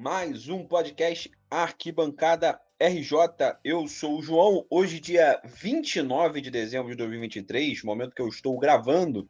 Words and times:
mais 0.00 0.48
um 0.48 0.64
podcast 0.64 1.30
Arquibancada 1.50 2.58
RJ. 2.80 3.58
Eu 3.62 3.86
sou 3.86 4.18
o 4.18 4.22
João. 4.22 4.64
Hoje, 4.70 4.98
dia 4.98 5.38
29 5.44 6.40
de 6.40 6.50
dezembro 6.50 6.90
de 6.90 6.96
2023, 6.96 7.82
momento 7.82 8.14
que 8.14 8.22
eu 8.22 8.28
estou 8.28 8.58
gravando 8.58 9.28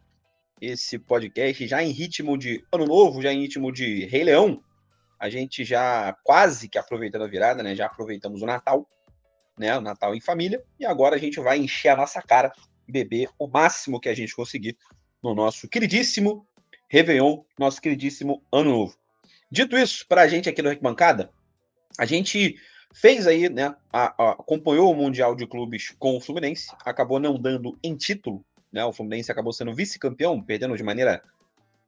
esse 0.61 0.97
podcast 0.97 1.67
já 1.67 1.83
em 1.83 1.91
ritmo 1.91 2.37
de 2.37 2.63
Ano 2.71 2.85
Novo, 2.85 3.21
já 3.21 3.33
em 3.33 3.41
ritmo 3.41 3.69
de 3.69 4.05
Rei 4.05 4.23
Leão. 4.23 4.63
A 5.19 5.29
gente 5.29 5.65
já 5.65 6.15
quase 6.23 6.69
que 6.69 6.77
aproveitando 6.77 7.25
a 7.25 7.27
virada, 7.27 7.61
né? 7.61 7.75
Já 7.75 7.87
aproveitamos 7.87 8.41
o 8.41 8.45
Natal, 8.45 8.87
né? 9.59 9.77
O 9.77 9.81
Natal 9.81 10.15
em 10.15 10.21
família. 10.21 10.63
E 10.79 10.85
agora 10.85 11.17
a 11.17 11.19
gente 11.19 11.37
vai 11.41 11.57
encher 11.57 11.89
a 11.89 11.97
nossa 11.97 12.21
cara, 12.21 12.49
beber 12.87 13.27
o 13.37 13.45
máximo 13.45 13.99
que 13.99 14.07
a 14.07 14.15
gente 14.15 14.33
conseguir 14.33 14.77
no 15.21 15.35
nosso 15.35 15.67
queridíssimo 15.67 16.47
Réveillon, 16.89 17.43
nosso 17.59 17.81
queridíssimo 17.81 18.41
Ano 18.53 18.69
Novo. 18.69 19.00
Dito 19.51 19.77
isso, 19.77 20.05
para 20.07 20.21
a 20.21 20.27
gente 20.27 20.47
aqui 20.47 20.61
no 20.61 20.69
Arquibancada, 20.69 21.29
a 21.97 22.05
gente 22.05 22.55
fez 22.93 23.27
aí, 23.27 23.49
né? 23.49 23.75
A, 23.91 24.13
a, 24.17 24.31
acompanhou 24.31 24.89
o 24.89 24.95
Mundial 24.95 25.35
de 25.35 25.45
Clubes 25.45 25.93
com 25.99 26.15
o 26.15 26.21
Fluminense, 26.21 26.71
acabou 26.85 27.19
não 27.19 27.37
dando 27.37 27.77
em 27.83 27.95
título, 27.95 28.45
né? 28.71 28.85
O 28.85 28.93
Fluminense 28.93 29.31
acabou 29.31 29.51
sendo 29.51 29.75
vice-campeão, 29.75 30.41
perdendo 30.41 30.77
de 30.77 30.83
maneira 30.83 31.21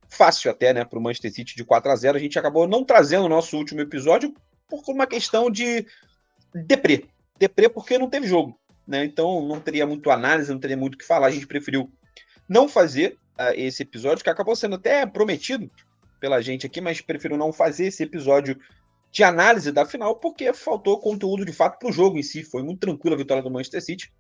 fácil 0.10 0.52
até, 0.52 0.74
né, 0.74 0.86
para 0.86 1.00
o 1.00 1.02
Manchester 1.02 1.34
City 1.34 1.56
de 1.56 1.64
4 1.64 1.92
a 1.92 1.96
0 1.96 2.18
A 2.18 2.22
gente 2.22 2.38
acabou 2.38 2.68
não 2.68 2.84
trazendo 2.84 3.26
o 3.26 3.30
nosso 3.30 3.58
último 3.58 3.82
episódio 3.82 4.34
por 4.70 4.84
uma 4.90 5.08
questão 5.08 5.50
de 5.50 5.88
deprê. 6.54 7.06
Deprê 7.40 7.68
porque 7.68 7.98
não 7.98 8.10
teve 8.10 8.28
jogo, 8.28 8.60
né? 8.86 9.06
Então 9.06 9.46
não 9.48 9.60
teria 9.60 9.88
muito 9.88 10.12
análise, 10.12 10.52
não 10.52 10.60
teria 10.60 10.78
muito 10.78 10.96
o 10.96 10.98
que 10.98 11.06
falar. 11.06 11.28
A 11.28 11.32
gente 11.32 11.48
preferiu 11.48 11.92
não 12.48 12.68
fazer 12.68 13.18
uh, 13.40 13.54
esse 13.56 13.84
episódio, 13.84 14.24
que 14.24 14.30
acabou 14.30 14.56
sendo 14.56 14.76
até 14.76 15.06
prometido 15.06 15.72
pela 16.24 16.42
gente 16.42 16.66
aqui, 16.66 16.80
mas 16.80 17.02
prefiro 17.02 17.36
não 17.36 17.52
fazer 17.52 17.88
esse 17.88 18.02
episódio 18.02 18.58
de 19.12 19.26
análise 19.26 19.74
da 19.74 19.86
final, 19.86 20.16
porque 20.16 20.54
faltou 20.54 20.98
conteúdo 20.98 21.44
de 21.44 21.52
fato 21.52 21.78
para 21.78 21.90
o 21.90 21.92
jogo 21.92 22.18
em 22.18 22.24
si. 22.24 22.46
Foi 22.46 22.64
muito 22.64 22.80
tranquila 22.80 23.14
a 23.14 23.18
vitória 23.18 23.44
do 23.44 23.52
Manchester 23.52 23.84
City, 23.84 24.14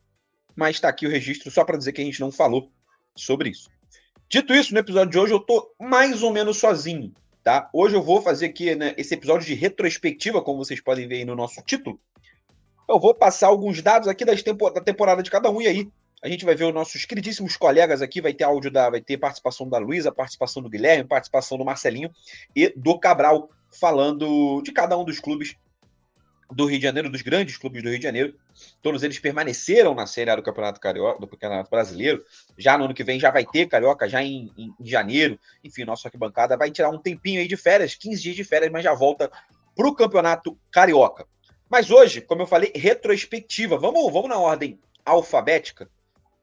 mas 0.54 0.76
está 0.76 0.90
aqui 0.90 1.08
o 1.08 1.10
registro 1.10 1.50
só 1.50 1.64
para 1.64 1.78
dizer 1.78 1.94
que 1.94 2.02
a 2.02 2.04
gente 2.04 2.20
não 2.20 2.30
falou 2.30 2.70
sobre 3.16 3.52
isso. 3.52 3.70
Dito 4.28 4.54
isso, 4.54 4.74
no 4.74 4.82
episódio 4.82 5.12
de 5.12 5.18
hoje 5.18 5.34
eu 5.34 5.40
tô 5.40 5.74
mais 5.80 6.22
ou 6.22 6.34
menos 6.34 6.58
sozinho, 6.58 7.14
tá? 7.42 7.70
Hoje 7.72 7.96
eu 7.96 8.04
vou 8.04 8.22
fazer 8.22 8.48
aqui 8.48 8.76
né, 8.76 8.94
esse 8.98 9.14
episódio 9.14 9.48
de 9.48 9.54
retrospectiva, 9.54 10.42
como 10.42 10.58
vocês 10.58 10.82
podem 10.82 11.08
ver 11.08 11.20
aí 11.20 11.26
no 11.26 11.38
nosso 11.38 11.62
título. 11.62 11.98
Eu 12.86 13.00
vou 13.00 13.16
passar 13.16 13.48
alguns 13.48 13.82
dados 13.82 14.10
aqui 14.10 14.26
das 14.26 14.44
tempo, 14.44 14.70
da 14.72 14.82
temporada 14.82 15.24
de 15.24 15.32
cada 15.32 15.50
um 15.50 15.62
e 15.62 15.68
aí 15.68 15.90
a 16.24 16.30
gente 16.30 16.46
vai 16.46 16.56
ver 16.56 16.64
os 16.64 16.74
nossos 16.74 17.04
queridíssimos 17.04 17.58
colegas 17.58 18.02
aqui. 18.02 18.22
Vai 18.22 18.34
ter 18.34 18.46
áudio 18.46 18.72
da. 18.72 18.90
Vai 18.90 19.02
ter 19.02 19.18
participação 19.18 19.68
da 19.68 19.78
Luísa, 19.78 20.10
participação 20.10 20.64
do 20.64 20.70
Guilherme, 20.70 21.04
participação 21.04 21.58
do 21.58 21.66
Marcelinho 21.66 22.10
e 22.56 22.74
do 22.78 22.98
Cabral, 22.98 23.50
falando 23.70 24.62
de 24.62 24.72
cada 24.72 24.98
um 24.98 25.04
dos 25.04 25.20
clubes 25.20 25.58
do 26.50 26.66
Rio 26.66 26.78
de 26.78 26.84
Janeiro, 26.84 27.10
dos 27.10 27.22
grandes 27.22 27.58
clubes 27.58 27.84
do 27.84 27.90
Rio 27.90 27.98
de 27.98 28.04
Janeiro. 28.04 28.36
Todos 28.82 29.04
eles 29.04 29.20
permaneceram 29.20 29.94
na 29.94 30.08
Série 30.08 30.30
A 30.30 30.36
do 30.38 30.44
Campeonato 30.44 30.80
Carioca, 30.80 31.20
do 31.20 31.28
Campeonato 31.28 31.70
Brasileiro. 31.70 32.24
Já 32.58 32.78
no 32.78 32.86
ano 32.86 32.94
que 32.94 33.04
vem 33.04 33.20
já 33.20 33.30
vai 33.30 33.46
ter 33.46 33.68
Carioca, 33.68 34.08
já 34.08 34.24
em, 34.24 34.50
em, 34.58 34.74
em 34.80 34.86
janeiro. 34.86 35.38
Enfim, 35.62 35.84
nossa 35.84 36.08
arquibancada 36.08 36.56
vai 36.56 36.72
tirar 36.72 36.90
um 36.90 37.00
tempinho 37.00 37.42
aí 37.42 37.50
de 37.50 37.58
férias, 37.58 37.96
15 37.96 38.22
dias 38.22 38.36
de 38.38 38.46
férias, 38.46 38.72
mas 38.72 38.84
já 38.84 38.94
volta 38.94 39.30
para 39.76 39.88
o 39.88 39.94
Campeonato 39.94 40.58
Carioca. 40.72 41.28
Mas 41.70 41.92
hoje, 41.92 42.22
como 42.22 42.44
eu 42.44 42.48
falei, 42.48 42.72
retrospectiva. 42.74 43.78
Vamos, 43.78 44.14
vamos 44.14 44.30
na 44.30 44.38
ordem 44.38 44.80
alfabética 45.04 45.90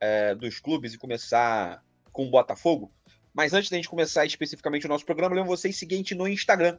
é, 0.01 0.35
dos 0.35 0.59
clubes 0.59 0.95
e 0.95 0.99
começar 0.99 1.83
com 2.11 2.27
o 2.27 2.31
Botafogo. 2.31 2.91
Mas 3.33 3.53
antes 3.53 3.71
da 3.71 3.77
gente 3.77 3.89
começar 3.89 4.25
especificamente 4.25 4.87
o 4.87 4.89
nosso 4.89 5.05
programa, 5.05 5.35
lembro 5.35 5.49
vocês 5.49 5.77
seguinte 5.77 6.15
no 6.15 6.27
Instagram, 6.27 6.79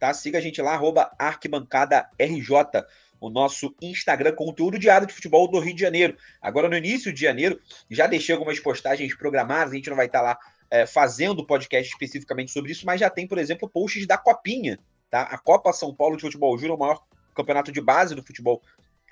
tá? 0.00 0.12
Siga 0.12 0.38
a 0.38 0.40
gente 0.40 0.60
lá, 0.60 0.72
arroba 0.72 1.12
arquibancada 1.18 2.08
RJ, 2.18 2.84
o 3.20 3.30
nosso 3.30 3.72
Instagram, 3.80 4.34
conteúdo 4.34 4.78
diário 4.78 5.06
de 5.06 5.12
futebol 5.12 5.48
do 5.48 5.60
Rio 5.60 5.74
de 5.74 5.80
Janeiro. 5.80 6.16
Agora, 6.40 6.68
no 6.68 6.76
início 6.76 7.12
de 7.12 7.20
janeiro, 7.20 7.60
já 7.88 8.08
deixei 8.08 8.34
algumas 8.34 8.58
postagens 8.58 9.14
programadas, 9.14 9.72
a 9.72 9.76
gente 9.76 9.88
não 9.88 9.96
vai 9.96 10.06
estar 10.06 10.20
lá 10.20 10.36
é, 10.68 10.86
fazendo 10.86 11.46
podcast 11.46 11.92
especificamente 11.92 12.50
sobre 12.50 12.72
isso, 12.72 12.84
mas 12.84 12.98
já 12.98 13.08
tem, 13.08 13.28
por 13.28 13.38
exemplo, 13.38 13.68
posts 13.68 14.06
da 14.06 14.18
Copinha, 14.18 14.78
tá? 15.08 15.22
A 15.22 15.38
Copa 15.38 15.72
São 15.72 15.94
Paulo 15.94 16.16
de 16.16 16.22
Futebol 16.22 16.58
Júnior, 16.58 16.76
o 16.76 16.80
maior 16.80 17.00
campeonato 17.32 17.70
de 17.70 17.80
base 17.80 18.14
do 18.14 18.24
futebol 18.24 18.60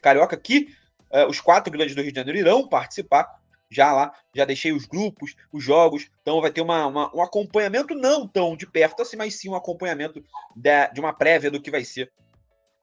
carioca, 0.03 0.37
que 0.37 0.75
é, 1.13 1.25
os 1.27 1.41
quatro 1.41 1.73
grandes 1.73 1.95
do 1.95 2.03
Rio 2.03 2.11
de 2.11 2.19
Janeiro 2.19 2.39
irão 2.39 2.67
participar 2.67 3.41
já 3.71 3.93
lá, 3.93 4.13
já 4.35 4.45
deixei 4.45 4.73
os 4.73 4.85
grupos, 4.85 5.37
os 5.53 5.63
jogos, 5.63 6.11
então 6.21 6.41
vai 6.41 6.51
ter 6.51 6.61
uma, 6.61 6.87
uma, 6.87 7.17
um 7.17 7.23
acompanhamento 7.23 7.95
não 7.95 8.27
tão 8.27 8.57
de 8.57 8.67
perto 8.67 9.03
assim, 9.03 9.17
mas 9.17 9.35
sim 9.37 9.49
um 9.49 9.55
acompanhamento 9.55 10.25
de, 10.57 10.89
de 10.93 11.01
uma 11.01 11.13
prévia 11.13 11.51
do 11.51 11.61
que 11.61 11.71
vai 11.71 11.85
ser 11.85 12.13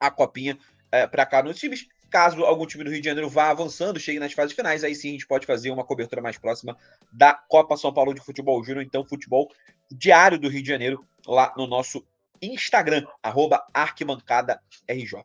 a 0.00 0.10
copinha 0.10 0.58
é, 0.90 1.06
para 1.06 1.26
cá 1.26 1.42
nos 1.42 1.58
times. 1.58 1.86
Caso 2.10 2.42
algum 2.42 2.64
time 2.64 2.84
do 2.84 2.90
Rio 2.90 3.02
de 3.02 3.06
Janeiro 3.06 3.28
vá 3.28 3.50
avançando, 3.50 4.00
chegue 4.00 4.18
nas 4.18 4.32
fases 4.32 4.56
finais, 4.56 4.82
aí 4.82 4.94
sim 4.94 5.10
a 5.10 5.12
gente 5.12 5.26
pode 5.26 5.44
fazer 5.44 5.70
uma 5.70 5.84
cobertura 5.84 6.22
mais 6.22 6.38
próxima 6.38 6.74
da 7.12 7.34
Copa 7.34 7.76
São 7.76 7.92
Paulo 7.92 8.14
de 8.14 8.20
Futebol 8.22 8.64
Júnior, 8.64 8.82
então 8.82 9.04
futebol 9.04 9.52
diário 9.90 10.38
do 10.38 10.48
Rio 10.48 10.62
de 10.62 10.68
Janeiro, 10.68 11.04
lá 11.26 11.52
no 11.54 11.66
nosso 11.66 12.02
Instagram, 12.40 13.06
arroba 13.22 13.66
arquibancada.rj. 13.74 15.22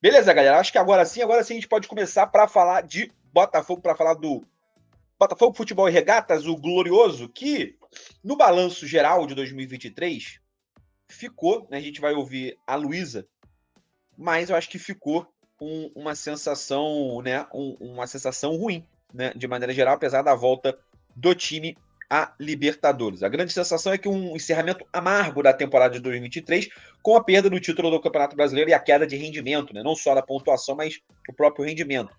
Beleza, 0.00 0.32
galera? 0.32 0.58
Acho 0.58 0.72
que 0.72 0.78
agora 0.78 1.04
sim, 1.04 1.20
agora 1.20 1.44
sim 1.44 1.54
a 1.54 1.56
gente 1.56 1.68
pode 1.68 1.86
começar 1.86 2.26
para 2.28 2.48
falar 2.48 2.82
de 2.82 3.12
Botafogo, 3.32 3.82
para 3.82 3.96
falar 3.96 4.14
do 4.14 4.42
Botafogo 5.18 5.56
Futebol 5.56 5.88
e 5.88 5.92
Regatas, 5.92 6.46
o 6.46 6.56
glorioso, 6.56 7.28
que 7.28 7.76
no 8.22 8.36
balanço 8.36 8.86
geral 8.86 9.26
de 9.26 9.34
2023 9.34 10.40
ficou, 11.08 11.66
né, 11.70 11.78
a 11.78 11.80
gente 11.80 12.00
vai 12.00 12.12
ouvir 12.12 12.58
a 12.66 12.74
Luísa, 12.74 13.26
mas 14.16 14.50
eu 14.50 14.56
acho 14.56 14.68
que 14.68 14.78
ficou 14.78 15.26
um, 15.60 15.90
uma 15.94 16.14
sensação, 16.14 17.22
né, 17.22 17.46
um, 17.54 17.76
uma 17.80 18.06
sensação 18.06 18.56
ruim, 18.56 18.86
né, 19.12 19.32
de 19.34 19.46
maneira 19.46 19.72
geral, 19.72 19.94
apesar 19.94 20.22
da 20.22 20.34
volta 20.34 20.78
do 21.14 21.34
time 21.34 21.76
a 22.08 22.32
Libertadores. 22.38 23.22
A 23.22 23.28
grande 23.28 23.52
sensação 23.52 23.92
é 23.92 23.98
que 23.98 24.08
um 24.08 24.36
encerramento 24.36 24.86
amargo 24.92 25.42
da 25.42 25.52
temporada 25.52 25.94
de 25.94 26.00
2023, 26.00 26.68
com 27.02 27.16
a 27.16 27.24
perda 27.24 27.50
do 27.50 27.58
título 27.58 27.90
do 27.90 28.00
Campeonato 28.00 28.36
Brasileiro 28.36 28.70
e 28.70 28.74
a 28.74 28.78
queda 28.78 29.06
de 29.06 29.16
rendimento, 29.16 29.74
né? 29.74 29.82
não 29.82 29.96
só 29.96 30.14
da 30.14 30.22
pontuação, 30.22 30.76
mas 30.76 31.00
o 31.28 31.32
próprio 31.32 31.64
rendimento. 31.64 32.14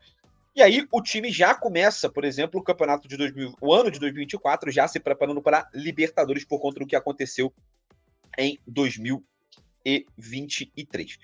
E 0.57 0.62
aí 0.63 0.85
o 0.91 1.01
time 1.03 1.31
já 1.31 1.53
começa, 1.53 2.09
por 2.09 2.25
exemplo, 2.25 2.59
o 2.59 2.63
campeonato 2.63 3.07
de 3.07 3.16
2000, 3.16 3.53
o 3.62 3.72
ano 3.72 3.91
de 3.91 4.00
2024 4.00 4.72
já 4.72 4.88
se 4.88 5.00
preparando 5.00 5.40
para 5.40 5.69
Libertadores 5.72 6.44
por 6.44 6.59
conta 6.59 6.79
do 6.79 6.88
que 6.88 6.95
aconteceu 6.95 7.53
em 8.35 8.57
2023. 8.66 11.19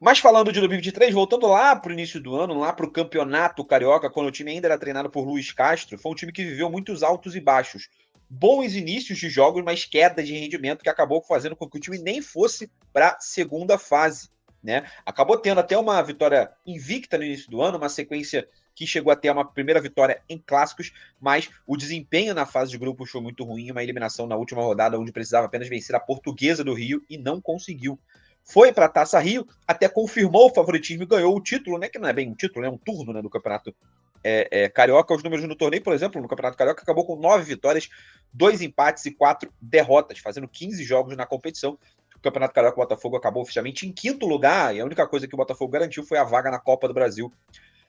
Mas 0.00 0.18
falando 0.18 0.50
de 0.50 0.60
2023, 0.60 1.12
voltando 1.12 1.46
lá 1.46 1.76
para 1.76 1.90
o 1.90 1.92
início 1.92 2.18
do 2.22 2.36
ano, 2.36 2.58
lá 2.58 2.72
para 2.72 2.86
o 2.86 2.90
campeonato 2.90 3.62
carioca, 3.66 4.08
quando 4.08 4.28
o 4.28 4.32
time 4.32 4.52
ainda 4.52 4.68
era 4.68 4.78
treinado 4.78 5.10
por 5.10 5.26
Luiz 5.26 5.52
Castro, 5.52 5.98
foi 5.98 6.10
um 6.10 6.14
time 6.14 6.32
que 6.32 6.42
viveu 6.42 6.70
muitos 6.70 7.02
altos 7.02 7.36
e 7.36 7.40
baixos. 7.40 7.90
Bons 8.30 8.74
inícios 8.74 9.18
de 9.18 9.28
jogos, 9.28 9.62
mas 9.62 9.84
queda 9.84 10.22
de 10.22 10.32
rendimento 10.32 10.82
que 10.82 10.88
acabou 10.88 11.20
fazendo 11.20 11.54
com 11.54 11.68
que 11.68 11.76
o 11.76 11.80
time 11.80 11.98
nem 11.98 12.22
fosse 12.22 12.72
para 12.94 13.10
a 13.10 13.20
segunda 13.20 13.76
fase. 13.76 14.30
Né? 14.62 14.84
Acabou 15.06 15.38
tendo 15.38 15.60
até 15.60 15.78
uma 15.78 16.02
vitória 16.02 16.50
invicta 16.66 17.16
no 17.16 17.24
início 17.24 17.50
do 17.50 17.62
ano, 17.62 17.78
uma 17.78 17.88
sequência 17.88 18.48
que 18.74 18.86
chegou 18.86 19.12
até 19.12 19.30
uma 19.30 19.44
primeira 19.44 19.80
vitória 19.80 20.22
em 20.28 20.38
clássicos, 20.38 20.92
mas 21.20 21.50
o 21.66 21.76
desempenho 21.76 22.32
na 22.32 22.46
fase 22.46 22.70
de 22.70 22.78
grupos 22.78 23.10
foi 23.10 23.20
muito 23.20 23.42
ruim, 23.44 23.70
uma 23.70 23.82
eliminação 23.82 24.26
na 24.26 24.36
última 24.36 24.62
rodada 24.62 24.98
onde 24.98 25.10
precisava 25.10 25.46
apenas 25.46 25.68
vencer 25.68 25.96
a 25.96 26.00
Portuguesa 26.00 26.62
do 26.62 26.74
Rio 26.74 27.04
e 27.10 27.18
não 27.18 27.40
conseguiu. 27.40 27.98
Foi 28.44 28.72
para 28.72 28.86
a 28.86 28.88
Taça 28.88 29.18
Rio, 29.18 29.46
até 29.66 29.88
confirmou 29.88 30.46
o 30.46 30.54
favoritismo 30.54 31.02
e 31.02 31.06
ganhou 31.06 31.36
o 31.36 31.40
título, 31.40 31.76
né? 31.76 31.88
Que 31.88 31.98
não 31.98 32.08
é 32.08 32.12
bem 32.12 32.30
um 32.30 32.34
título, 32.34 32.64
é 32.64 32.70
um 32.70 32.78
turno 32.78 33.12
né, 33.12 33.20
do 33.20 33.28
Campeonato 33.28 33.74
é, 34.22 34.48
é, 34.50 34.68
Carioca. 34.68 35.12
Os 35.12 35.22
números 35.22 35.44
no 35.46 35.54
torneio, 35.54 35.82
por 35.82 35.92
exemplo, 35.92 36.22
no 36.22 36.28
Campeonato 36.28 36.56
Carioca, 36.56 36.82
acabou 36.82 37.04
com 37.04 37.16
nove 37.16 37.44
vitórias, 37.44 37.88
dois 38.32 38.62
empates 38.62 39.04
e 39.06 39.10
quatro 39.10 39.52
derrotas, 39.60 40.18
fazendo 40.18 40.48
15 40.48 40.82
jogos 40.84 41.16
na 41.16 41.26
competição 41.26 41.78
o 42.18 42.22
Campeonato 42.22 42.52
Carioca 42.52 42.76
o 42.76 42.82
Botafogo 42.82 43.16
acabou 43.16 43.42
oficialmente 43.42 43.86
em 43.86 43.92
quinto 43.92 44.26
lugar, 44.26 44.74
e 44.74 44.80
a 44.80 44.84
única 44.84 45.06
coisa 45.06 45.26
que 45.26 45.34
o 45.34 45.38
Botafogo 45.38 45.72
garantiu 45.72 46.04
foi 46.04 46.18
a 46.18 46.24
vaga 46.24 46.50
na 46.50 46.58
Copa 46.58 46.88
do 46.88 46.94
Brasil 46.94 47.32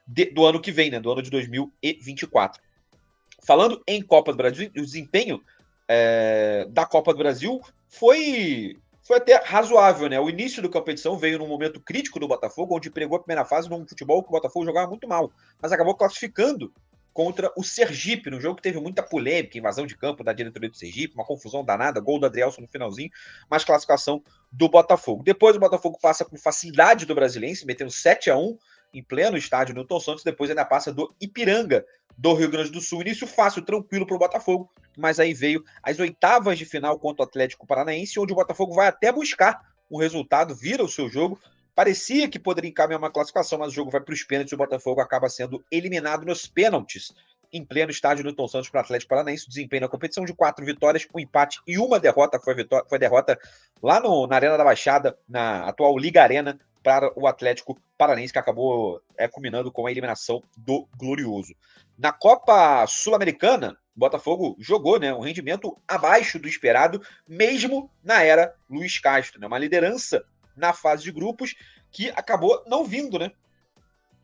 de, 0.08 0.26
do 0.26 0.46
ano 0.46 0.62
que 0.62 0.72
vem, 0.72 0.90
né? 0.90 1.00
Do 1.00 1.12
ano 1.12 1.22
de 1.22 1.30
2024. 1.30 2.62
Falando 3.46 3.82
em 3.88 4.02
Copa 4.02 4.32
do 4.32 4.38
Brasil, 4.38 4.70
o 4.76 4.82
desempenho 4.82 5.42
é, 5.88 6.68
da 6.70 6.86
Copa 6.86 7.14
do 7.14 7.18
Brasil 7.18 7.60
foi, 7.88 8.78
foi 9.02 9.18
até 9.18 9.36
razoável, 9.44 10.08
né? 10.08 10.20
O 10.20 10.30
início 10.30 10.62
da 10.62 10.70
competição 10.70 11.18
veio 11.18 11.40
num 11.40 11.48
momento 11.48 11.80
crítico 11.80 12.20
do 12.20 12.28
Botafogo, 12.28 12.76
onde 12.76 12.92
pregou 12.92 13.18
a 13.18 13.22
primeira 13.22 13.46
fase 13.46 13.70
num 13.70 13.88
futebol 13.88 14.22
que 14.22 14.30
o 14.30 14.32
Botafogo 14.32 14.66
jogava 14.66 14.90
muito 14.90 15.08
mal, 15.08 15.32
mas 15.62 15.72
acabou 15.72 15.96
classificando 15.96 16.72
contra 17.14 17.52
o 17.58 17.64
Sergipe, 17.64 18.30
no 18.30 18.40
jogo 18.40 18.56
que 18.56 18.62
teve 18.62 18.80
muita 18.80 19.04
polêmica, 19.04 19.58
invasão 19.58 19.86
de 19.86 19.98
campo 19.98 20.24
da 20.24 20.34
diretoria 20.34 20.70
do 20.70 20.78
Sergipe, 20.78 21.16
uma 21.16 21.26
confusão 21.26 21.64
danada, 21.64 22.00
gol 22.00 22.20
do 22.20 22.26
Adrielson 22.26 22.62
no 22.62 22.68
finalzinho, 22.68 23.10
mas 23.50 23.64
classificação 23.64 24.24
do 24.52 24.70
Botafogo. 24.70 25.24
Depois 25.24 25.56
o 25.56 25.60
Botafogo 25.60 25.98
passa 26.02 26.24
com 26.24 26.38
facilidade 26.38 27.06
do 27.06 27.16
Brasilense, 27.16 27.66
metendo 27.66 27.92
7 27.92 28.30
a 28.30 28.38
1 28.38 28.58
em 28.94 29.04
pleno 29.04 29.38
estádio 29.38 29.76
Newton 29.76 30.00
Santos, 30.00 30.24
depois 30.24 30.50
ainda 30.50 30.66
passa 30.66 30.92
do 30.92 31.14
Ipiranga, 31.22 31.86
do 32.18 32.34
Rio 32.34 32.50
Grande 32.50 32.72
do 32.72 32.82
Sul. 32.82 33.02
Início 33.02 33.28
fácil, 33.28 33.62
tranquilo 33.62 34.06
para 34.06 34.16
o 34.16 34.20
Botafogo, 34.20 34.72
mas 34.98 35.20
aí 35.20 35.34
veio 35.34 35.64
as 35.84 36.00
oitavas 36.00 36.58
de 36.58 36.66
final 36.66 36.98
contra 37.00 37.24
o 37.24 37.28
Atlético 37.28 37.68
Paranaense, 37.68 38.20
onde 38.20 38.34
o 38.34 38.36
Botafogo 38.36 38.74
vai 38.74 38.88
até 38.88 39.12
buscar 39.12 39.62
um 39.90 39.98
resultado, 39.98 40.56
vira 40.56 40.84
o 40.84 40.90
seu 40.90 41.10
jogo. 41.10 41.40
Parecia 41.80 42.28
que 42.28 42.38
poderia 42.38 42.70
encaminhar 42.70 43.00
uma 43.00 43.10
classificação, 43.10 43.58
mas 43.58 43.70
o 43.70 43.72
jogo 43.74 43.90
vai 43.90 44.02
para 44.02 44.14
os 44.14 44.22
pênaltis 44.22 44.52
e 44.52 44.56
o 44.56 44.58
Botafogo 44.58 45.00
acaba 45.00 45.30
sendo 45.30 45.64
eliminado 45.72 46.26
nos 46.26 46.46
pênaltis 46.46 47.14
em 47.54 47.64
pleno 47.64 47.90
estádio 47.90 48.22
Newton 48.22 48.50
Santos 48.50 48.68
para 48.68 48.80
o 48.80 48.82
Atlético 48.82 49.08
Paranaense. 49.08 49.48
Desempenho 49.48 49.84
na 49.84 49.88
competição 49.88 50.26
de 50.26 50.34
quatro 50.34 50.66
vitórias, 50.66 51.08
um 51.16 51.22
empate 51.22 51.62
e 51.66 51.78
uma 51.78 51.98
derrota. 51.98 52.38
Foi, 52.38 52.54
vitória, 52.54 52.86
foi 52.90 53.00
derrota 53.00 53.40
lá 53.82 54.02
no, 54.02 54.28
na 54.28 54.36
Arena 54.36 54.58
da 54.58 54.64
Baixada, 54.66 55.18
na 55.26 55.70
atual 55.70 55.98
Liga 55.98 56.22
Arena, 56.22 56.60
para 56.84 57.18
o 57.18 57.26
Atlético 57.26 57.80
Paranaense, 57.98 58.34
que 58.34 58.40
acabou 58.40 59.02
é, 59.18 59.30
culminando 59.30 59.72
com 59.72 59.88
a 59.88 59.92
eliminação 59.92 60.44
do 60.58 60.86
Glorioso. 60.98 61.56
Na 61.98 62.12
Copa 62.12 62.86
Sul-Americana, 62.88 63.78
o 63.96 64.00
Botafogo 64.02 64.58
jogou 64.60 65.00
né, 65.00 65.14
um 65.14 65.22
rendimento 65.22 65.78
abaixo 65.88 66.38
do 66.40 66.48
esperado, 66.50 67.02
mesmo 67.26 67.90
na 68.04 68.22
era 68.22 68.54
Luiz 68.70 69.00
Castro. 69.00 69.40
Né, 69.40 69.48
uma 69.48 69.58
liderança 69.58 70.26
na 70.60 70.74
fase 70.74 71.04
de 71.04 71.12
grupos 71.12 71.56
que 71.92 72.10
acabou 72.12 72.64
não 72.68 72.84
vindo, 72.86 73.18
né? 73.18 73.32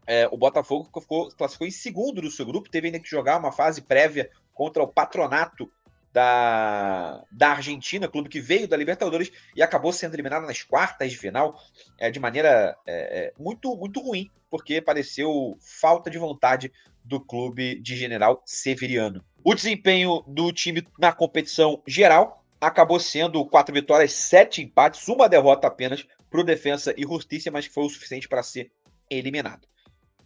É, 0.08 0.28
o 0.32 0.38
Botafogo 0.38 0.88
ficou, 1.02 1.30
classificou 1.32 1.68
em 1.68 1.72
segundo 1.72 2.22
do 2.22 2.30
seu 2.30 2.46
grupo, 2.46 2.70
teve 2.70 2.88
ainda 2.88 3.00
que 3.00 3.10
jogar 3.10 3.40
uma 3.40 3.52
fase 3.52 3.82
prévia 3.82 4.30
contra 4.54 4.84
o 4.84 4.88
Patronato 4.88 5.72
da, 6.14 7.24
da 7.32 7.50
Argentina, 7.50 8.08
clube 8.08 8.30
que 8.30 8.40
veio 8.40 8.68
da 8.68 8.78
Libertadores 8.78 9.32
e 9.56 9.62
acabou 9.62 9.92
sendo 9.92 10.14
eliminado 10.14 10.46
nas 10.46 10.64
quartas 10.64 11.12
de 11.12 11.18
final 11.18 11.60
é, 11.98 12.10
de 12.10 12.20
maneira 12.20 12.78
é, 12.86 13.26
é 13.26 13.34
muito, 13.38 13.76
muito 13.76 14.00
ruim, 14.00 14.30
porque 14.50 14.80
pareceu 14.80 15.58
falta 15.60 16.10
de 16.10 16.18
vontade 16.18 16.72
do 17.04 17.20
clube 17.20 17.80
de 17.82 17.98
General 17.98 18.42
Severiano. 18.46 19.26
O 19.44 19.54
desempenho 19.54 20.24
do 20.26 20.54
time 20.54 20.88
na 20.98 21.12
competição 21.12 21.82
geral 21.86 22.44
acabou 22.62 23.00
sendo 23.00 23.46
quatro 23.46 23.74
vitórias, 23.74 24.14
sete 24.14 24.62
empates, 24.62 25.08
uma 25.08 25.28
derrota 25.28 25.68
apenas 25.68 26.08
para 26.36 26.42
o 26.42 26.46
Defensa 26.46 26.94
e 26.98 27.04
Justiça, 27.04 27.50
mas 27.50 27.68
que 27.68 27.74
foi 27.74 27.86
o 27.86 27.90
suficiente 27.90 28.28
para 28.28 28.44
ser 28.44 28.70
eliminado. 29.10 29.66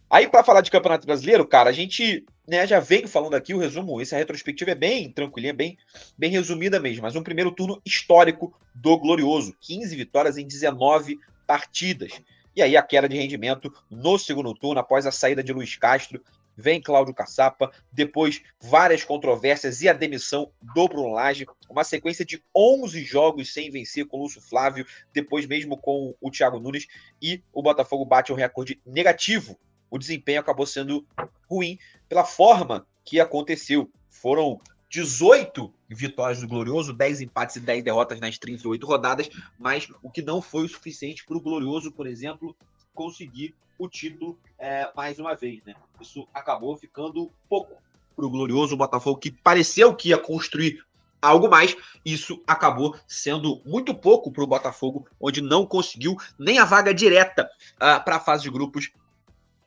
Aí, 0.08 0.28
para 0.28 0.42
falar 0.42 0.60
de 0.60 0.70
Campeonato 0.70 1.06
Brasileiro, 1.06 1.46
cara, 1.46 1.70
a 1.70 1.72
gente 1.72 2.24
né, 2.48 2.66
já 2.66 2.80
vem 2.80 3.06
falando 3.06 3.34
aqui 3.34 3.54
o 3.54 3.58
resumo. 3.58 4.00
Essa 4.00 4.16
retrospectiva 4.16 4.72
é 4.72 4.74
bem 4.74 5.08
tranquilinha, 5.12 5.54
bem, 5.54 5.78
bem 6.18 6.30
resumida 6.32 6.80
mesmo. 6.80 7.02
Mas 7.02 7.14
um 7.14 7.22
primeiro 7.22 7.52
turno 7.52 7.80
histórico 7.86 8.52
do 8.74 8.98
Glorioso: 8.98 9.54
15 9.60 9.94
vitórias 9.94 10.36
em 10.36 10.44
19 10.44 11.16
partidas. 11.46 12.20
E 12.56 12.60
aí 12.60 12.76
a 12.76 12.82
queda 12.82 13.08
de 13.08 13.16
rendimento 13.16 13.72
no 13.88 14.18
segundo 14.18 14.52
turno, 14.52 14.80
após 14.80 15.06
a 15.06 15.12
saída 15.12 15.44
de 15.44 15.52
Luiz 15.52 15.76
Castro, 15.76 16.20
vem 16.56 16.80
Cláudio 16.80 17.14
Caçapa, 17.14 17.70
depois 17.92 18.42
várias 18.60 19.04
controvérsias 19.04 19.80
e 19.82 19.88
a 19.88 19.92
demissão 19.92 20.50
do 20.74 20.88
Bruno 20.88 21.12
Lage, 21.12 21.46
uma 21.68 21.84
sequência 21.84 22.24
de 22.24 22.42
11 22.54 23.02
jogos 23.04 23.52
sem 23.52 23.70
vencer 23.70 24.06
com 24.06 24.18
o 24.18 24.22
Lúcio 24.22 24.40
Flávio, 24.40 24.86
depois 25.12 25.46
mesmo 25.46 25.76
com 25.76 26.14
o 26.20 26.30
Thiago 26.30 26.60
Nunes, 26.60 26.86
e 27.20 27.42
o 27.52 27.62
Botafogo 27.62 28.04
bate 28.04 28.32
um 28.32 28.36
recorde 28.36 28.80
negativo 28.84 29.58
o 29.90 29.98
desempenho 29.98 30.40
acabou 30.40 30.64
sendo 30.64 31.04
ruim 31.50 31.78
pela 32.08 32.24
forma 32.24 32.86
que 33.04 33.18
aconteceu. 33.18 33.90
Foram 34.08 34.60
18 34.88 35.72
vitórias 35.88 36.40
do 36.40 36.48
Glorioso, 36.48 36.92
10 36.92 37.22
empates 37.22 37.56
e 37.56 37.60
10 37.60 37.82
derrotas 37.82 38.20
nas 38.20 38.38
38 38.38 38.86
rodadas, 38.86 39.28
mas 39.58 39.88
o 40.02 40.10
que 40.10 40.22
não 40.22 40.40
foi 40.40 40.64
o 40.64 40.68
suficiente 40.68 41.24
para 41.24 41.36
o 41.36 41.40
Glorioso, 41.40 41.90
por 41.90 42.06
exemplo, 42.06 42.56
conseguir 42.94 43.54
o 43.80 43.88
título 43.88 44.38
é, 44.58 44.90
mais 44.94 45.18
uma 45.18 45.34
vez. 45.34 45.64
Né? 45.64 45.74
Isso 46.00 46.28
acabou 46.34 46.76
ficando 46.76 47.32
pouco 47.48 47.82
para 48.14 48.26
o 48.26 48.30
Glorioso, 48.30 48.76
Botafogo, 48.76 49.18
que 49.18 49.30
pareceu 49.30 49.94
que 49.94 50.10
ia 50.10 50.18
construir 50.18 50.84
algo 51.20 51.48
mais. 51.48 51.74
Isso 52.04 52.42
acabou 52.46 52.94
sendo 53.06 53.62
muito 53.64 53.94
pouco 53.94 54.30
para 54.30 54.44
o 54.44 54.46
Botafogo, 54.46 55.06
onde 55.18 55.40
não 55.40 55.64
conseguiu 55.64 56.16
nem 56.38 56.58
a 56.58 56.64
vaga 56.66 56.92
direta 56.92 57.50
uh, 57.76 58.04
para 58.04 58.16
a 58.16 58.20
fase 58.20 58.42
de 58.42 58.50
grupos 58.50 58.90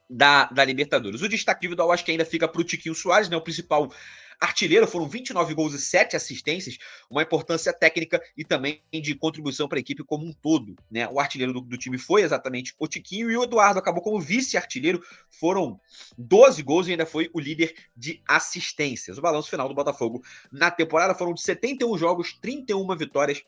da, 0.10 0.46
da 0.46 0.64
Libertadores. 0.64 1.22
O 1.22 1.30
destaque 1.30 1.66
individual 1.66 1.92
acho 1.92 2.06
que 2.06 2.12
ainda 2.12 2.26
fica 2.26 2.48
para 2.48 2.62
o 2.62 2.64
Tiquinho 2.64 2.96
Soares, 2.96 3.30
né, 3.30 3.38
o 3.38 3.42
principal 3.42 3.92
artilheiro, 4.40 4.86
foram 4.88 5.08
29 5.08 5.54
gols 5.54 5.74
e 5.74 5.80
7 5.80 6.16
assistências, 6.16 6.78
uma 7.10 7.22
importância 7.22 7.72
técnica 7.72 8.22
e 8.38 8.44
também 8.44 8.82
de 8.92 9.16
contribuição 9.16 9.68
para 9.68 9.78
a 9.78 9.80
equipe 9.80 10.04
como 10.04 10.26
um 10.26 10.34
todo. 10.34 10.76
Né? 10.92 11.08
O 11.08 11.20
artilheiro 11.20 11.54
do, 11.54 11.62
do, 11.62 11.78
time 11.78 11.98
foi 11.98 12.24
exatamente 12.24 12.74
o 12.78 12.88
Tiquinho 12.88 13.32
e 13.32 13.38
o 13.38 13.44
Eduardo 13.44 13.80
acabou 13.80 14.02
como 14.02 14.20
vice-artilheiro, 14.20 15.02
foram 15.30 15.80
12 16.18 16.62
gols 16.62 16.88
e 16.88 16.92
ainda 16.92 17.06
foi 17.06 17.30
o 17.34 17.40
líder 17.40 17.74
de 17.96 18.22
assistências. 18.28 19.18
O 19.18 19.22
balanço 19.22 19.50
final 19.50 19.68
do 19.68 19.76
Botafogo 19.76 20.22
na 20.52 20.70
temporada 20.70 21.16
foram 21.16 21.34
de 21.34 21.42
71 21.42 21.98
jogos, 21.98 22.34
31 22.34 22.96
vitórias, 22.98 23.42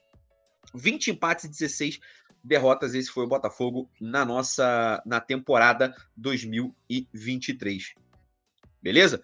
20 0.73 1.11
empates 1.11 1.45
e 1.45 1.49
16 1.49 1.99
derrotas. 2.45 2.93
Esse 2.93 3.09
foi 3.09 3.23
o 3.23 3.27
Botafogo 3.27 3.89
na 3.99 4.23
nossa 4.23 5.01
na 5.05 5.19
temporada 5.19 5.95
2023. 6.15 7.95
Beleza? 8.81 9.23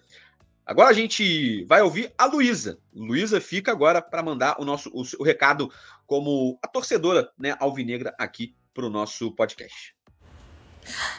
Agora 0.66 0.90
a 0.90 0.92
gente 0.92 1.64
vai 1.64 1.82
ouvir 1.82 2.12
a 2.16 2.26
Luísa. 2.26 2.78
Luísa 2.94 3.40
fica 3.40 3.72
agora 3.72 4.00
para 4.02 4.22
mandar 4.22 4.60
o 4.60 4.64
nosso 4.64 4.90
o, 4.90 5.02
o, 5.18 5.24
recado 5.24 5.70
como 6.06 6.58
a 6.62 6.68
torcedora, 6.68 7.30
né, 7.38 7.56
alvinegra 7.58 8.14
aqui 8.18 8.54
para 8.74 8.86
o 8.86 8.90
nosso 8.90 9.32
podcast. 9.32 9.94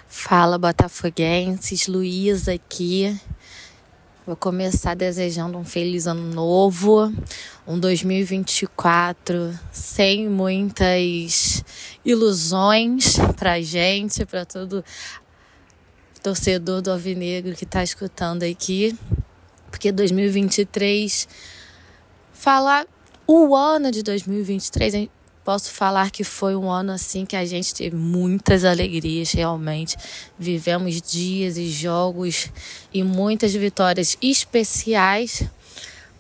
Fala 0.08 0.58
botafoguenses, 0.58 1.88
Luísa 1.88 2.54
aqui. 2.54 3.18
Vou 4.26 4.38
começar 4.38 4.96
desejando 4.96 5.58
um 5.58 5.66
feliz 5.66 6.08
ano 6.08 6.34
novo, 6.34 7.12
um 7.68 7.78
2024 7.78 9.54
sem 9.70 10.30
muitas 10.30 11.62
ilusões 12.06 13.18
pra 13.38 13.60
gente, 13.60 14.26
para 14.26 14.46
todo 14.46 14.82
torcedor 16.22 16.82
do 16.82 16.90
Alvinegro 16.90 17.54
que 17.54 17.66
está 17.66 17.84
escutando 17.84 18.44
aqui, 18.44 18.98
porque 19.70 19.92
2023 19.92 21.28
falar 22.32 22.88
o 23.28 23.54
ano 23.54 23.92
de 23.92 24.04
2023 24.04 25.10
Posso 25.44 25.72
falar 25.72 26.10
que 26.10 26.24
foi 26.24 26.56
um 26.56 26.72
ano 26.72 26.94
assim 26.94 27.26
que 27.26 27.36
a 27.36 27.44
gente 27.44 27.76
teve 27.76 27.98
muitas 27.98 28.64
alegrias, 28.64 29.34
realmente. 29.34 29.98
Vivemos 30.40 31.02
dias 31.02 31.58
e 31.58 31.68
jogos 31.70 32.50
e 32.94 33.04
muitas 33.04 33.54
vitórias 33.54 34.18
especiais. 34.22 35.44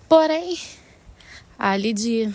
Porém, 0.09 0.59
ali 1.57 1.93
de 1.93 2.29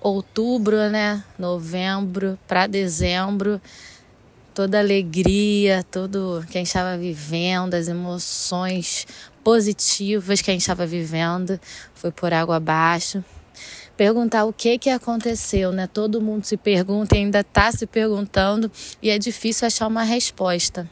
outubro, 0.00 0.76
né, 0.88 1.24
novembro 1.36 2.38
para 2.46 2.68
dezembro, 2.68 3.60
toda 4.54 4.78
alegria, 4.78 5.84
todo 5.90 6.44
que 6.48 6.56
a 6.56 6.60
gente 6.60 6.68
estava 6.68 6.96
vivendo, 6.96 7.74
as 7.74 7.88
emoções 7.88 9.08
positivas 9.42 10.40
que 10.40 10.52
a 10.52 10.54
gente 10.54 10.60
estava 10.60 10.86
vivendo, 10.86 11.58
foi 11.94 12.12
por 12.12 12.32
água 12.32 12.56
abaixo 12.56 13.24
perguntar 14.00 14.46
o 14.46 14.52
que 14.54 14.78
que 14.78 14.88
aconteceu, 14.88 15.72
né? 15.72 15.86
Todo 15.86 16.22
mundo 16.22 16.46
se 16.46 16.56
pergunta 16.56 17.14
e 17.14 17.18
ainda 17.18 17.40
está 17.40 17.70
se 17.70 17.84
perguntando 17.84 18.72
e 19.02 19.10
é 19.10 19.18
difícil 19.18 19.66
achar 19.66 19.86
uma 19.86 20.02
resposta. 20.02 20.88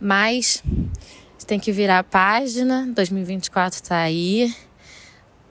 Mas 0.00 0.62
tem 1.44 1.58
que 1.58 1.72
virar 1.72 1.98
a 1.98 2.04
página, 2.04 2.86
2024 2.94 3.82
está 3.82 3.96
aí. 3.96 4.54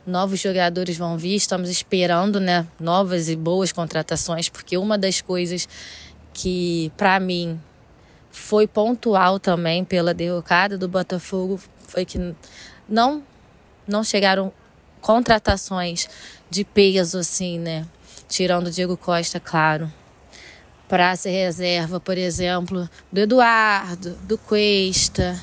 Novos 0.07 0.39
jogadores 0.39 0.97
vão 0.97 1.17
vir, 1.17 1.35
estamos 1.35 1.69
esperando, 1.69 2.39
né, 2.39 2.65
novas 2.79 3.27
e 3.27 3.35
boas 3.35 3.73
contratações, 3.73 4.47
porque 4.47 4.77
uma 4.77 4.97
das 4.97 5.19
coisas 5.19 5.67
que 6.33 6.93
para 6.95 7.19
mim 7.19 7.59
foi 8.31 8.67
pontual 8.67 9.37
também 9.37 9.83
pela 9.83 10.13
derrocada 10.13 10.77
do 10.77 10.87
Botafogo 10.87 11.59
foi 11.89 12.05
que 12.05 12.33
não 12.87 13.21
não 13.85 14.01
chegaram 14.01 14.53
contratações 15.01 16.07
de 16.49 16.63
peso, 16.63 17.19
assim, 17.19 17.59
né? 17.59 17.85
Tirando 18.29 18.67
o 18.67 18.71
Diego 18.71 18.95
Costa, 18.95 19.39
claro. 19.39 19.91
Para 20.87 21.15
ser 21.15 21.31
reserva, 21.31 21.99
por 21.99 22.17
exemplo, 22.17 22.89
do 23.11 23.19
Eduardo, 23.19 24.15
do 24.23 24.37
Cuesta, 24.37 25.41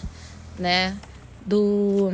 né? 0.58 0.96
Do 1.44 2.12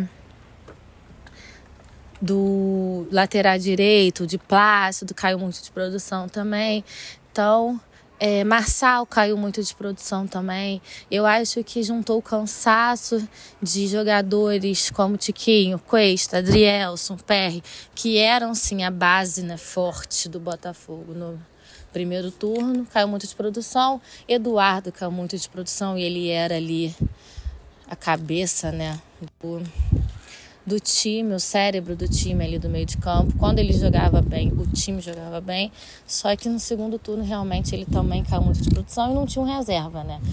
do 2.21 3.07
lateral 3.11 3.59
direito, 3.59 4.27
de 4.27 4.39
Plácido, 4.39 5.15
caiu 5.15 5.39
muito 5.39 5.63
de 5.63 5.71
produção 5.71 6.27
também. 6.27 6.83
Então, 7.31 7.79
é, 8.19 8.45
Marçal 8.45 9.05
caiu 9.07 9.37
muito 9.37 9.63
de 9.63 9.75
produção 9.75 10.27
também. 10.27 10.81
Eu 11.11 11.27
acho 11.27 11.63
que 11.65 11.83
juntou 11.83 12.19
o 12.19 12.23
cansaço 12.23 13.27
de 13.61 13.87
jogadores 13.87 14.91
como 14.91 15.17
Tiquinho, 15.17 15.79
Cuesta, 15.79 16.39
Adrielson, 16.39 17.17
Perry, 17.17 17.63
que 17.95 18.19
eram 18.19 18.55
sim 18.55 18.85
a 18.85 18.91
base 18.91 19.43
né, 19.43 19.57
forte 19.57 20.29
do 20.29 20.39
Botafogo 20.39 21.13
no 21.13 21.41
primeiro 21.93 22.31
turno. 22.31 22.87
Caiu 22.87 23.09
muito 23.09 23.27
de 23.27 23.35
produção. 23.35 24.01
Eduardo 24.29 24.93
caiu 24.93 25.11
muito 25.11 25.37
de 25.37 25.49
produção 25.49 25.99
e 25.99 26.03
ele 26.03 26.29
era 26.29 26.57
ali 26.57 26.95
a 27.89 27.97
cabeça 27.97 28.73
né, 28.73 28.99
do, 29.41 29.63
do 30.67 30.81
time, 30.81 31.35
o 31.35 31.41
cérebro 31.41 31.95
do 31.95 32.09
time 32.09 32.45
ali 32.45 32.59
do 32.59 32.69
meio 32.69 32.87
de 32.87 32.97
campo. 32.97 33.37
Quando 33.39 33.59
ele 33.59 33.73
jogava 33.73 34.23
bem, 34.23 34.51
o 34.53 34.67
time 34.67 35.01
jogava 35.01 35.41
bem. 35.41 35.71
Só 36.07 36.35
que 36.37 36.49
no 36.49 36.59
segundo 36.59 36.99
turno 36.99 37.23
realmente 37.23 37.75
ele 37.75 37.85
também 37.85 38.25
caiu 38.25 38.43
muito 38.43 38.63
de 38.63 38.71
produção 38.71 39.11
e 39.11 39.15
não 39.15 39.27
tinha 39.27 39.45
um 39.45 39.47
reserva, 39.47 40.03
né? 40.05 40.21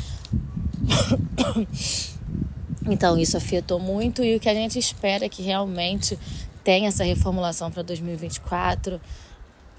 Então 2.90 3.16
isso 3.16 3.38
afetou 3.38 3.80
muito 3.80 4.24
e 4.24 4.36
o 4.36 4.40
que 4.40 4.50
a 4.50 4.56
gente 4.56 4.80
espera 4.80 5.26
é 5.26 5.30
que 5.30 5.44
realmente 5.44 6.18
tenha 6.64 6.88
essa 6.88 7.04
reformulação 7.04 7.70
para 7.70 7.84
2024 7.84 9.00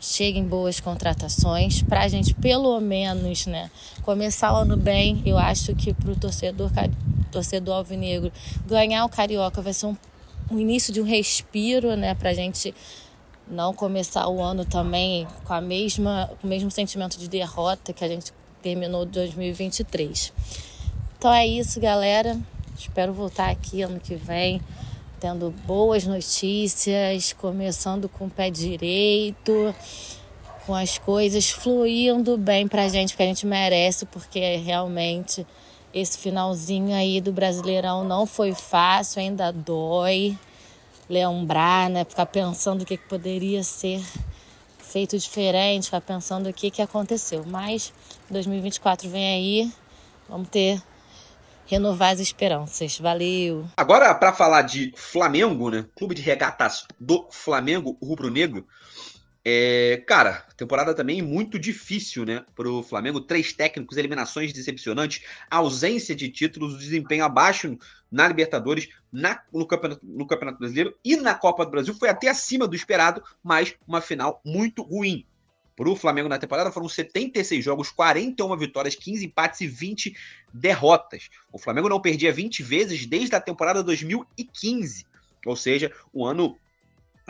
cheguem 0.00 0.44
boas 0.44 0.80
contratações 0.80 1.82
para 1.82 2.02
a 2.02 2.08
gente 2.08 2.34
pelo 2.34 2.80
menos 2.80 3.46
né 3.46 3.70
começar 4.02 4.52
o 4.52 4.56
ano 4.56 4.76
bem 4.76 5.22
eu 5.24 5.38
acho 5.38 5.74
que 5.74 5.94
para 5.94 6.10
o 6.10 6.16
torcedor 6.16 6.70
torcedor 7.30 7.76
alvinegro 7.76 8.32
ganhar 8.66 9.04
o 9.04 9.08
carioca 9.08 9.62
vai 9.62 9.72
ser 9.72 9.86
um, 9.86 9.96
um 10.50 10.58
início 10.58 10.92
de 10.92 11.00
um 11.00 11.04
respiro 11.04 11.96
né 11.96 12.14
para 12.14 12.30
a 12.30 12.34
gente 12.34 12.74
não 13.46 13.74
começar 13.74 14.28
o 14.28 14.40
ano 14.40 14.64
também 14.64 15.26
com 15.44 15.52
a 15.52 15.60
mesma 15.60 16.30
com 16.40 16.46
o 16.46 16.50
mesmo 16.50 16.70
sentimento 16.70 17.18
de 17.18 17.28
derrota 17.28 17.92
que 17.92 18.04
a 18.04 18.08
gente 18.08 18.32
terminou 18.62 19.04
2023 19.04 20.32
então 21.22 21.32
é 21.32 21.46
isso 21.46 21.78
galera. 21.78 22.36
Espero 22.76 23.12
voltar 23.12 23.48
aqui 23.48 23.80
ano 23.82 24.00
que 24.00 24.16
vem 24.16 24.60
tendo 25.20 25.52
boas 25.64 26.04
notícias, 26.04 27.32
começando 27.32 28.08
com 28.08 28.26
o 28.26 28.30
pé 28.30 28.50
direito, 28.50 29.72
com 30.66 30.74
as 30.74 30.98
coisas 30.98 31.48
fluindo 31.48 32.36
bem 32.36 32.66
pra 32.66 32.88
gente, 32.88 33.10
porque 33.10 33.22
a 33.22 33.26
gente 33.26 33.46
merece, 33.46 34.04
porque 34.06 34.56
realmente 34.56 35.46
esse 35.92 36.18
finalzinho 36.18 36.94
aí 36.94 37.20
do 37.20 37.32
Brasileirão 37.32 38.04
não 38.04 38.26
foi 38.26 38.54
fácil, 38.54 39.20
ainda 39.20 39.52
dói 39.52 40.36
lembrar, 41.08 41.90
né? 41.90 42.04
Ficar 42.04 42.26
pensando 42.26 42.82
o 42.82 42.84
que, 42.86 42.96
poderia 42.96 43.62
ser 43.62 44.02
feito 44.78 45.18
diferente, 45.18 45.86
ficar 45.86 46.00
pensando 46.00 46.48
o 46.48 46.52
que, 46.52 46.70
que 46.70 46.82
aconteceu. 46.82 47.44
Mas 47.46 47.92
2024 48.30 49.08
vem 49.08 49.34
aí, 49.34 49.72
vamos 50.28 50.48
ter 50.48 50.82
renovar 51.66 52.12
as 52.12 52.20
esperanças. 52.20 52.98
Valeu! 52.98 53.66
Agora, 53.76 54.14
para 54.14 54.32
falar 54.32 54.62
de 54.62 54.92
Flamengo, 54.96 55.70
né? 55.70 55.86
Clube 55.96 56.14
de 56.14 56.22
regatas 56.22 56.86
do 57.00 57.26
Flamengo 57.30 57.96
Rubro-Negro. 58.02 58.66
É, 59.44 60.04
cara, 60.06 60.46
temporada 60.56 60.94
também 60.94 61.20
muito 61.20 61.58
difícil, 61.58 62.24
né? 62.24 62.44
Pro 62.54 62.82
Flamengo, 62.82 63.20
três 63.20 63.52
técnicos, 63.52 63.96
eliminações 63.96 64.52
decepcionantes, 64.52 65.24
ausência 65.50 66.14
de 66.14 66.28
títulos, 66.28 66.78
desempenho 66.78 67.24
abaixo 67.24 67.76
na 68.10 68.28
Libertadores, 68.28 68.88
na, 69.10 69.42
no, 69.52 69.66
campeonato, 69.66 70.06
no 70.06 70.26
Campeonato 70.26 70.58
Brasileiro 70.58 70.94
e 71.04 71.16
na 71.16 71.34
Copa 71.34 71.64
do 71.64 71.72
Brasil. 71.72 71.92
Foi 71.94 72.08
até 72.08 72.28
acima 72.28 72.68
do 72.68 72.76
esperado, 72.76 73.20
mas 73.42 73.74
uma 73.86 74.00
final 74.00 74.40
muito 74.44 74.82
ruim. 74.82 75.26
Para 75.74 75.88
o 75.88 75.96
Flamengo 75.96 76.28
na 76.28 76.38
temporada 76.38 76.70
foram 76.70 76.88
76 76.88 77.64
jogos, 77.64 77.90
41 77.90 78.56
vitórias, 78.56 78.94
15 78.94 79.26
empates 79.26 79.62
e 79.62 79.66
20 79.66 80.14
derrotas. 80.54 81.28
O 81.50 81.58
Flamengo 81.58 81.88
não 81.88 82.00
perdia 82.00 82.32
20 82.32 82.62
vezes 82.62 83.06
desde 83.06 83.34
a 83.34 83.40
temporada 83.40 83.82
2015. 83.82 85.06
Ou 85.44 85.56
seja, 85.56 85.90
o 86.12 86.24
ano 86.24 86.56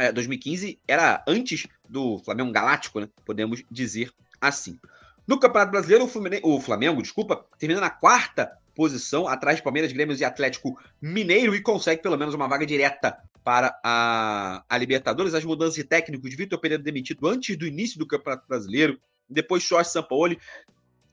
é, 0.02 0.12
2015 0.12 0.80
era 0.86 1.22
antes 1.28 1.66
do 1.88 2.18
Flamengo 2.18 2.50
Galáctico, 2.50 2.98
né? 2.98 3.08
Podemos 3.24 3.62
dizer 3.70 4.10
assim. 4.40 4.78
No 5.26 5.38
Campeonato 5.38 5.70
Brasileiro, 5.70 6.04
o, 6.04 6.56
o 6.56 6.60
Flamengo, 6.60 7.00
desculpa, 7.00 7.46
termina 7.56 7.80
na 7.80 7.90
quarta 7.90 8.50
posição, 8.74 9.28
atrás 9.28 9.58
de 9.58 9.62
Palmeiras, 9.62 9.92
Grêmio 9.92 10.16
e 10.16 10.24
Atlético 10.24 10.76
Mineiro, 11.00 11.54
e 11.54 11.60
consegue 11.60 12.02
pelo 12.02 12.16
menos 12.16 12.34
uma 12.34 12.48
vaga 12.48 12.66
direta 12.66 13.16
para 13.44 13.78
a, 13.84 14.64
a 14.68 14.78
Libertadores. 14.78 15.34
As 15.34 15.44
mudanças 15.44 15.74
de 15.74 15.84
técnico 15.84 16.28
de 16.28 16.34
Vitor 16.34 16.58
Pereira 16.58 16.82
demitido 16.82 17.28
antes 17.28 17.56
do 17.56 17.66
início 17.66 17.98
do 17.98 18.06
Campeonato 18.06 18.48
Brasileiro, 18.48 18.98
depois 19.28 19.62
Jorge 19.62 19.90
Sampaoli, 19.90 20.38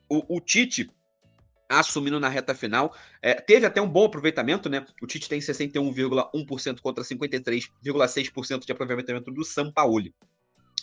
o, 0.09 0.37
o 0.37 0.41
Tite 0.41 0.89
assumindo 1.69 2.19
na 2.19 2.27
reta 2.27 2.55
final. 2.55 2.95
É, 3.21 3.35
teve 3.35 3.65
até 3.65 3.79
um 3.79 3.87
bom 3.87 4.05
aproveitamento, 4.05 4.67
né? 4.67 4.85
O 5.01 5.05
Tite 5.05 5.29
tem 5.29 5.39
61,1% 5.39 6.81
contra 6.81 7.03
53,6% 7.03 8.65
de 8.65 8.71
aproveitamento 8.71 9.31
do 9.31 9.45
Sampaoli. 9.45 10.13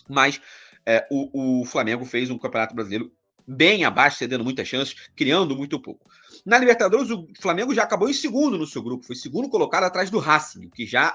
Mas 0.08 0.40
é, 0.86 1.06
o, 1.10 1.60
o 1.60 1.64
Flamengo 1.64 2.04
fez 2.04 2.30
um 2.30 2.38
Campeonato 2.38 2.74
Brasileiro 2.74 3.12
bem 3.46 3.84
abaixo, 3.84 4.18
cedendo 4.18 4.44
muitas 4.44 4.66
chances, 4.66 4.94
criando 5.14 5.56
muito 5.56 5.80
pouco. 5.80 6.10
Na 6.44 6.58
Libertadores, 6.58 7.10
o 7.10 7.26
Flamengo 7.40 7.74
já 7.74 7.82
acabou 7.82 8.08
em 8.08 8.14
segundo 8.14 8.58
no 8.58 8.66
seu 8.66 8.82
grupo, 8.82 9.06
foi 9.06 9.16
segundo 9.16 9.48
colocado 9.48 9.84
atrás 9.84 10.10
do 10.10 10.18
Racing, 10.18 10.68
que 10.70 10.86
já, 10.86 11.14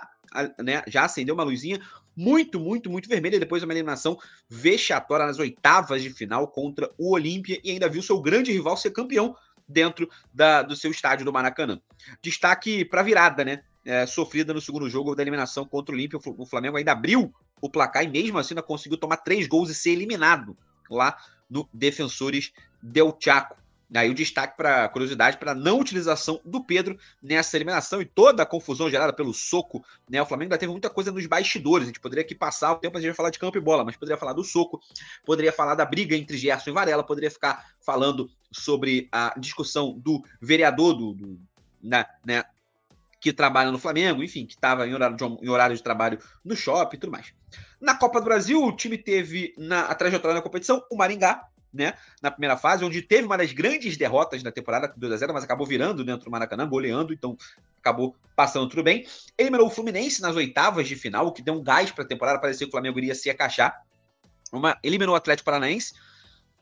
né, 0.60 0.84
já 0.88 1.06
acendeu 1.06 1.36
uma 1.36 1.44
luzinha 1.44 1.82
muito, 2.16 2.60
muito, 2.60 2.90
muito 2.90 3.10
vermelha 3.10 3.40
depois 3.40 3.62
de 3.62 3.66
uma 3.66 3.74
eliminação 3.74 4.18
vexatória 4.50 5.26
nas 5.26 5.40
oitavas 5.40 6.02
de 6.02 6.10
final 6.10 6.48
contra 6.48 6.90
o 6.98 7.14
Olímpia 7.14 7.60
e 7.64 7.72
ainda 7.72 7.90
viu 7.90 8.02
seu 8.02 8.22
grande 8.22 8.52
rival 8.52 8.76
ser 8.76 8.92
campeão 8.92 9.36
dentro 9.68 10.10
da, 10.34 10.62
do 10.62 10.76
seu 10.76 10.92
estádio 10.92 11.26
do 11.26 11.34
Maracanã. 11.34 11.80
Destaque 12.22 12.86
para 12.86 13.02
a 13.02 13.04
virada, 13.04 13.44
né? 13.44 13.64
É, 13.84 14.06
sofrida 14.06 14.54
no 14.54 14.62
segundo 14.62 14.90
jogo 14.90 15.16
da 15.16 15.24
eliminação 15.24 15.66
contra 15.66 15.94
o 15.94 15.98
Olímpia. 15.98 16.20
O 16.38 16.46
Flamengo 16.46 16.78
ainda 16.78 16.92
abriu 16.92 17.34
o 17.60 17.70
placar 17.70 18.04
e 18.04 18.08
mesmo 18.08 18.38
assim 18.38 18.54
ainda 18.54 18.64
conseguiu 18.64 18.98
tomar 18.98 19.18
três 19.18 19.48
gols 19.48 19.70
e 19.70 19.76
ser 19.76 19.92
eliminado 19.92 20.58
lá 20.90 21.18
no 21.50 21.68
Defensores 21.74 22.52
Del 22.82 23.16
Chaco. 23.20 23.61
Aí 23.94 24.10
o 24.10 24.14
destaque 24.14 24.56
para 24.56 24.88
curiosidade 24.90 25.38
para 25.38 25.54
não 25.54 25.80
utilização 25.80 26.40
do 26.46 26.64
Pedro 26.64 26.98
nessa 27.22 27.58
eliminação 27.58 28.02
e 28.02 28.06
toda 28.06 28.44
a 28.44 28.46
confusão 28.46 28.90
gerada 28.90 29.12
pelo 29.12 29.34
soco, 29.34 29.84
né? 30.10 30.22
O 30.22 30.26
Flamengo 30.26 30.46
ainda 30.46 30.58
teve 30.58 30.72
muita 30.72 30.90
coisa 30.90 31.12
nos 31.12 31.26
bastidores. 31.26 31.84
A 31.84 31.88
gente 31.88 32.00
poderia 32.00 32.24
aqui 32.24 32.34
passar 32.34 32.72
o 32.72 32.78
tempo 32.78 32.98
a 32.98 33.02
gente 33.02 33.14
falar 33.14 33.30
de 33.30 33.40
campo 33.40 33.58
e 33.58 33.62
bola, 33.62 33.84
mas 33.84 33.98
poderia 33.98 34.18
falar 34.18 34.34
do 34.34 34.44
soco, 34.44 34.80
poderia 35.26 35.52
falar 35.52 35.76
da 35.76 35.86
briga 35.86 36.16
entre 36.16 36.38
Gerson 36.38 36.70
e 36.70 36.74
Varela, 36.74 37.04
poderia 37.04 37.30
ficar 37.30 37.66
falando 37.82 38.30
sobre 38.52 39.10
a 39.12 39.34
discussão 39.38 39.98
do 40.00 40.24
vereador 40.42 40.94
do, 40.94 41.14
do 41.14 41.40
né, 41.82 42.06
né, 42.26 42.44
que 43.20 43.34
trabalha 43.34 43.72
no 43.72 43.80
Flamengo, 43.80 44.24
enfim, 44.24 44.46
que 44.46 44.54
estava 44.54 44.88
em 44.88 44.94
horário, 44.94 45.16
de, 45.16 45.24
em 45.24 45.50
horário 45.50 45.76
de 45.76 45.84
trabalho 45.84 46.18
no 46.44 46.56
shopping 46.56 46.98
e 46.98 47.00
tudo 47.00 47.12
mais. 47.12 47.34
Na 47.80 47.96
Copa 47.96 48.20
do 48.20 48.26
Brasil, 48.26 48.64
o 48.64 48.76
time 48.76 48.98
teve 48.98 49.54
na 49.58 49.82
a 49.82 49.96
trajetória 49.96 50.36
da 50.36 50.42
competição 50.42 50.84
o 50.90 50.96
Maringá, 50.96 51.48
né, 51.74 51.94
na 52.22 52.30
primeira 52.30 52.58
fase, 52.58 52.84
onde 52.84 53.02
teve 53.02 53.26
uma 53.26 53.38
das 53.38 53.52
grandes 53.54 53.98
derrotas 53.98 54.44
da 54.44 54.52
temporada, 54.52 54.94
2 54.96 55.14
a 55.14 55.18
0 55.18 55.34
mas 55.34 55.44
acabou 55.44 55.66
virando 55.66 56.04
dentro 56.04 56.26
do 56.26 56.32
Maracanã, 56.32 56.68
goleando, 56.68 57.14
então 57.14 57.38
acabou 57.80 58.16
passando 58.36 58.68
tudo 58.70 58.84
bem. 58.84 59.06
Eliminou 59.38 59.68
o 59.68 59.70
Fluminense 59.70 60.22
nas 60.22 60.36
oitavas 60.36 60.88
de 60.88 60.96
final, 60.96 61.28
o 61.28 61.32
que 61.32 61.42
deu 61.42 61.54
um 61.54 61.64
gás 61.64 61.92
para 61.92 62.04
a 62.04 62.08
temporada, 62.08 62.40
parecia 62.40 62.66
que 62.66 62.70
o 62.70 62.72
Flamengo 62.72 63.00
iria 63.00 63.16
se 63.16 63.30
acachar. 63.30 63.82
Uma, 64.52 64.78
eliminou 64.84 65.14
o 65.14 65.18
Atlético 65.18 65.46
Paranaense, 65.46 65.94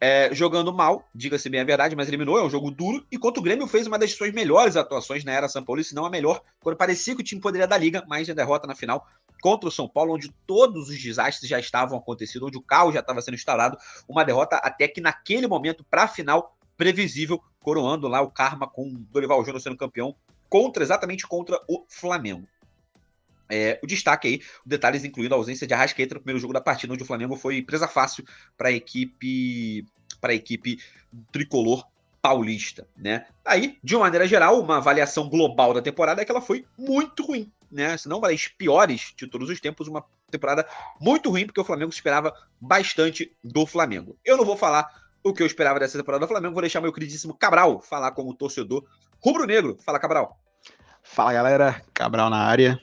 é, 0.01 0.33
jogando 0.33 0.71
mal, 0.71 1.09
diga-se 1.13 1.49
bem 1.49 1.59
a 1.59 1.63
verdade, 1.63 1.95
mas 1.95 2.07
eliminou, 2.07 2.37
é 2.37 2.43
um 2.43 2.49
jogo 2.49 2.71
duro, 2.71 3.05
e 3.11 3.17
contra 3.17 3.39
o 3.39 3.43
Grêmio 3.43 3.67
fez 3.67 3.85
uma 3.85 3.99
das 3.99 4.13
suas 4.13 4.31
melhores 4.31 4.77
atuações 4.77 5.25
na 5.25 5.33
era 5.33 5.49
São 5.49 5.63
Paulo, 5.63 5.83
se 5.83 5.93
não 5.93 6.05
a 6.05 6.09
melhor, 6.09 6.41
quando 6.61 6.77
parecia 6.77 7.15
que 7.15 7.21
o 7.21 7.23
time 7.23 7.41
poderia 7.41 7.67
dar 7.67 7.77
liga, 7.77 8.05
mas 8.07 8.29
a 8.29 8.33
derrota 8.33 8.65
na 8.65 8.75
final 8.75 9.05
contra 9.41 9.69
o 9.69 9.71
São 9.71 9.87
Paulo, 9.87 10.15
onde 10.15 10.31
todos 10.45 10.89
os 10.89 11.01
desastres 11.01 11.49
já 11.49 11.59
estavam 11.59 11.97
acontecendo, 11.97 12.47
onde 12.47 12.57
o 12.57 12.61
caos 12.61 12.93
já 12.93 12.99
estava 12.99 13.21
sendo 13.21 13.35
instalado, 13.35 13.77
uma 14.07 14.23
derrota 14.23 14.57
até 14.57 14.87
que 14.87 15.01
naquele 15.01 15.47
momento, 15.47 15.83
para 15.83 16.03
a 16.03 16.07
final, 16.07 16.57
previsível, 16.77 17.41
coroando 17.59 18.07
lá 18.07 18.21
o 18.21 18.31
karma 18.31 18.67
com 18.67 18.93
Dorival 19.11 19.43
Júnior 19.43 19.61
sendo 19.61 19.77
campeão, 19.77 20.15
contra 20.49 20.83
exatamente 20.83 21.27
contra 21.27 21.59
o 21.67 21.85
Flamengo. 21.87 22.47
É, 23.51 23.79
o 23.83 23.87
destaque 23.87 24.27
aí, 24.27 24.41
detalhes 24.63 25.03
incluindo 25.03 25.33
a 25.33 25.37
ausência 25.37 25.65
de 25.65 25.73
Arrascaeta 25.73 26.13
no 26.13 26.21
primeiro 26.21 26.39
jogo 26.39 26.53
da 26.53 26.61
partida, 26.61 26.93
onde 26.93 27.03
o 27.03 27.05
Flamengo 27.05 27.35
foi 27.35 27.63
presa 27.63 27.87
fácil 27.87 28.23
para 28.57 28.69
a 28.69 28.71
equipe 28.71 29.85
para 30.21 30.33
equipe 30.33 30.79
tricolor 31.31 31.85
paulista, 32.21 32.87
né? 32.95 33.25
Aí, 33.45 33.77
de 33.83 33.95
uma 33.95 34.05
maneira 34.05 34.27
geral, 34.27 34.59
uma 34.59 34.77
avaliação 34.77 35.29
global 35.29 35.73
da 35.73 35.81
temporada 35.81 36.21
é 36.21 36.25
que 36.25 36.31
ela 36.31 36.41
foi 36.41 36.65
muito 36.77 37.25
ruim, 37.25 37.51
né? 37.71 37.97
Se 37.97 38.07
não 38.07 38.19
das 38.19 38.47
piores 38.47 39.13
de 39.15 39.27
todos 39.27 39.49
os 39.49 39.59
tempos, 39.59 39.87
uma 39.87 40.03
temporada 40.29 40.67
muito 40.99 41.29
ruim, 41.29 41.45
porque 41.45 41.61
o 41.61 41.65
Flamengo 41.65 41.91
esperava 41.91 42.33
bastante 42.59 43.35
do 43.43 43.65
Flamengo. 43.65 44.17
Eu 44.23 44.37
não 44.37 44.45
vou 44.45 44.57
falar 44.57 44.87
o 45.23 45.33
que 45.33 45.43
eu 45.43 45.47
esperava 45.47 45.79
dessa 45.79 45.97
temporada 45.97 46.25
do 46.25 46.29
Flamengo, 46.29 46.53
vou 46.53 46.61
deixar 46.61 46.81
meu 46.81 46.93
queridíssimo 46.93 47.33
Cabral 47.33 47.81
falar 47.81 48.11
como 48.11 48.33
torcedor 48.33 48.85
rubro-negro. 49.19 49.77
Fala, 49.83 49.99
Cabral. 49.99 50.39
Fala, 51.03 51.33
galera. 51.33 51.81
Cabral 51.93 52.29
na 52.29 52.43
área. 52.43 52.79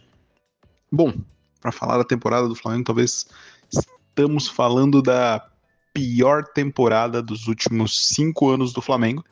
Bom, 0.91 1.13
para 1.61 1.73
falar 1.73 1.99
da 1.99 2.05
temporada 2.05 2.49
do 2.49 2.55
Flamengo, 2.55 2.85
talvez 2.85 3.27
estamos 3.71 4.49
falando 4.49 5.03
da 5.03 5.49
pior 5.93 6.45
temporada 6.45 7.23
dos 7.23 7.49
últimos 7.49 8.09
cinco 8.09 8.51
anos 8.51 8.73
do 8.73 8.83
Flamengo. 8.83 9.25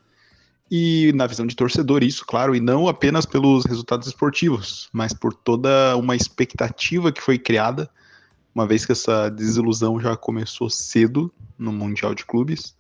E 0.77 1.13
na 1.13 1.29
visão 1.29 1.47
de 1.47 1.55
torcedor, 1.55 2.03
isso, 2.03 2.27
claro, 2.27 2.53
e 2.53 2.59
não 2.59 2.89
apenas 2.89 3.25
pelos 3.25 3.65
resultados 3.65 4.09
esportivos, 4.09 4.89
mas 4.93 5.13
por 5.13 5.33
toda 5.33 5.97
uma 5.97 6.17
expectativa 6.17 7.13
que 7.13 7.23
foi 7.23 7.39
criada, 7.39 7.89
uma 8.53 8.67
vez 8.67 8.85
que 8.85 8.91
essa 8.91 9.29
desilusão 9.29 10.01
já 10.01 10.17
começou 10.17 10.69
cedo 10.69 11.33
no 11.57 11.71
Mundial 11.73 12.13
de 12.13 12.25
Clubes, 12.25 12.77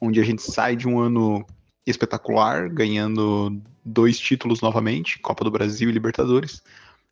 onde 0.00 0.20
a 0.20 0.22
gente 0.22 0.40
sai 0.40 0.76
de 0.76 0.86
um 0.86 1.00
ano 1.00 1.44
espetacular, 1.84 2.68
ganhando 2.68 3.60
dois 3.84 4.20
títulos 4.20 4.60
novamente, 4.60 5.18
Copa 5.18 5.42
do 5.42 5.50
Brasil 5.50 5.90
e 5.90 5.92
Libertadores, 5.92 6.62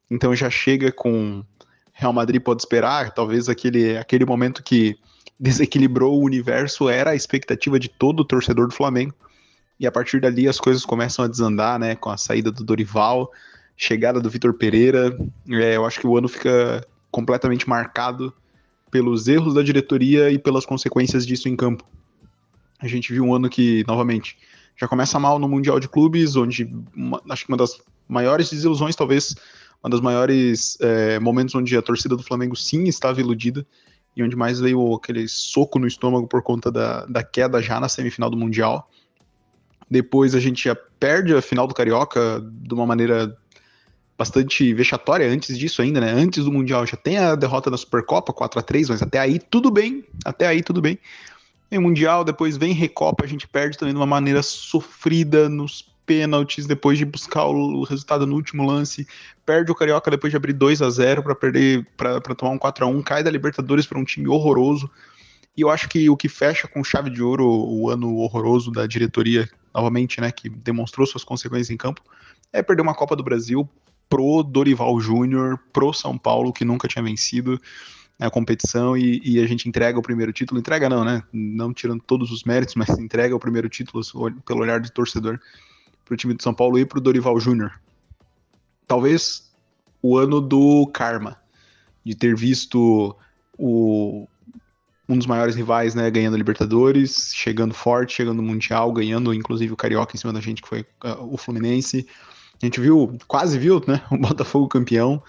então 0.09 0.33
já 0.33 0.49
chega 0.49 0.93
com 0.93 1.45
Real 1.93 2.13
Madrid 2.13 2.41
pode 2.41 2.63
esperar, 2.63 3.11
talvez 3.11 3.49
aquele, 3.49 3.99
aquele 3.99 4.25
momento 4.25 4.63
que 4.63 4.97
desequilibrou 5.41 6.21
o 6.21 6.25
universo 6.25 6.89
era 6.89 7.11
a 7.11 7.17
expectativa 7.17 7.81
de 7.81 7.89
todo 7.89 8.21
o 8.21 8.25
torcedor 8.25 8.69
do 8.69 8.75
Flamengo. 8.75 9.13
E 9.81 9.87
a 9.87 9.91
partir 9.91 10.21
dali 10.21 10.47
as 10.47 10.61
coisas 10.61 10.85
começam 10.85 11.25
a 11.25 11.29
desandar, 11.29 11.79
né? 11.79 11.97
Com 11.97 12.11
a 12.11 12.19
saída 12.19 12.53
do 12.53 12.63
Dorival, 12.63 13.33
chegada 13.75 14.21
do 14.21 14.29
Vitor 14.29 14.53
Pereira. 14.53 15.17
É, 15.49 15.77
eu 15.77 15.87
acho 15.87 15.99
que 15.99 16.07
o 16.07 16.19
ano 16.19 16.29
fica 16.29 16.87
completamente 17.11 17.67
marcado 17.67 18.31
pelos 18.91 19.27
erros 19.27 19.55
da 19.55 19.63
diretoria 19.63 20.31
e 20.31 20.39
pelas 20.39 20.67
consequências 20.67 21.27
disso 21.27 21.49
em 21.49 21.57
campo. 21.57 21.83
A 22.79 22.87
gente 22.87 23.11
viu 23.11 23.25
um 23.25 23.35
ano 23.35 23.49
que, 23.49 23.83
novamente, 23.87 24.37
já 24.77 24.87
começa 24.87 25.19
mal 25.19 25.39
no 25.39 25.49
Mundial 25.49 25.81
de 25.81 25.89
Clubes, 25.89 26.37
onde 26.37 26.71
uma, 26.95 27.23
acho 27.31 27.47
que 27.47 27.51
uma 27.51 27.57
das 27.57 27.81
maiores 28.07 28.51
desilusões, 28.51 28.95
talvez, 28.95 29.35
uma 29.83 29.89
das 29.89 30.01
maiores 30.01 30.77
é, 30.81 31.19
momentos 31.19 31.55
onde 31.55 31.75
a 31.75 31.81
torcida 31.81 32.15
do 32.15 32.23
Flamengo 32.23 32.55
sim 32.55 32.85
estava 32.85 33.19
iludida 33.19 33.67
e 34.15 34.23
onde 34.23 34.37
mais 34.37 34.61
veio 34.61 34.95
aquele 34.95 35.27
soco 35.27 35.79
no 35.79 35.87
estômago 35.87 36.27
por 36.27 36.43
conta 36.43 36.71
da, 36.71 37.07
da 37.07 37.23
queda 37.23 37.63
já 37.63 37.81
na 37.81 37.89
semifinal 37.89 38.29
do 38.29 38.37
Mundial. 38.37 38.91
Depois 39.91 40.35
a 40.35 40.41
gente 40.41 40.65
já 40.65 40.75
perde 40.75 41.35
a 41.35 41.43
final 41.43 41.67
do 41.67 41.75
Carioca 41.75 42.41
de 42.41 42.73
uma 42.73 42.87
maneira 42.87 43.37
bastante 44.17 44.75
vexatória 44.75 45.27
antes 45.27 45.59
disso 45.59 45.81
ainda, 45.81 46.01
né? 46.01 46.13
Antes 46.13 46.45
do 46.45 46.53
Mundial 46.53 46.87
já 46.87 46.97
tem 46.97 47.17
a 47.17 47.35
derrota 47.35 47.71
na 47.71 47.77
Supercopa, 47.77 48.33
4 48.33 48.61
a 48.61 48.63
3 48.63 48.91
mas 48.91 49.03
até 49.03 49.19
aí 49.19 49.39
tudo 49.39 49.71
bem, 49.71 50.05
até 50.25 50.47
aí 50.47 50.63
tudo 50.63 50.81
bem. 50.81 50.99
Vem 51.71 51.81
Mundial, 51.81 52.23
depois 52.23 52.57
vem 52.57 52.73
Recopa, 52.73 53.25
a 53.25 53.29
gente 53.29 53.49
perde 53.49 53.79
também 53.79 53.95
de 53.95 53.99
uma 53.99 54.07
maneira 54.07 54.43
sofrida 54.43 55.49
nos 55.49 55.91
pênaltis, 56.05 56.67
depois 56.67 56.99
de 56.99 57.05
buscar 57.05 57.47
o 57.47 57.85
resultado 57.85 58.27
no 58.27 58.35
último 58.35 58.67
lance, 58.67 59.07
perde 59.47 59.71
o 59.71 59.75
Carioca 59.75 60.11
depois 60.11 60.33
de 60.33 60.37
abrir 60.37 60.53
2 60.53 60.83
a 60.83 60.91
0 60.91 61.23
para 61.23 61.35
perder, 61.35 61.87
para 61.97 62.21
tomar 62.35 62.51
um 62.51 62.59
4 62.59 62.85
a 62.85 62.89
1 62.89 63.03
cai 63.03 63.23
da 63.23 63.31
Libertadores 63.31 63.87
para 63.87 63.99
um 63.99 64.05
time 64.05 64.27
horroroso. 64.29 64.91
E 65.57 65.61
eu 65.61 65.71
acho 65.71 65.89
que 65.89 66.11
o 66.11 66.17
que 66.17 66.29
fecha 66.29 66.67
com 66.67 66.83
chave 66.83 67.11
de 67.11 67.23
ouro 67.23 67.47
o 67.47 67.89
ano 67.89 68.17
horroroso 68.17 68.73
da 68.73 68.87
diretoria, 68.87 69.49
novamente, 69.75 70.21
né, 70.21 70.31
que 70.31 70.49
demonstrou 70.49 71.07
suas 71.07 71.25
consequências 71.25 71.71
em 71.71 71.77
campo, 71.77 72.03
é 72.53 72.63
perder 72.63 72.83
uma 72.83 72.95
Copa 72.95 73.15
do 73.15 73.23
Brasil 73.23 73.69
pro 74.09 74.43
Dorival 74.43 75.01
Júnior, 75.01 75.59
pro 75.73 75.93
São 75.93 76.19
Paulo, 76.19 76.53
que 76.53 76.65
nunca 76.65 76.89
tinha 76.89 77.03
vencido 77.03 77.61
a 78.19 78.31
competição 78.31 78.97
e, 78.97 79.21
e, 79.25 79.41
a 79.41 79.47
gente 79.47 79.69
entrega 79.69 79.99
o 79.99 80.03
primeiro 80.03 80.33
título. 80.33 80.61
Entrega 80.61 80.89
não, 80.89 81.05
né? 81.05 81.23
Não 81.33 81.73
tirando 81.73 82.03
todos 82.03 82.31
os 82.31 82.45
méritos, 82.45 82.75
mas 82.77 82.91
entrega 82.91 83.35
o 83.35 83.41
primeiro 83.41 83.69
título 83.69 84.03
pelo 84.45 84.61
olhar 84.61 84.81
de 84.81 84.93
torcedor 84.93 85.41
pro 86.05 86.17
time 86.17 86.35
de 86.35 86.43
São 86.43 86.53
Paulo 86.53 86.79
e 86.79 86.85
pro 86.85 87.01
Dorival 87.01 87.39
Júnior. 87.41 87.81
Talvez 88.87 89.51
o 90.03 90.19
ano 90.19 90.41
do 90.41 90.87
karma, 90.89 91.39
de 92.05 92.15
ter 92.15 92.35
visto 92.35 93.17
o, 93.57 94.27
um 95.13 95.19
dos 95.19 95.27
maiores 95.27 95.57
rivais, 95.57 95.95
né, 95.95 96.09
ganhando 96.11 96.35
a 96.35 96.39
Libertadores, 96.39 97.33
chegando 97.35 97.75
forte, 97.75 98.15
chegando 98.15 98.37
no 98.37 98.43
Mundial, 98.43 98.93
ganhando 98.93 99.35
inclusive 99.35 99.73
o 99.73 99.77
Carioca 99.77 100.15
em 100.15 100.19
cima 100.19 100.33
da 100.33 100.41
gente, 100.41 100.63
que 100.63 100.69
foi 100.69 100.83
uh, 101.05 101.33
o 101.33 101.37
Fluminense. 101.37 102.07
A 102.63 102.65
gente 102.65 102.81
viu, 102.81 103.19
quase 103.27 103.59
viu, 103.59 103.83
né, 103.87 104.01
o 104.11 104.17
Botafogo 104.17 104.69
campeão, 104.69 105.23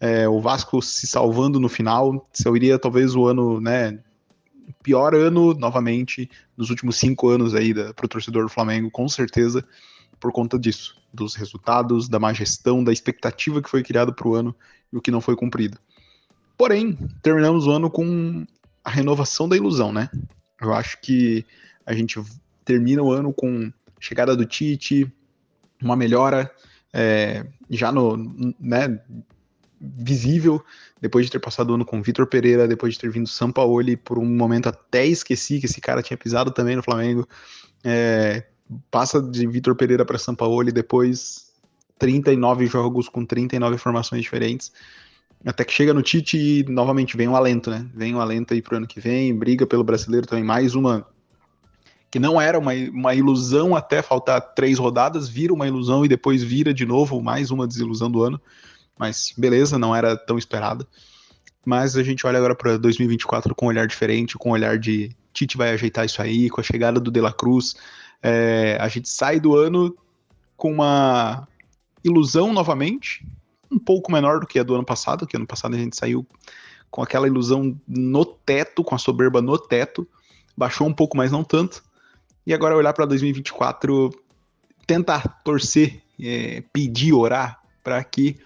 é, 0.00 0.26
o 0.26 0.40
Vasco 0.40 0.80
se 0.80 1.06
salvando 1.06 1.60
no 1.60 1.68
final. 1.68 2.26
Eu 2.44 2.56
iria 2.56 2.78
talvez 2.78 3.14
o 3.14 3.26
ano, 3.26 3.60
né, 3.60 3.98
pior 4.82 5.14
ano 5.14 5.52
novamente 5.54 6.30
nos 6.56 6.70
últimos 6.70 6.96
cinco 6.96 7.28
anos 7.28 7.54
aí 7.54 7.74
para 7.74 8.06
o 8.06 8.08
torcedor 8.08 8.44
do 8.44 8.48
Flamengo, 8.48 8.90
com 8.90 9.06
certeza, 9.08 9.62
por 10.18 10.32
conta 10.32 10.58
disso, 10.58 10.96
dos 11.12 11.34
resultados, 11.34 12.08
da 12.08 12.18
má 12.18 12.32
gestão, 12.32 12.82
da 12.82 12.92
expectativa 12.92 13.60
que 13.60 13.68
foi 13.68 13.82
criada 13.82 14.12
para 14.12 14.26
o 14.26 14.34
ano 14.34 14.54
e 14.90 14.96
o 14.96 15.00
que 15.00 15.10
não 15.10 15.20
foi 15.20 15.36
cumprido. 15.36 15.78
Porém, 16.56 16.96
terminamos 17.22 17.66
o 17.66 17.70
ano 17.70 17.90
com 17.90 18.46
a 18.86 18.90
renovação 18.90 19.48
da 19.48 19.56
ilusão, 19.56 19.92
né? 19.92 20.08
Eu 20.60 20.72
acho 20.72 21.00
que 21.00 21.44
a 21.84 21.92
gente 21.92 22.22
termina 22.64 23.02
o 23.02 23.10
ano 23.10 23.32
com 23.32 23.72
chegada 23.98 24.36
do 24.36 24.46
Tite, 24.46 25.12
uma 25.82 25.96
melhora 25.96 26.48
é, 26.94 27.44
já 27.68 27.90
no, 27.90 28.16
né, 28.60 29.00
visível, 29.80 30.64
depois 31.00 31.26
de 31.26 31.32
ter 31.32 31.40
passado 31.40 31.70
o 31.70 31.74
ano 31.74 31.84
com 31.84 32.00
Vitor 32.00 32.28
Pereira, 32.28 32.68
depois 32.68 32.94
de 32.94 33.00
ter 33.00 33.10
vindo 33.10 33.28
Sampaoli, 33.28 33.96
por 33.96 34.20
um 34.20 34.24
momento 34.24 34.68
até 34.68 35.04
esqueci 35.04 35.58
que 35.58 35.66
esse 35.66 35.80
cara 35.80 36.00
tinha 36.00 36.16
pisado 36.16 36.52
também 36.52 36.76
no 36.76 36.82
Flamengo. 36.82 37.28
É, 37.82 38.44
passa 38.88 39.20
de 39.20 39.48
Vitor 39.48 39.74
Pereira 39.74 40.04
para 40.04 40.16
Sampaoli, 40.16 40.70
depois 40.70 41.50
39 41.98 42.66
jogos 42.66 43.08
com 43.08 43.26
39 43.26 43.78
formações 43.78 44.22
diferentes. 44.22 44.72
Até 45.44 45.64
que 45.64 45.72
chega 45.72 45.94
no 45.94 46.02
Tite 46.02 46.36
e 46.36 46.64
novamente 46.64 47.16
vem 47.16 47.28
um 47.28 47.36
alento, 47.36 47.70
né? 47.70 47.86
Vem 47.94 48.14
um 48.14 48.20
alento 48.20 48.54
aí 48.54 48.60
pro 48.60 48.76
ano 48.76 48.86
que 48.86 49.00
vem, 49.00 49.36
briga 49.36 49.66
pelo 49.66 49.84
brasileiro 49.84 50.26
também, 50.26 50.44
mais 50.44 50.74
uma 50.74 51.06
que 52.10 52.18
não 52.18 52.40
era 52.40 52.58
uma, 52.58 52.72
uma 52.72 53.14
ilusão 53.14 53.76
até 53.76 54.00
faltar 54.00 54.40
três 54.54 54.78
rodadas, 54.78 55.28
vira 55.28 55.52
uma 55.52 55.66
ilusão 55.66 56.04
e 56.04 56.08
depois 56.08 56.42
vira 56.42 56.72
de 56.72 56.86
novo 56.86 57.20
mais 57.20 57.50
uma 57.50 57.66
desilusão 57.66 58.10
do 58.10 58.22
ano. 58.22 58.40
Mas 58.98 59.34
beleza, 59.36 59.78
não 59.78 59.94
era 59.94 60.16
tão 60.16 60.38
esperada. 60.38 60.86
Mas 61.64 61.96
a 61.96 62.02
gente 62.02 62.26
olha 62.26 62.38
agora 62.38 62.54
para 62.54 62.76
2024 62.78 63.54
com 63.54 63.66
um 63.66 63.68
olhar 63.68 63.86
diferente, 63.86 64.38
com 64.38 64.50
um 64.50 64.52
olhar 64.52 64.78
de 64.78 65.10
Tite 65.32 65.58
vai 65.58 65.70
ajeitar 65.70 66.06
isso 66.06 66.22
aí, 66.22 66.48
com 66.48 66.60
a 66.60 66.64
chegada 66.64 66.98
do 66.98 67.10
De 67.10 67.20
La 67.20 67.32
Cruz. 67.32 67.76
É, 68.22 68.78
a 68.80 68.88
gente 68.88 69.08
sai 69.08 69.38
do 69.38 69.54
ano 69.54 69.94
com 70.56 70.72
uma 70.72 71.46
ilusão 72.02 72.52
novamente, 72.52 73.26
um 73.70 73.78
pouco 73.78 74.12
menor 74.12 74.40
do 74.40 74.46
que 74.46 74.58
a 74.58 74.62
do 74.62 74.74
ano 74.74 74.84
passado, 74.84 75.26
que 75.26 75.36
ano 75.36 75.46
passado 75.46 75.74
a 75.74 75.78
gente 75.78 75.96
saiu 75.96 76.26
com 76.90 77.02
aquela 77.02 77.26
ilusão 77.26 77.78
no 77.86 78.24
teto, 78.24 78.82
com 78.84 78.94
a 78.94 78.98
soberba 78.98 79.42
no 79.42 79.58
teto, 79.58 80.06
baixou 80.56 80.86
um 80.86 80.92
pouco, 80.92 81.16
mas 81.16 81.32
não 81.32 81.44
tanto. 81.44 81.82
E 82.46 82.54
agora 82.54 82.76
olhar 82.76 82.92
para 82.92 83.06
2024, 83.06 84.10
tentar 84.86 85.42
torcer, 85.42 86.00
é, 86.20 86.62
pedir, 86.72 87.12
orar 87.12 87.60
para 87.82 88.02
que 88.04 88.36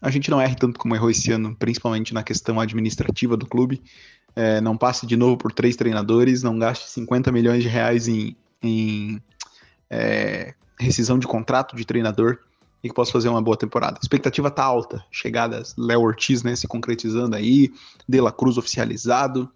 a 0.00 0.10
gente 0.10 0.30
não 0.30 0.40
erre 0.40 0.54
tanto 0.54 0.78
como 0.78 0.94
errou 0.94 1.10
esse 1.10 1.30
ano, 1.30 1.54
principalmente 1.56 2.12
na 2.12 2.22
questão 2.22 2.58
administrativa 2.60 3.36
do 3.36 3.46
clube. 3.46 3.82
É, 4.36 4.60
não 4.60 4.76
passe 4.76 5.06
de 5.06 5.16
novo 5.16 5.36
por 5.36 5.52
três 5.52 5.76
treinadores, 5.76 6.42
não 6.42 6.58
gaste 6.58 6.90
50 6.90 7.30
milhões 7.30 7.62
de 7.62 7.68
reais 7.68 8.08
em, 8.08 8.36
em 8.62 9.22
é, 9.88 10.54
rescisão 10.78 11.18
de 11.18 11.26
contrato 11.26 11.76
de 11.76 11.84
treinador 11.84 12.38
e 12.84 12.88
que 12.88 12.94
possa 12.94 13.10
fazer 13.10 13.30
uma 13.30 13.40
boa 13.40 13.56
temporada. 13.56 13.96
A 13.96 14.02
expectativa 14.02 14.50
tá 14.50 14.62
alta. 14.62 15.02
Chegadas 15.10 15.74
Léo 15.78 16.02
Ortiz, 16.02 16.42
né, 16.42 16.54
se 16.54 16.68
concretizando 16.68 17.34
aí, 17.34 17.72
De 18.06 18.20
La 18.20 18.30
Cruz 18.30 18.58
oficializado. 18.58 19.50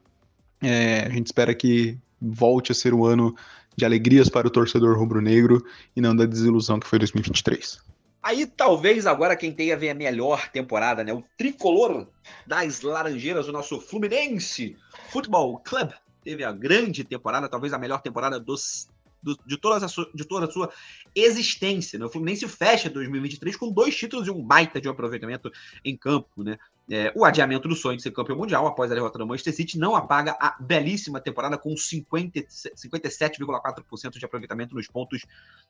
É, 0.63 1.01
a 1.01 1.11
gente 1.11 1.27
espera 1.27 1.55
que 1.55 1.99
volte 2.21 2.73
a 2.73 2.75
ser 2.75 2.95
um 2.95 3.05
ano 3.05 3.37
de 3.77 3.85
alegrias 3.85 4.31
para 4.31 4.47
o 4.47 4.51
torcedor 4.51 4.99
rubro-negro 4.99 5.63
e 5.95 6.01
não 6.01 6.17
da 6.17 6.25
desilusão 6.25 6.81
que 6.81 6.87
foi 6.87 6.99
2023. 6.99 7.79
Aí 8.23 8.47
talvez 8.47 9.07
agora 9.07 9.37
quem 9.37 9.53
tenha 9.53 9.77
venha 9.77 9.93
a 9.93 9.95
melhor 9.95 10.49
temporada, 10.49 11.05
né? 11.05 11.13
O 11.13 11.23
tricolor 11.37 12.09
das 12.47 12.81
Laranjeiras, 12.81 13.47
o 13.47 13.53
nosso 13.53 13.79
Fluminense 13.79 14.75
Futebol 15.11 15.59
Club, 15.59 15.93
teve 16.25 16.43
a 16.43 16.51
grande 16.51 17.05
temporada, 17.05 17.49
talvez 17.49 17.73
a 17.73 17.79
melhor 17.79 18.01
temporada 18.01 18.41
dos 18.41 18.89
do, 19.23 19.39
de, 19.47 19.57
toda 19.57 19.85
a 19.85 19.89
sua, 19.89 20.11
de 20.15 20.25
toda 20.25 20.47
a 20.47 20.51
sua 20.51 20.73
existência. 21.15 21.99
Né? 21.99 22.05
O 22.05 22.09
Fluminense 22.09 22.49
fecha 22.49 22.91
2023 22.91 23.57
com 23.57 23.71
dois 23.71 23.97
títulos 23.97 24.27
e 24.27 24.31
um 24.31 24.43
baita 24.43 24.81
de 24.81 24.89
um 24.89 24.93
aproveitamento 24.93 25.53
em 25.85 25.97
campo. 25.97 26.43
Né? 26.43 26.59
É, 26.91 27.13
o 27.15 27.23
adiamento 27.25 27.69
do 27.69 27.77
sonho 27.77 27.97
de 27.97 28.03
ser 28.03 28.11
campeão 28.13 28.39
mundial 28.39 28.67
após 28.67 28.91
a 28.91 28.95
derrota 28.95 29.19
do 29.19 29.27
Manchester 29.27 29.55
City 29.55 29.79
não 29.79 29.95
apaga 29.95 30.35
a 30.41 30.57
belíssima 30.59 31.21
temporada 31.21 31.59
com 31.59 31.75
57,4% 31.75 34.19
de 34.19 34.25
aproveitamento 34.25 34.75
nos 34.75 34.87
pontos, 34.87 35.27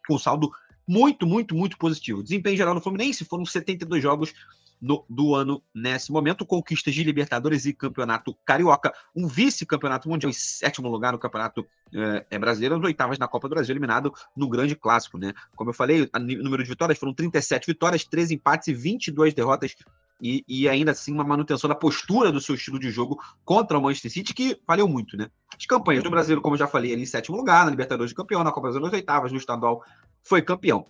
com 0.07 0.17
saldo 0.19 0.53
muito, 0.87 1.27
muito, 1.27 1.55
muito 1.55 1.77
positivo. 1.77 2.23
Desempenho 2.23 2.57
geral 2.57 2.75
do 2.75 2.81
Fluminense 2.81 3.25
foram 3.25 3.45
72 3.45 4.03
jogos 4.03 4.33
no, 4.81 5.05
do 5.09 5.35
ano 5.35 5.63
nesse 5.75 6.13
momento. 6.13 6.47
Conquistas 6.47 6.95
de 6.95 7.03
Libertadores 7.03 7.67
e 7.67 7.73
Campeonato 7.73 8.35
Carioca, 8.45 8.93
um 9.15 9.27
vice-campeonato 9.27 10.09
mundial 10.09 10.31
em 10.31 10.35
sétimo 10.35 10.89
lugar 10.89 11.13
no 11.13 11.19
Campeonato 11.19 11.67
é, 11.93 12.27
é 12.31 12.39
Brasileiro, 12.39 12.77
as 12.77 12.83
oitavas 12.83 13.19
na 13.19 13.29
Copa 13.29 13.49
do 13.49 13.55
Brasil, 13.55 13.73
eliminado 13.73 14.13
no 14.37 14.49
grande 14.49 14.75
clássico, 14.75 15.19
né? 15.19 15.33
Como 15.57 15.71
eu 15.71 15.75
falei, 15.75 16.03
o 16.03 16.19
número 16.19 16.63
de 16.63 16.69
vitórias 16.69 16.99
foram 16.99 17.15
37 17.15 17.67
vitórias, 17.67 18.05
13 18.05 18.35
empates 18.35 18.69
e 18.69 18.75
22 18.75 19.35
derrotas. 19.35 19.75
E, 20.21 20.45
e, 20.49 20.69
ainda 20.69 20.91
assim 20.91 21.13
uma 21.13 21.23
manutenção 21.23 21.69
da 21.69 21.77
postura 21.77 22.33
do 22.33 22.41
seu 22.41 22.57
estilo 22.57 22.77
de 22.77 22.91
jogo 22.91 23.23
contra 23.45 23.79
o 23.79 23.83
Manchester 23.83 24.11
City, 24.11 24.35
que 24.35 24.61
valeu 24.67 24.89
muito, 24.89 25.17
né? 25.17 25.31
As 25.57 25.65
campanhas 25.65 26.03
do 26.03 26.11
Brasileiro, 26.11 26.43
como 26.43 26.57
eu 26.57 26.59
já 26.59 26.67
falei, 26.67 26.93
ali 26.93 27.03
em 27.03 27.07
sétimo 27.07 27.37
lugar, 27.37 27.65
na 27.65 27.71
Libertadores 27.71 28.11
de 28.11 28.17
campeão, 28.17 28.43
na 28.43 28.51
Copa 28.51 28.63
Brasil 28.63 28.81
nas 28.81 28.93
oitavas, 28.93 29.31
no 29.31 29.39
estadual 29.39 29.85
foi 30.25 30.43
campeão. 30.43 30.87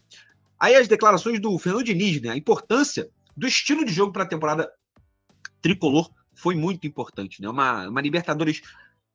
Aí 0.58 0.74
as 0.74 0.88
declarações 0.88 1.38
do 1.40 1.56
Fernando 1.58 1.84
Diniz, 1.84 2.20
né? 2.22 2.30
A 2.30 2.36
importância 2.36 3.08
do 3.38 3.46
estilo 3.46 3.84
de 3.84 3.92
jogo 3.92 4.12
para 4.12 4.24
a 4.24 4.28
temporada 4.28 4.68
tricolor 5.62 6.10
foi 6.34 6.56
muito 6.56 6.86
importante, 6.86 7.40
né? 7.40 7.48
Uma, 7.48 7.88
uma 7.88 8.00
Libertadores 8.00 8.62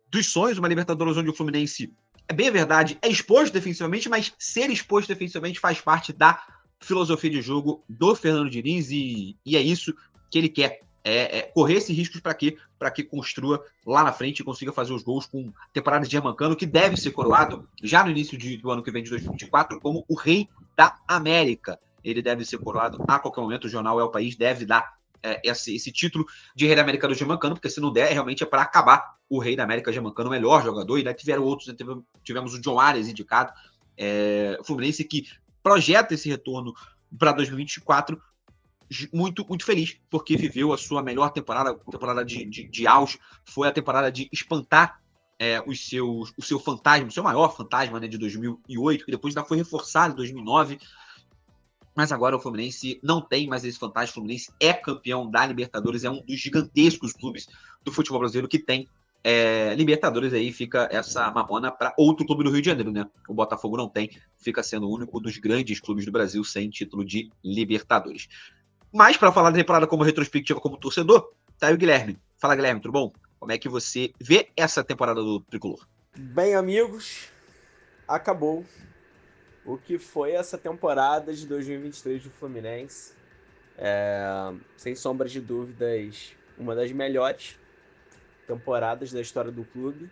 dos 0.10 0.28
sonhos, 0.28 0.58
uma 0.58 0.68
Libertadores 0.68 1.18
onde 1.18 1.30
o 1.30 1.34
Fluminense, 1.34 1.94
é 2.28 2.34
bem 2.34 2.50
verdade, 2.50 2.98
é 3.02 3.10
exposto 3.10 3.54
defensivamente, 3.54 4.08
mas 4.08 4.34
ser 4.40 4.70
exposto 4.70 5.10
defensivamente 5.10 5.60
faz 5.60 5.82
parte 5.82 6.14
da 6.14 6.42
filosofia 6.80 7.30
de 7.30 7.42
jogo 7.42 7.84
do 7.88 8.16
Fernando 8.16 8.50
Diniz 8.50 8.90
e, 8.92 9.38
e 9.46 9.58
é 9.58 9.62
isso 9.62 9.94
que 10.32 10.38
ele 10.38 10.50
quer. 10.50 10.80
É, 11.06 11.40
é 11.40 11.42
correr 11.42 11.76
esses 11.76 11.96
riscos 11.96 12.22
para 12.22 12.34
quê? 12.34 12.58
Para 12.80 12.90
que 12.90 13.04
construa 13.04 13.62
lá 13.86 14.06
na 14.06 14.14
frente 14.14 14.40
e 14.40 14.44
consiga 14.44 14.72
fazer 14.72 14.94
os 14.94 15.04
gols 15.04 15.26
com 15.26 15.52
temporada 15.74 16.06
de 16.06 16.12
Germancano, 16.12 16.56
que 16.56 16.66
deve 16.66 16.96
ser 16.96 17.12
coroado 17.12 17.68
já 17.82 18.06
no 18.06 18.12
início 18.12 18.38
de, 18.38 18.56
do 18.56 18.72
ano 18.72 18.82
que 18.82 18.90
vem, 18.90 19.04
de 19.04 19.10
2024, 19.10 19.82
como 19.82 20.06
o 20.08 20.16
rei 20.16 20.48
da 20.78 20.98
América. 21.06 21.78
Ele 22.04 22.22
deve 22.22 22.46
ser 22.46 22.58
coroado 22.58 23.04
a 23.08 23.20
qualquer 23.20 23.42
momento. 23.42 23.66
O 23.66 23.70
jornal 23.70 24.00
É 24.00 24.04
o 24.04 24.10
País 24.10 24.36
deve 24.36 24.66
dar 24.66 24.98
é, 25.22 25.40
esse, 25.44 25.76
esse, 25.76 25.92
título 25.92 26.26
de 26.56 26.66
Rei 26.66 26.76
da 26.76 26.82
América 26.82 27.08
do 27.08 27.14
Germancano, 27.14 27.56
porque 27.56 27.70
se 27.70 27.80
não 27.80 27.92
der, 27.92 28.12
realmente 28.12 28.44
é 28.44 28.46
para 28.46 28.62
acabar 28.62 29.16
o 29.30 29.40
Rei 29.40 29.56
da 29.56 29.64
América 29.64 29.92
Germancano, 29.92 30.30
o 30.30 30.32
melhor 30.32 30.64
jogador. 30.64 30.98
E 30.98 31.04
daí 31.04 31.14
tiveram 31.14 31.44
outros, 31.44 31.68
né? 31.68 31.76
tivemos 32.24 32.54
o 32.54 32.62
John 32.62 32.80
Arias 32.80 33.08
indicado, 33.08 33.54
é, 33.98 34.58
o 34.60 34.64
Fluminense 34.64 35.04
que 35.04 35.28
projeta 35.62 36.14
esse 36.14 36.28
retorno 36.30 36.74
para 37.18 37.32
2024 37.32 38.22
muito, 39.12 39.46
muito 39.48 39.66
feliz, 39.66 39.98
porque 40.10 40.36
viveu 40.36 40.74
a 40.74 40.78
sua 40.78 41.02
melhor 41.02 41.30
temporada, 41.32 41.74
temporada 41.90 42.24
de, 42.24 42.46
de, 42.46 42.68
de 42.68 42.88
auge, 42.88 43.20
foi 43.46 43.68
a 43.68 43.72
temporada 43.72 44.12
de 44.12 44.30
espantar 44.32 45.02
é, 45.40 45.62
os 45.66 45.88
seus, 45.88 46.34
o 46.38 46.42
seu 46.42 46.60
fantasma, 46.60 47.08
o 47.08 47.12
seu 47.12 47.24
maior 47.24 47.56
fantasma 47.56 48.00
né, 48.00 48.08
de 48.08 48.18
2008, 48.18 49.06
que 49.06 49.12
depois 49.12 49.36
ainda 49.36 49.48
foi 49.48 49.58
reforçado 49.58 50.14
em 50.14 50.18
2009. 50.18 50.80
Mas 51.96 52.12
agora 52.12 52.36
o 52.36 52.40
Fluminense 52.40 53.00
não 53.04 53.22
tem 53.22 53.48
mais 53.48 53.64
esse 53.64 53.78
fantasma. 53.78 54.10
O 54.10 54.14
Fluminense 54.14 54.52
é 54.60 54.74
campeão 54.74 55.30
da 55.30 55.46
Libertadores, 55.46 56.04
é 56.04 56.10
um 56.10 56.22
dos 56.24 56.40
gigantescos 56.40 57.14
clubes 57.14 57.48
do 57.84 57.92
futebol 57.92 58.20
brasileiro 58.20 58.48
que 58.48 58.60
tem 58.60 58.90
é, 59.24 59.74
Libertadores. 59.76 60.34
Aí 60.34 60.52
fica 60.52 60.88
essa 60.92 61.30
mamona 61.32 61.72
para 61.72 61.94
outro 61.98 62.26
clube 62.26 62.44
do 62.44 62.50
Rio 62.50 62.62
de 62.62 62.70
Janeiro, 62.70 62.92
né? 62.92 63.06
O 63.28 63.34
Botafogo 63.34 63.78
não 63.78 63.88
tem, 63.88 64.10
fica 64.38 64.64
sendo 64.64 64.88
o 64.88 64.94
único 64.94 65.20
dos 65.20 65.38
grandes 65.38 65.80
clubes 65.80 66.06
do 66.06 66.12
Brasil 66.12 66.44
sem 66.44 66.70
título 66.70 67.06
de 67.06 67.30
Libertadores. 67.44 68.28
Mas 68.92 69.18
para 69.18 69.32
falar 69.32 69.52
da 69.52 69.58
temporada 69.58 69.88
como 69.88 70.04
retrospectiva, 70.04 70.60
como 70.60 70.78
torcedor, 70.78 71.32
tá 71.60 71.68
aí 71.68 71.74
o 71.74 71.78
Guilherme. 71.78 72.18
Fala, 72.38 72.56
Guilherme, 72.56 72.82
tudo 72.82 72.92
bom? 72.92 73.14
Como 73.40 73.52
é 73.52 73.58
que 73.58 73.70
você 73.70 74.12
vê 74.20 74.50
essa 74.56 74.84
temporada 74.84 75.22
do 75.22 75.40
Tricolor? 75.40 75.88
Bem, 76.16 76.54
amigos, 76.56 77.28
acabou 78.08 78.64
o 79.66 79.78
que 79.78 79.98
foi 79.98 80.32
essa 80.32 80.58
temporada 80.58 81.34
de 81.34 81.48
2023 81.48 82.24
do 82.24 82.30
Fluminense. 82.30 83.14
É, 83.78 84.54
sem 84.78 84.96
sombra 84.96 85.28
de 85.28 85.42
dúvidas, 85.42 86.36
uma 86.58 86.76
das 86.76 86.92
melhores 86.92 87.58
temporadas 88.46 89.12
da 89.12 89.22
história 89.22 89.52
do 89.52 89.64
clube. 89.64 90.12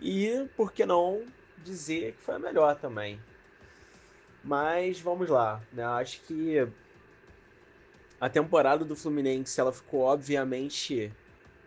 E, 0.00 0.46
por 0.56 0.72
que 0.72 0.86
não 0.86 1.24
dizer 1.64 2.12
que 2.12 2.22
foi 2.22 2.34
a 2.34 2.38
melhor 2.38 2.76
também. 2.76 3.20
Mas 4.44 5.00
vamos 5.00 5.28
lá, 5.28 5.60
né? 5.72 5.84
Acho 5.84 6.20
que 6.22 6.68
a 8.20 8.28
temporada 8.28 8.84
do 8.84 8.94
Fluminense 8.94 9.60
ela 9.60 9.72
ficou 9.72 10.02
obviamente 10.02 11.12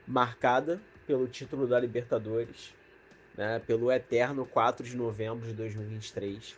marcada 0.08 0.80
pelo 1.06 1.28
título 1.28 1.68
da 1.68 1.80
Libertadores, 1.80 2.74
né? 3.36 3.60
Pelo 3.60 3.92
eterno 3.92 4.46
4 4.46 4.86
de 4.86 4.96
novembro 4.96 5.46
de 5.46 5.54
2023. 5.54 6.56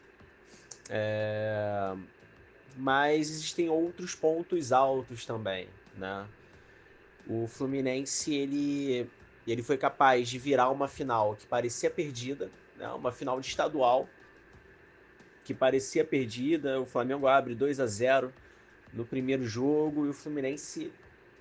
É... 0.93 1.95
Mas 2.75 3.29
existem 3.29 3.69
outros 3.69 4.13
pontos 4.13 4.73
altos 4.73 5.25
também, 5.25 5.69
né? 5.95 6.27
O 7.25 7.47
Fluminense 7.47 8.33
ele 8.33 9.09
ele 9.47 9.63
foi 9.63 9.77
capaz 9.77 10.29
de 10.29 10.37
virar 10.37 10.69
uma 10.69 10.87
final 10.87 11.35
que 11.35 11.47
parecia 11.47 11.89
perdida, 11.89 12.51
né? 12.77 12.87
Uma 12.89 13.11
final 13.11 13.39
de 13.39 13.47
estadual 13.47 14.07
que 15.45 15.53
parecia 15.53 16.03
perdida. 16.03 16.79
O 16.79 16.85
Flamengo 16.85 17.27
abre 17.27 17.55
2 17.55 17.79
a 17.79 17.87
0 17.87 18.33
no 18.93 19.05
primeiro 19.05 19.45
jogo 19.45 20.05
e 20.05 20.09
o 20.09 20.13
Fluminense 20.13 20.91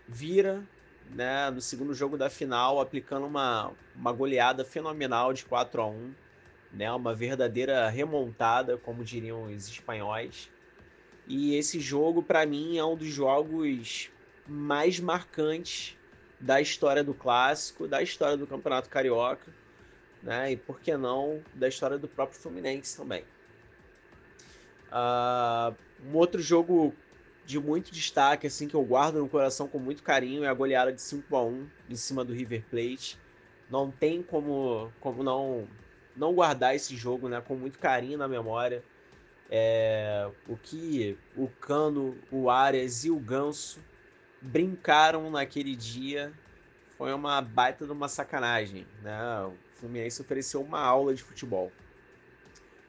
vira 0.06 0.62
né, 1.10 1.50
no 1.50 1.60
segundo 1.60 1.92
jogo 1.92 2.16
da 2.16 2.30
final, 2.30 2.80
aplicando 2.80 3.26
uma, 3.26 3.72
uma 3.96 4.12
goleada 4.12 4.64
fenomenal 4.64 5.32
de 5.32 5.44
4 5.44 5.82
a 5.82 5.86
1 5.86 6.14
né, 6.72 6.90
uma 6.92 7.14
verdadeira 7.14 7.88
remontada, 7.88 8.76
como 8.76 9.04
diriam 9.04 9.44
os 9.44 9.68
espanhóis. 9.68 10.50
E 11.26 11.54
esse 11.54 11.78
jogo, 11.80 12.22
para 12.22 12.46
mim, 12.46 12.78
é 12.78 12.84
um 12.84 12.96
dos 12.96 13.08
jogos 13.08 14.10
mais 14.46 14.98
marcantes 14.98 15.96
da 16.38 16.60
história 16.60 17.04
do 17.04 17.14
clássico, 17.14 17.86
da 17.86 18.02
história 18.02 18.36
do 18.36 18.46
Campeonato 18.46 18.88
Carioca, 18.88 19.52
né, 20.22 20.52
e 20.52 20.56
por 20.56 20.80
que 20.80 20.96
não 20.96 21.42
da 21.54 21.68
história 21.68 21.98
do 21.98 22.08
próprio 22.08 22.38
Fluminense 22.38 22.96
também. 22.96 23.24
Uh, 24.90 25.74
um 26.04 26.16
outro 26.16 26.40
jogo 26.40 26.94
de 27.44 27.58
muito 27.58 27.90
destaque, 27.90 28.46
assim, 28.46 28.68
que 28.68 28.74
eu 28.74 28.84
guardo 28.84 29.18
no 29.18 29.28
coração 29.28 29.68
com 29.68 29.78
muito 29.78 30.02
carinho, 30.02 30.44
é 30.44 30.48
a 30.48 30.54
goleada 30.54 30.92
de 30.92 31.02
5 31.02 31.36
a 31.36 31.44
1 31.44 31.66
em 31.88 31.96
cima 31.96 32.24
do 32.24 32.32
River 32.32 32.64
Plate. 32.70 33.18
Não 33.68 33.90
tem 33.90 34.22
como, 34.22 34.92
como 35.00 35.22
não, 35.22 35.66
não 36.16 36.34
guardar 36.34 36.74
esse 36.74 36.96
jogo 36.96 37.28
né, 37.28 37.40
com 37.40 37.54
muito 37.54 37.78
carinho 37.78 38.18
na 38.18 38.28
memória. 38.28 38.82
É, 39.50 40.30
o 40.48 40.56
que 40.56 41.18
o 41.36 41.48
Cano, 41.48 42.16
o 42.30 42.48
Arias 42.48 43.04
e 43.04 43.10
o 43.10 43.18
Ganso 43.18 43.80
brincaram 44.40 45.30
naquele 45.30 45.74
dia 45.74 46.32
foi 46.96 47.12
uma 47.12 47.40
baita 47.40 47.86
de 47.86 47.92
uma 47.92 48.08
sacanagem. 48.08 48.86
Né? 49.02 49.18
O 49.46 49.54
Fluminense 49.74 50.20
ofereceu 50.20 50.62
uma 50.62 50.80
aula 50.80 51.14
de 51.14 51.22
futebol. 51.22 51.72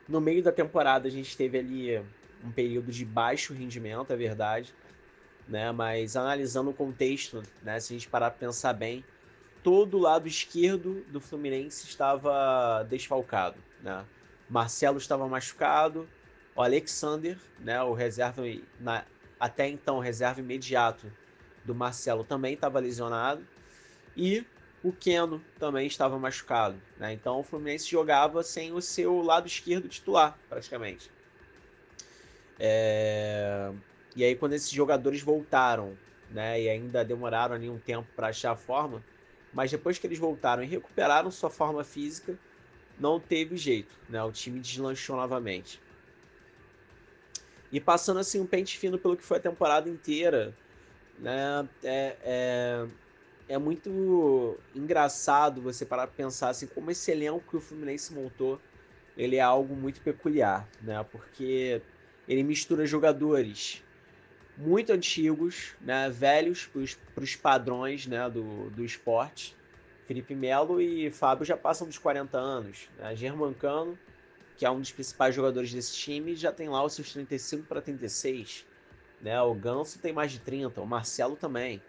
No 0.07 0.19
meio 0.19 0.43
da 0.43 0.51
temporada 0.51 1.07
a 1.07 1.11
gente 1.11 1.35
teve 1.37 1.57
ali 1.57 1.97
um 2.43 2.51
período 2.51 2.91
de 2.91 3.05
baixo 3.05 3.53
rendimento, 3.53 4.11
é 4.11 4.15
verdade, 4.15 4.73
né? 5.47 5.71
Mas 5.71 6.17
analisando 6.17 6.71
o 6.71 6.73
contexto, 6.73 7.41
né? 7.63 7.79
Se 7.79 7.93
a 7.93 7.95
gente 7.97 8.09
parar 8.09 8.31
para 8.31 8.39
pensar 8.47 8.73
bem, 8.73 9.05
todo 9.63 9.97
o 9.97 10.01
lado 10.01 10.27
esquerdo 10.27 11.03
do 11.09 11.19
Fluminense 11.19 11.87
estava 11.87 12.83
desfalcado, 12.89 13.57
né? 13.81 14.05
Marcelo 14.49 14.97
estava 14.97 15.27
machucado, 15.27 16.07
o 16.55 16.61
Alexander, 16.61 17.37
né? 17.59 17.81
O 17.83 17.93
reserva 17.93 18.43
na, 18.79 19.05
até 19.39 19.67
então 19.67 19.99
reserva 19.99 20.39
imediato 20.39 21.11
do 21.63 21.73
Marcelo 21.75 22.23
também 22.23 22.53
estava 22.53 22.79
lesionado 22.79 23.45
e 24.15 24.45
o 24.83 24.91
Keno 24.91 25.41
também 25.59 25.85
estava 25.85 26.17
machucado, 26.17 26.81
né? 26.97 27.13
Então 27.13 27.39
o 27.39 27.43
Fluminense 27.43 27.89
jogava 27.89 28.43
sem 28.43 28.73
o 28.73 28.81
seu 28.81 29.21
lado 29.21 29.47
esquerdo 29.47 29.87
titular, 29.87 30.37
praticamente. 30.49 31.09
É... 32.59 33.71
E 34.15 34.23
aí, 34.23 34.35
quando 34.35 34.53
esses 34.53 34.69
jogadores 34.69 35.21
voltaram, 35.21 35.97
né, 36.29 36.61
e 36.61 36.69
ainda 36.69 37.03
demoraram 37.03 37.55
ali 37.55 37.69
um 37.69 37.79
tempo 37.79 38.07
para 38.15 38.27
achar 38.27 38.51
a 38.51 38.55
forma, 38.55 39.03
mas 39.53 39.71
depois 39.71 39.97
que 39.97 40.07
eles 40.07 40.19
voltaram 40.19 40.63
e 40.63 40.67
recuperaram 40.67 41.29
sua 41.29 41.49
forma 41.49 41.83
física, 41.83 42.37
não 42.99 43.19
teve 43.19 43.57
jeito, 43.57 43.93
né? 44.09 44.23
O 44.23 44.31
time 44.31 44.59
deslanchou 44.59 45.15
novamente. 45.15 45.81
E 47.71 47.79
passando 47.79 48.19
assim 48.19 48.39
um 48.39 48.45
pente 48.45 48.77
fino 48.77 48.97
pelo 48.97 49.17
que 49.17 49.23
foi 49.23 49.37
a 49.37 49.41
temporada 49.41 49.89
inteira, 49.89 50.53
né? 51.19 51.67
É, 51.83 52.17
é, 52.23 52.87
é 53.49 53.57
muito 53.57 54.57
engraçado 54.75 55.61
você 55.61 55.85
parar 55.85 56.07
para 56.07 56.15
pensar 56.15 56.49
assim 56.49 56.67
como 56.67 56.91
esse 56.91 57.11
elenco 57.11 57.43
que 57.49 57.57
o 57.57 57.61
Fluminense 57.61 58.13
montou, 58.13 58.59
ele 59.17 59.35
é 59.35 59.41
algo 59.41 59.75
muito 59.75 60.01
peculiar, 60.01 60.67
né? 60.81 61.03
Porque 61.11 61.81
ele 62.27 62.43
mistura 62.43 62.85
jogadores 62.85 63.83
muito 64.57 64.91
antigos, 64.91 65.73
né, 65.81 66.09
velhos 66.09 66.69
para 67.13 67.23
os 67.23 67.35
padrões 67.35 68.05
né, 68.05 68.29
do, 68.29 68.69
do 68.69 68.83
esporte. 68.83 69.55
Felipe 70.05 70.35
Melo 70.35 70.81
e 70.81 71.09
Fábio 71.09 71.45
já 71.45 71.55
passam 71.55 71.87
dos 71.87 71.97
40 71.97 72.37
anos. 72.37 72.89
Né? 72.97 73.15
Germancano, 73.15 73.97
que 74.57 74.65
é 74.65 74.69
um 74.69 74.79
dos 74.79 74.91
principais 74.91 75.33
jogadores 75.33 75.73
desse 75.73 75.93
time, 75.93 76.35
já 76.35 76.51
tem 76.51 76.67
lá 76.67 76.83
os 76.83 76.93
seus 76.93 77.13
35 77.13 77.65
para 77.65 77.81
36. 77.81 78.65
Né? 79.21 79.41
O 79.41 79.53
Ganso 79.53 79.99
tem 79.99 80.11
mais 80.11 80.31
de 80.31 80.39
30, 80.39 80.81
o 80.81 80.85
Marcelo 80.85 81.35
também. 81.35 81.81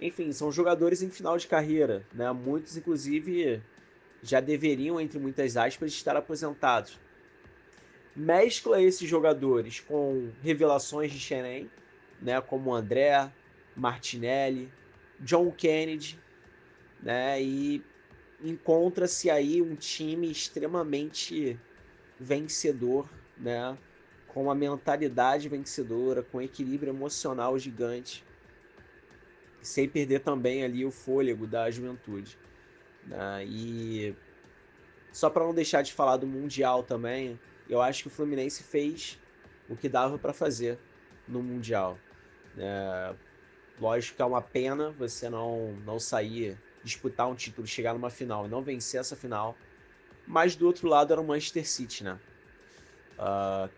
Enfim, 0.00 0.30
são 0.32 0.52
jogadores 0.52 1.02
em 1.02 1.10
final 1.10 1.38
de 1.38 1.46
carreira. 1.46 2.06
Né? 2.12 2.30
Muitos, 2.32 2.76
inclusive, 2.76 3.62
já 4.22 4.40
deveriam, 4.40 5.00
entre 5.00 5.18
muitas 5.18 5.56
aspas, 5.56 5.92
estar 5.92 6.16
aposentados 6.16 6.98
mescla 8.18 8.82
esses 8.82 9.08
jogadores 9.08 9.78
com 9.78 10.32
revelações 10.42 11.12
de 11.12 11.20
Xerém, 11.20 11.70
né, 12.20 12.40
como 12.40 12.74
André, 12.74 13.32
Martinelli, 13.76 14.72
John 15.20 15.52
Kennedy, 15.52 16.18
né, 17.00 17.40
e 17.40 17.80
encontra-se 18.42 19.30
aí 19.30 19.62
um 19.62 19.76
time 19.76 20.28
extremamente 20.28 21.58
vencedor, 22.18 23.08
né, 23.36 23.78
com 24.26 24.42
uma 24.44 24.54
mentalidade 24.54 25.48
vencedora, 25.48 26.20
com 26.20 26.42
equilíbrio 26.42 26.90
emocional 26.90 27.56
gigante, 27.56 28.24
sem 29.62 29.88
perder 29.88 30.20
também 30.20 30.64
ali 30.64 30.84
o 30.84 30.90
fôlego 30.90 31.46
da 31.46 31.70
juventude. 31.70 32.36
Né, 33.06 33.44
e 33.46 34.16
só 35.12 35.30
para 35.30 35.44
não 35.44 35.54
deixar 35.54 35.82
de 35.82 35.92
falar 35.92 36.16
do 36.16 36.26
Mundial 36.26 36.82
também, 36.82 37.38
eu 37.68 37.82
acho 37.82 38.02
que 38.02 38.08
o 38.08 38.10
Fluminense 38.10 38.62
fez 38.62 39.18
o 39.68 39.76
que 39.76 39.88
dava 39.88 40.18
para 40.18 40.32
fazer 40.32 40.78
no 41.26 41.42
Mundial. 41.42 41.98
É, 42.56 43.14
lógico 43.80 44.16
que 44.16 44.22
é 44.22 44.24
uma 44.24 44.40
pena 44.40 44.90
você 44.90 45.28
não, 45.28 45.72
não 45.84 45.98
sair, 45.98 46.58
disputar 46.82 47.28
um 47.28 47.34
título, 47.34 47.66
chegar 47.66 47.92
numa 47.94 48.10
final 48.10 48.46
e 48.46 48.48
não 48.48 48.62
vencer 48.62 49.00
essa 49.00 49.14
final. 49.14 49.56
Mas 50.26 50.56
do 50.56 50.66
outro 50.66 50.88
lado 50.88 51.12
era 51.12 51.20
o 51.20 51.26
Manchester 51.26 51.66
City, 51.66 52.04
né? 52.04 52.18
Uh, 53.18 53.70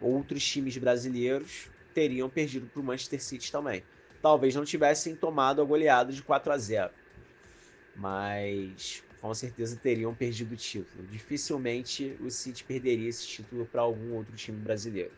outros 0.00 0.44
times 0.44 0.76
brasileiros 0.76 1.70
teriam 1.94 2.28
perdido 2.28 2.66
para 2.66 2.80
o 2.80 2.84
Manchester 2.84 3.22
City 3.22 3.50
também. 3.50 3.84
Talvez 4.20 4.54
não 4.54 4.64
tivessem 4.64 5.14
tomado 5.14 5.62
a 5.62 5.64
goleada 5.64 6.12
de 6.12 6.22
4 6.22 6.52
a 6.52 6.58
0 6.58 6.90
mas 7.96 9.03
com 9.24 9.32
certeza 9.32 9.74
teriam 9.74 10.14
perdido 10.14 10.52
o 10.52 10.56
título. 10.56 11.06
Dificilmente 11.06 12.14
o 12.20 12.30
City 12.30 12.62
perderia 12.62 13.08
esse 13.08 13.26
título 13.26 13.64
para 13.64 13.80
algum 13.80 14.12
outro 14.12 14.36
time 14.36 14.58
brasileiro. 14.58 15.12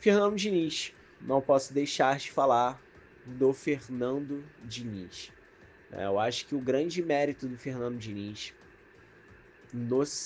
Fernando 0.00 0.34
Diniz. 0.34 0.92
Não 1.20 1.40
posso 1.40 1.72
deixar 1.72 2.18
de 2.18 2.32
falar 2.32 2.82
do 3.24 3.52
Fernando 3.52 4.44
Diniz. 4.64 5.30
É, 5.92 6.04
eu 6.04 6.18
acho 6.18 6.44
que 6.46 6.56
o 6.56 6.58
grande 6.58 7.00
mérito 7.00 7.46
do 7.46 7.56
Fernando 7.56 7.96
Diniz 7.96 8.52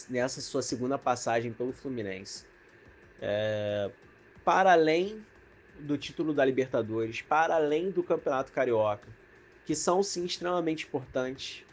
nessa 0.09 0.41
sua 0.41 0.63
segunda 0.63 0.97
passagem 0.97 1.53
pelo 1.53 1.75
Fluminense, 1.75 2.47
é, 3.21 3.91
para 4.43 4.73
além 4.73 5.23
do 5.81 5.99
título 5.99 6.33
da 6.33 6.47
Libertadores, 6.47 7.21
para 7.21 7.57
além 7.57 7.91
do 7.91 8.03
Campeonato 8.03 8.53
Carioca, 8.53 9.07
que 9.67 9.75
são 9.75 10.03
sim 10.03 10.25
extremamente 10.25 10.87
importantes, 10.87 11.66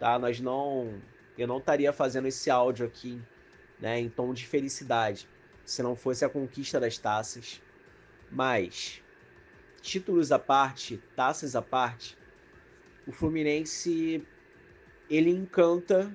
tá? 0.00 0.18
Nós 0.18 0.40
não, 0.40 1.00
eu 1.38 1.46
não 1.46 1.58
estaria 1.58 1.92
fazendo 1.92 2.26
esse 2.26 2.50
áudio 2.50 2.86
aqui, 2.86 3.20
né, 3.78 4.00
em 4.00 4.08
tom 4.08 4.32
de 4.32 4.46
felicidade, 4.46 5.28
se 5.64 5.82
não 5.82 5.94
fosse 5.94 6.24
a 6.24 6.28
conquista 6.28 6.80
das 6.80 6.98
taças. 6.98 7.62
Mas, 8.30 9.02
títulos 9.80 10.32
à 10.32 10.38
parte, 10.38 11.00
taças 11.14 11.54
à 11.54 11.62
parte, 11.62 12.16
o 13.06 13.12
Fluminense 13.12 14.26
ele 15.08 15.30
encanta 15.30 16.10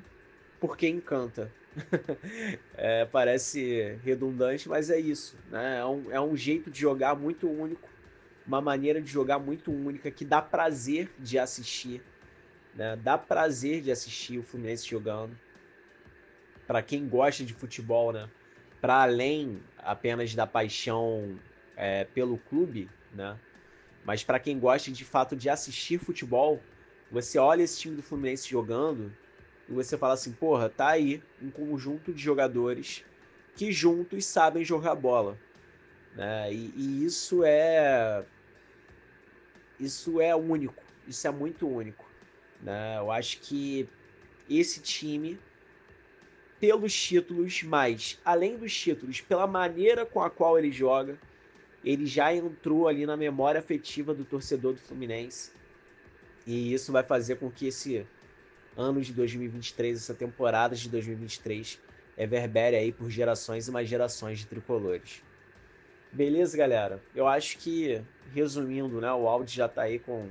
porque 0.60 0.88
encanta. 0.88 1.52
é, 2.76 3.06
parece 3.06 4.00
redundante, 4.04 4.68
mas 4.68 4.90
é 4.90 4.98
isso. 4.98 5.38
Né? 5.52 5.80
É, 5.80 5.86
um, 5.86 6.12
é 6.12 6.22
um 6.22 6.36
jeito 6.36 6.72
de 6.72 6.80
jogar 6.80 7.16
muito 7.16 7.50
único, 7.50 7.90
uma 8.48 8.62
maneira 8.62 9.02
de 9.02 9.12
jogar 9.12 9.38
muito 9.38 9.72
única 9.72 10.10
que 10.10 10.24
dá 10.24 10.42
prazer 10.42 11.12
de 11.20 11.38
assistir. 11.38 12.02
Né? 12.76 12.96
Dá 12.98 13.18
prazer 13.18 13.82
de 13.82 13.92
assistir 13.92 14.38
o 14.38 14.44
Fluminense 14.44 14.88
jogando. 14.88 15.38
Para 16.68 16.82
quem 16.82 17.08
gosta 17.08 17.44
de 17.44 17.54
futebol, 17.54 18.12
né? 18.12 18.30
para 18.86 19.02
além 19.02 19.64
apenas 19.80 20.36
da 20.36 20.46
paixão 20.46 21.40
é, 21.76 22.04
pelo 22.04 22.38
clube, 22.38 22.88
né? 23.12 23.36
Mas 24.04 24.24
para 24.24 24.40
quem 24.40 24.60
gosta 24.60 24.92
de 24.92 25.04
fato 25.04 25.36
de 25.36 25.50
assistir 25.50 25.98
futebol, 25.98 26.62
você 27.12 27.40
olha 27.40 27.64
esse 27.64 27.80
time 27.80 27.96
do 27.96 28.04
Fluminense 28.04 28.48
jogando 28.48 29.12
e 29.68 29.74
você 29.74 29.98
fala 29.98 30.14
assim, 30.14 30.32
porra, 30.32 30.70
tá 30.70 30.90
aí 30.90 31.24
um 31.42 31.50
conjunto 31.50 32.14
de 32.14 32.22
jogadores 32.22 33.04
que 33.56 33.72
juntos 33.72 34.24
sabem 34.26 34.64
jogar 34.64 34.94
bola. 34.94 35.36
Né? 36.14 36.54
E, 36.54 36.74
e 36.76 37.06
isso 37.06 37.44
é 37.44 38.24
isso 39.80 40.22
é 40.22 40.36
único, 40.36 40.84
isso 41.08 41.28
é 41.28 41.32
muito 41.32 41.68
único. 41.68 42.05
Né? 42.62 42.98
Eu 42.98 43.12
acho 43.12 43.40
que 43.40 43.88
esse 44.50 44.82
time, 44.82 45.40
pelos 46.60 46.94
títulos, 46.94 47.64
mas 47.64 48.20
além 48.24 48.58
dos 48.58 48.76
títulos, 48.76 49.22
pela 49.22 49.48
maneira 49.48 50.06
com 50.06 50.22
a 50.22 50.30
qual 50.30 50.58
ele 50.58 50.72
joga, 50.72 51.18
ele 51.84 52.06
já 52.06 52.34
entrou 52.34 52.88
ali 52.88 53.06
na 53.06 53.16
memória 53.16 53.60
afetiva 53.60 54.14
do 54.14 54.26
torcedor 54.26 54.74
do 54.74 54.80
Fluminense. 54.80 55.52
E 56.46 56.74
isso 56.74 56.92
vai 56.92 57.04
fazer 57.04 57.36
com 57.36 57.52
que 57.52 57.68
esse 57.68 58.06
ano 58.76 59.02
de 59.02 59.14
2023, 59.14 59.98
essa 59.98 60.14
temporada 60.14 60.76
de 60.76 60.90
2023, 60.90 61.80
reverbere 62.18 62.76
aí 62.76 62.92
por 62.92 63.10
gerações 63.10 63.68
e 63.68 63.72
mais 63.72 63.88
gerações 63.88 64.40
de 64.40 64.48
tricolores. 64.48 65.24
Beleza, 66.12 66.58
galera? 66.58 67.04
Eu 67.14 67.28
acho 67.28 67.58
que, 67.58 68.02
resumindo, 68.34 69.02
né, 69.02 69.12
o 69.12 69.28
áudio 69.28 69.56
já 69.56 69.68
tá 69.68 69.84
aí 69.84 70.00
com 70.00 70.30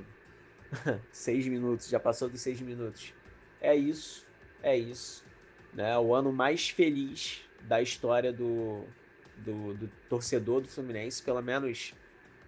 seis 1.11 1.47
minutos, 1.47 1.87
já 1.87 1.99
passou 1.99 2.29
dos 2.29 2.41
seis 2.41 2.59
minutos. 2.61 3.13
É 3.61 3.75
isso, 3.75 4.25
é 4.61 4.77
isso. 4.77 5.23
Né? 5.73 5.97
O 5.97 6.13
ano 6.13 6.31
mais 6.31 6.69
feliz 6.69 7.41
da 7.61 7.81
história 7.81 8.31
do, 8.31 8.83
do, 9.37 9.73
do, 9.73 9.91
torcedor 10.09 10.61
do 10.61 10.67
Fluminense, 10.67 11.21
pelo 11.21 11.41
menos 11.41 11.93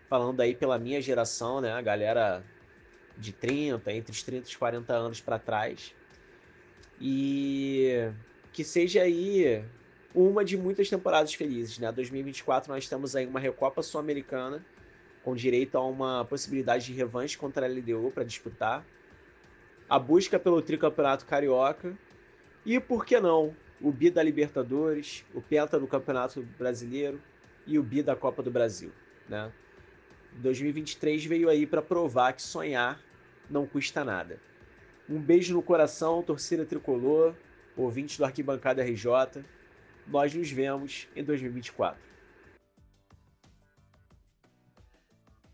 falando 0.08 0.42
aí 0.42 0.56
pela 0.56 0.78
minha 0.80 1.02
geração, 1.02 1.60
né? 1.60 1.74
A 1.74 1.82
galera 1.82 2.44
de 3.18 3.34
30, 3.34 3.92
entre 3.92 4.12
os 4.12 4.24
30 4.24 4.48
e 4.48 4.50
os 4.52 4.56
40 4.56 4.94
anos 4.94 5.20
para 5.20 5.40
trás. 5.40 5.94
E 7.02 8.10
que 8.54 8.64
seja 8.64 9.02
aí 9.02 9.64
uma 10.16 10.44
de 10.46 10.58
muitas 10.58 10.90
temporadas 10.90 11.34
felizes, 11.34 11.78
né? 11.78 11.92
2024 11.92 12.72
nós 12.72 12.88
temos 12.88 13.16
aí 13.16 13.26
uma 13.26 13.40
Recopa 13.40 13.84
Sul-Americana 13.84 14.66
com 15.28 15.36
direito 15.36 15.78
a 15.78 15.86
uma 15.86 16.24
possibilidade 16.24 16.86
de 16.86 16.94
revanche 16.94 17.38
contra 17.38 17.66
a 17.66 17.70
LDU 17.70 18.12
para 18.16 18.24
disputar. 18.24 18.86
A 19.90 20.00
busca 20.00 20.40
pelo 20.40 20.62
tricampeonato 20.62 21.26
carioca 21.26 21.94
e 22.66 22.80
por 22.80 23.06
que 23.06 23.20
não 23.20 23.54
o 23.82 23.92
bi 23.92 24.10
da 24.10 24.24
Libertadores, 24.24 25.26
o 25.34 25.42
penta 25.42 25.78
do 25.78 25.86
Campeonato 25.86 26.48
Brasileiro 26.58 27.22
e 27.66 27.78
o 27.78 27.84
bi 27.84 28.02
da 28.02 28.16
Copa 28.16 28.42
do 28.42 28.50
Brasil, 28.50 28.90
né? 29.28 29.52
2023 30.36 31.26
veio 31.26 31.50
aí 31.50 31.68
para 31.68 31.82
provar 31.82 32.32
que 32.32 32.42
sonhar 32.42 32.98
não 33.50 33.68
custa 33.68 34.06
nada. 34.06 34.40
Um 35.10 35.20
beijo 35.20 35.54
no 35.54 35.62
coração, 35.62 36.24
torcida 36.24 36.66
tricolor, 36.66 37.36
ouvintes 37.76 38.18
do 38.18 38.24
Arquibancada 38.24 38.82
RJ. 38.82 39.44
Nós 40.08 40.34
nos 40.34 40.50
vemos 40.50 41.10
em 41.14 41.22
2024. 41.22 42.07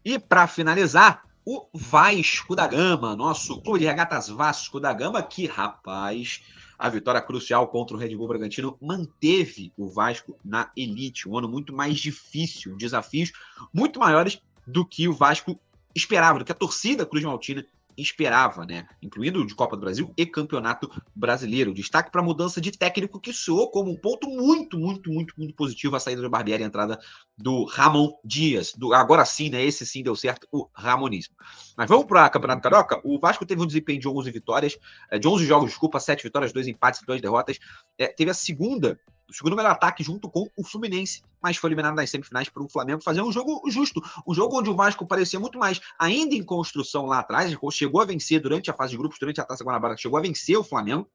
E 0.05 0.19
para 0.19 0.47
finalizar, 0.47 1.23
o 1.45 1.67
Vasco 1.73 2.55
da 2.55 2.67
Gama, 2.67 3.15
nosso 3.15 3.61
clube 3.61 3.79
de 3.79 3.85
regatas 3.85 4.27
Vasco 4.29 4.79
da 4.79 4.93
Gama, 4.93 5.21
que 5.21 5.45
rapaz, 5.45 6.41
a 6.77 6.89
vitória 6.89 7.21
crucial 7.21 7.67
contra 7.67 7.95
o 7.95 7.99
Red 7.99 8.15
Bull 8.15 8.27
Bragantino 8.27 8.77
manteve 8.81 9.71
o 9.77 9.87
Vasco 9.87 10.37
na 10.43 10.71
elite. 10.75 11.27
Um 11.27 11.37
ano 11.37 11.47
muito 11.47 11.73
mais 11.73 11.99
difícil, 11.99 12.75
desafios 12.75 13.31
muito 13.73 13.99
maiores 13.99 14.41
do 14.67 14.85
que 14.85 15.07
o 15.07 15.13
Vasco 15.13 15.59
esperava, 15.95 16.39
do 16.39 16.45
que 16.45 16.51
a 16.51 16.55
torcida 16.55 17.05
Cruz 17.05 17.23
Maltina 17.23 17.65
esperava, 17.97 18.65
né? 18.65 18.87
Incluindo 19.01 19.45
de 19.45 19.55
Copa 19.55 19.75
do 19.75 19.81
Brasil 19.81 20.13
e 20.17 20.25
Campeonato 20.25 20.89
Brasileiro. 21.15 21.73
Destaque 21.73 22.11
para 22.11 22.21
a 22.21 22.23
mudança 22.23 22.59
de 22.59 22.71
técnico 22.71 23.19
que 23.19 23.33
soou 23.33 23.69
como 23.69 23.91
um 23.91 23.95
ponto 23.95 24.27
muito, 24.27 24.77
muito, 24.77 25.11
muito, 25.11 25.33
muito 25.37 25.53
positivo 25.53 25.95
a 25.95 25.99
saída 25.99 26.21
do 26.21 26.29
Barbieri 26.29 26.63
e 26.63 26.65
a 26.65 26.67
entrada 26.67 26.99
do 27.37 27.65
Ramon 27.65 28.11
Dias. 28.23 28.73
Do, 28.73 28.93
agora 28.93 29.25
sim, 29.25 29.49
né? 29.49 29.63
Esse 29.63 29.85
sim 29.85 30.03
deu 30.03 30.15
certo, 30.15 30.47
o 30.51 30.67
Ramonismo. 30.73 31.35
Mas 31.77 31.87
vamos 31.87 32.05
para 32.05 32.25
o 32.25 32.29
Campeonato 32.29 32.61
Carioca? 32.61 33.01
O 33.03 33.19
Vasco 33.19 33.45
teve 33.45 33.61
um 33.61 33.67
desempenho 33.67 33.99
de 33.99 34.07
11 34.07 34.31
vitórias, 34.31 34.77
eh, 35.11 35.19
de 35.19 35.27
11 35.27 35.45
jogos, 35.45 35.69
desculpa, 35.69 35.99
7 35.99 36.23
vitórias, 36.23 36.51
2 36.51 36.67
empates 36.67 37.01
e 37.01 37.05
2 37.05 37.21
derrotas. 37.21 37.59
É, 37.97 38.07
teve 38.07 38.31
a 38.31 38.33
segunda 38.33 38.99
o 39.29 39.33
segundo 39.33 39.55
melhor 39.55 39.71
ataque 39.71 40.03
junto 40.03 40.29
com 40.29 40.49
o 40.55 40.63
Fluminense, 40.63 41.23
mas 41.41 41.57
foi 41.57 41.69
eliminado 41.69 41.95
nas 41.95 42.09
semifinais 42.09 42.49
para 42.49 42.63
o 42.63 42.69
Flamengo 42.69 43.01
fazer 43.01 43.21
um 43.21 43.31
jogo 43.31 43.61
justo, 43.69 44.01
um 44.27 44.33
jogo 44.33 44.59
onde 44.59 44.69
o 44.69 44.75
Vasco 44.75 45.05
parecia 45.05 45.39
muito 45.39 45.57
mais 45.57 45.79
ainda 45.97 46.35
em 46.35 46.43
construção 46.43 47.05
lá 47.05 47.19
atrás, 47.19 47.55
chegou 47.71 48.01
a 48.01 48.05
vencer 48.05 48.39
durante 48.41 48.69
a 48.69 48.73
fase 48.73 48.91
de 48.91 48.97
grupos, 48.97 49.17
durante 49.19 49.41
a 49.41 49.45
Taça 49.45 49.63
Guanabara, 49.63 49.97
chegou 49.97 50.17
a 50.17 50.21
vencer 50.21 50.57
o 50.57 50.63
Flamengo, 50.63 51.09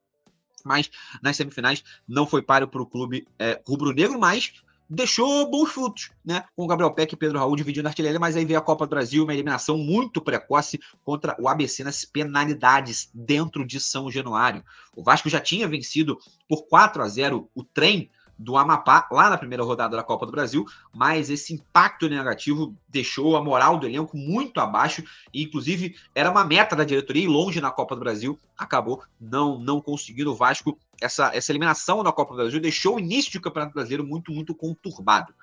mas 0.65 0.89
nas 1.21 1.37
semifinais 1.37 1.83
não 2.07 2.27
foi 2.27 2.41
páreo 2.41 2.67
para 2.67 2.81
o 2.81 2.85
clube 2.85 3.27
é, 3.37 3.61
rubro-negro, 3.65 4.19
mas 4.19 4.53
deixou 4.89 5.49
bons 5.49 5.71
frutos, 5.71 6.11
né? 6.25 6.43
Com 6.55 6.63
o 6.63 6.67
Gabriel 6.67 6.91
Peck 6.91 7.13
e 7.13 7.17
Pedro 7.17 7.37
Raul 7.37 7.55
dividindo 7.55 7.87
a 7.87 7.91
artilharia, 7.91 8.19
mas 8.19 8.35
aí 8.35 8.43
veio 8.43 8.57
a 8.57 8.61
Copa 8.61 8.87
do 8.87 8.89
Brasil, 8.89 9.23
uma 9.23 9.33
eliminação 9.33 9.77
muito 9.77 10.21
precoce 10.21 10.79
contra 11.03 11.35
o 11.39 11.47
ABC 11.47 11.83
nas 11.83 12.03
penalidades 12.03 13.09
dentro 13.13 13.65
de 13.65 13.79
São 13.79 14.09
Januário. 14.09 14.63
O 14.95 15.03
Vasco 15.03 15.29
já 15.29 15.39
tinha 15.39 15.67
vencido 15.67 16.17
por 16.47 16.63
4 16.67 17.03
a 17.03 17.07
0 17.07 17.49
o 17.53 17.63
trem 17.63 18.09
do 18.39 18.55
Amapá 18.55 19.05
lá 19.11 19.29
na 19.29 19.37
primeira 19.37 19.63
rodada 19.65 19.97
da 19.97 20.03
Copa 20.03 20.25
do 20.25 20.31
Brasil, 20.31 20.65
mas 20.95 21.29
esse 21.29 21.53
impacto 21.53 22.07
negativo 22.07 22.73
deixou 22.87 23.35
a 23.35 23.43
moral 23.43 23.77
do 23.77 23.85
elenco 23.85 24.15
muito 24.15 24.61
abaixo 24.61 25.03
e 25.33 25.43
inclusive 25.43 25.93
era 26.15 26.31
uma 26.31 26.45
meta 26.45 26.73
da 26.73 26.85
diretoria 26.85 27.25
ir 27.25 27.27
longe 27.27 27.59
na 27.59 27.69
Copa 27.69 27.95
do 27.95 27.99
Brasil, 27.99 28.39
acabou 28.57 29.03
não 29.19 29.59
não 29.59 29.81
conseguindo 29.81 30.31
o 30.31 30.35
Vasco 30.35 30.79
essa 31.01 31.35
essa 31.35 31.51
eliminação 31.51 32.01
na 32.01 32.13
Copa 32.13 32.33
do 32.33 32.37
Brasil 32.37 32.61
deixou 32.61 32.95
o 32.95 32.99
início 32.99 33.33
do 33.33 33.41
Campeonato 33.41 33.73
Brasileiro 33.73 34.07
muito 34.07 34.31
muito 34.31 34.55
conturbado. 34.55 35.33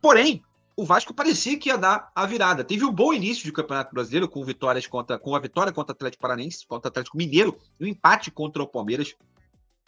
Porém, 0.00 0.44
o 0.76 0.84
Vasco 0.84 1.12
parecia 1.12 1.58
que 1.58 1.68
ia 1.68 1.78
dar 1.78 2.12
a 2.14 2.26
virada. 2.26 2.62
Teve 2.62 2.84
um 2.84 2.92
bom 2.92 3.12
início 3.12 3.42
de 3.42 3.50
Campeonato 3.50 3.92
Brasileiro 3.92 4.28
com 4.28 4.44
vitórias 4.44 4.86
contra 4.86 5.18
com 5.18 5.34
a 5.34 5.40
vitória 5.40 5.72
contra 5.72 5.92
o 5.92 5.96
Atlético 5.96 6.22
Paranense, 6.22 6.64
contra 6.64 6.88
o 6.88 6.90
Atlético 6.90 7.16
Mineiro 7.16 7.56
e 7.80 7.84
o 7.84 7.86
um 7.86 7.90
empate 7.90 8.30
contra 8.30 8.62
o 8.62 8.68
Palmeiras 8.68 9.16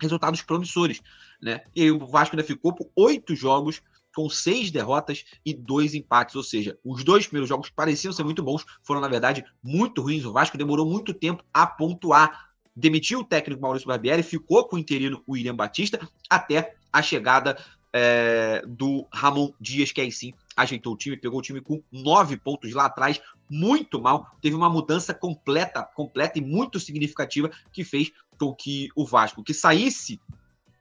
resultados 0.01 0.43
promissores, 0.43 1.01
né? 1.41 1.63
E 1.75 1.83
aí 1.83 1.91
o 1.91 2.07
Vasco 2.07 2.37
ainda 2.37 2.47
ficou 2.47 2.75
por 2.75 2.89
oito 2.97 3.35
jogos 3.35 3.83
com 4.15 4.29
seis 4.29 4.71
derrotas 4.71 5.25
e 5.45 5.55
dois 5.55 5.95
empates, 5.95 6.35
ou 6.35 6.43
seja, 6.43 6.77
os 6.85 7.05
dois 7.05 7.27
primeiros 7.27 7.49
jogos 7.49 7.71
pareciam 7.71 8.13
ser 8.13 8.25
muito 8.25 8.43
bons, 8.43 8.65
foram 8.83 9.01
na 9.01 9.09
verdade 9.09 9.45
muito 9.63 10.03
ruins. 10.03 10.25
O 10.25 10.33
Vasco 10.33 10.59
demorou 10.59 10.85
muito 10.85 11.15
tempo 11.15 11.45
a 11.53 11.67
pontuar. 11.67 12.49
Demitiu 12.75 13.21
o 13.21 13.25
técnico 13.25 13.63
Maurício 13.63 13.89
Barbieri, 13.89 14.23
ficou 14.23 14.67
com 14.67 14.77
o 14.77 14.79
interino 14.79 15.23
William 15.29 15.55
Batista 15.55 16.01
até 16.29 16.75
a 16.93 17.03
chegada 17.03 17.57
é, 17.93 18.63
do 18.67 19.07
Ramon 19.13 19.53
Dias, 19.61 19.93
que 19.93 20.01
aí 20.01 20.13
sim 20.13 20.33
ajeitou 20.57 20.95
o 20.95 20.97
time, 20.97 21.17
pegou 21.17 21.39
o 21.39 21.43
time 21.43 21.61
com 21.61 21.83
nove 21.91 22.37
pontos 22.37 22.73
lá 22.73 22.87
atrás, 22.87 23.21
muito 23.49 24.01
mal. 24.01 24.27
Teve 24.41 24.57
uma 24.57 24.69
mudança 24.69 25.15
completa, 25.15 25.83
completa 25.83 26.39
e 26.39 26.43
muito 26.43 26.81
significativa 26.81 27.51
que 27.73 27.85
fez 27.85 28.13
com 28.39 28.55
que 28.55 28.89
o 28.95 29.05
Vasco, 29.05 29.43
que 29.43 29.53
saísse 29.53 30.21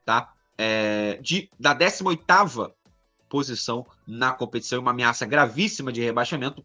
tá, 0.04 0.32
é, 0.56 1.18
de, 1.22 1.50
da 1.58 1.74
18 1.74 2.24
posição 3.28 3.86
na 4.06 4.32
competição, 4.32 4.80
uma 4.80 4.90
ameaça 4.90 5.26
gravíssima 5.26 5.92
de 5.92 6.00
rebaixamento, 6.00 6.64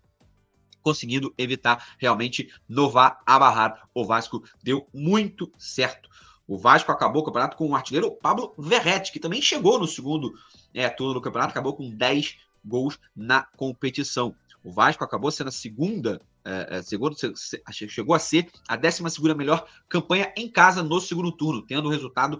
conseguindo 0.82 1.34
evitar 1.38 1.95
realmente 1.97 2.51
Novar 2.67 3.21
abarrar. 3.25 3.89
O 3.93 4.06
Vasco 4.06 4.43
deu 4.62 4.88
muito 4.93 5.51
certo. 5.58 6.10
O 6.47 6.58
Vasco 6.58 6.91
acabou 6.91 7.21
o 7.21 7.25
campeonato 7.25 7.56
com 7.56 7.69
o 7.69 7.75
artilheiro 7.75 8.12
Pablo 8.12 8.53
Verretti, 8.58 9.12
que 9.12 9.19
também 9.19 9.41
chegou 9.41 9.79
no 9.79 9.88
segundo 9.88 10.34
é, 10.73 10.89
turno 10.89 11.13
do 11.13 11.21
campeonato, 11.21 11.51
acabou 11.51 11.73
com 11.73 11.89
10 11.89 12.38
gols 12.63 12.99
na 13.15 13.43
competição. 13.58 14.36
O 14.63 14.71
Vasco 14.71 15.04
acabou 15.04 15.30
sendo 15.30 15.49
a 15.49 15.52
segunda, 15.52 16.21
é, 16.45 16.78
é 16.78 16.82
segundo, 16.82 17.15
chegou 17.71 18.15
a 18.15 18.19
ser 18.19 18.49
a 18.67 18.76
12 18.78 19.10
segunda 19.10 19.36
melhor 19.36 19.67
campanha 19.89 20.32
em 20.38 20.49
casa 20.49 20.82
no 20.82 21.02
segundo 21.02 21.32
turno, 21.32 21.62
tendo 21.62 21.88
o 21.88 21.91
resultado 21.91 22.39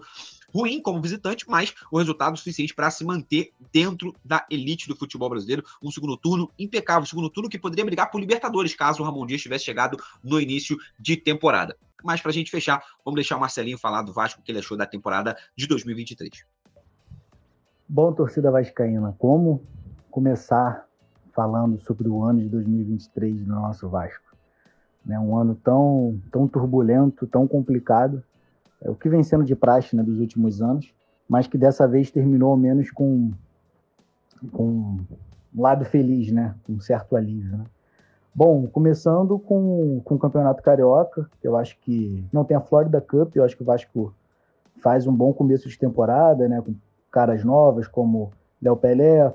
ruim 0.54 0.80
como 0.80 1.02
visitante, 1.02 1.44
mas 1.48 1.74
o 1.90 1.98
resultado 1.98 2.36
suficiente 2.36 2.74
para 2.74 2.90
se 2.90 3.04
manter 3.04 3.50
dentro 3.72 4.14
da 4.24 4.46
elite 4.48 4.88
do 4.88 4.96
futebol 4.96 5.28
brasileiro. 5.28 5.64
Um 5.82 5.90
segundo 5.90 6.16
turno 6.16 6.50
impecável, 6.58 7.02
um 7.02 7.06
segundo 7.06 7.28
turno 7.28 7.50
que 7.50 7.58
poderia 7.58 7.84
brigar 7.84 8.10
por 8.10 8.20
Libertadores, 8.20 8.74
caso 8.74 9.02
o 9.02 9.04
Ramon 9.04 9.26
Dias 9.26 9.42
tivesse 9.42 9.64
chegado 9.64 9.98
no 10.22 10.40
início 10.40 10.78
de 10.98 11.16
temporada. 11.16 11.76
Mas 12.02 12.20
para 12.20 12.30
a 12.30 12.34
gente 12.34 12.50
fechar, 12.50 12.84
vamos 13.04 13.16
deixar 13.16 13.36
o 13.36 13.40
Marcelinho 13.40 13.78
falar 13.78 14.02
do 14.02 14.12
Vasco, 14.12 14.40
o 14.40 14.44
que 14.44 14.52
ele 14.52 14.60
achou 14.60 14.76
da 14.76 14.86
temporada 14.86 15.36
de 15.56 15.66
2023. 15.66 16.44
Bom, 17.88 18.12
torcida 18.12 18.50
vascaína, 18.50 19.14
como 19.18 19.66
começar 20.10 20.86
falando 21.34 21.78
sobre 21.80 22.08
o 22.08 22.22
ano 22.22 22.40
de 22.40 22.48
2023 22.48 23.42
do 23.42 23.54
nosso 23.54 23.88
Vasco? 23.88 24.34
Né, 25.04 25.18
um 25.18 25.36
ano 25.36 25.54
tão, 25.54 26.18
tão 26.32 26.48
turbulento, 26.48 27.26
tão 27.26 27.46
complicado, 27.46 28.22
é 28.80 28.90
o 28.90 28.94
que 28.94 29.08
vem 29.08 29.22
sendo 29.22 29.44
de 29.44 29.54
praxe 29.54 29.94
né, 29.94 30.02
dos 30.02 30.18
últimos 30.18 30.62
anos, 30.62 30.92
mas 31.28 31.46
que 31.46 31.58
dessa 31.58 31.86
vez 31.86 32.10
terminou 32.10 32.50
ao 32.50 32.56
menos 32.56 32.90
com, 32.90 33.32
com 34.52 34.98
um 35.54 35.62
lado 35.62 35.84
feliz, 35.84 36.32
né, 36.32 36.54
com 36.64 36.74
um 36.74 36.80
certo 36.80 37.16
alívio. 37.16 37.58
Né? 37.58 37.64
Bom, 38.34 38.66
começando 38.66 39.38
com, 39.38 40.00
com 40.04 40.14
o 40.14 40.18
Campeonato 40.18 40.62
Carioca, 40.62 41.28
eu 41.42 41.56
acho 41.56 41.78
que 41.80 42.24
não 42.32 42.44
tem 42.44 42.56
a 42.56 42.60
Florida 42.60 43.00
Cup, 43.00 43.36
eu 43.36 43.44
acho 43.44 43.56
que 43.56 43.62
o 43.62 43.66
Vasco 43.66 44.14
faz 44.82 45.06
um 45.06 45.14
bom 45.14 45.32
começo 45.32 45.68
de 45.68 45.78
temporada, 45.78 46.48
né, 46.48 46.60
com 46.60 46.74
caras 47.10 47.44
novas 47.44 47.86
como 47.86 48.32
Léo 48.60 48.76
Pelé, 48.76 49.32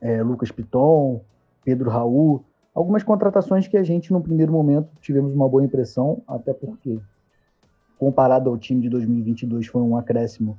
é, 0.00 0.22
Lucas 0.22 0.50
Piton, 0.50 1.20
Pedro 1.64 1.90
Raul, 1.90 2.44
algumas 2.74 3.02
contratações 3.02 3.66
que 3.66 3.76
a 3.76 3.82
gente 3.82 4.12
no 4.12 4.20
primeiro 4.20 4.52
momento 4.52 4.88
tivemos 5.00 5.34
uma 5.34 5.48
boa 5.48 5.64
impressão, 5.64 6.22
até 6.26 6.52
porque 6.52 6.98
comparado 7.98 8.48
ao 8.48 8.56
time 8.56 8.80
de 8.80 8.88
2022, 8.88 9.66
foi 9.66 9.82
um 9.82 9.96
acréscimo 9.96 10.56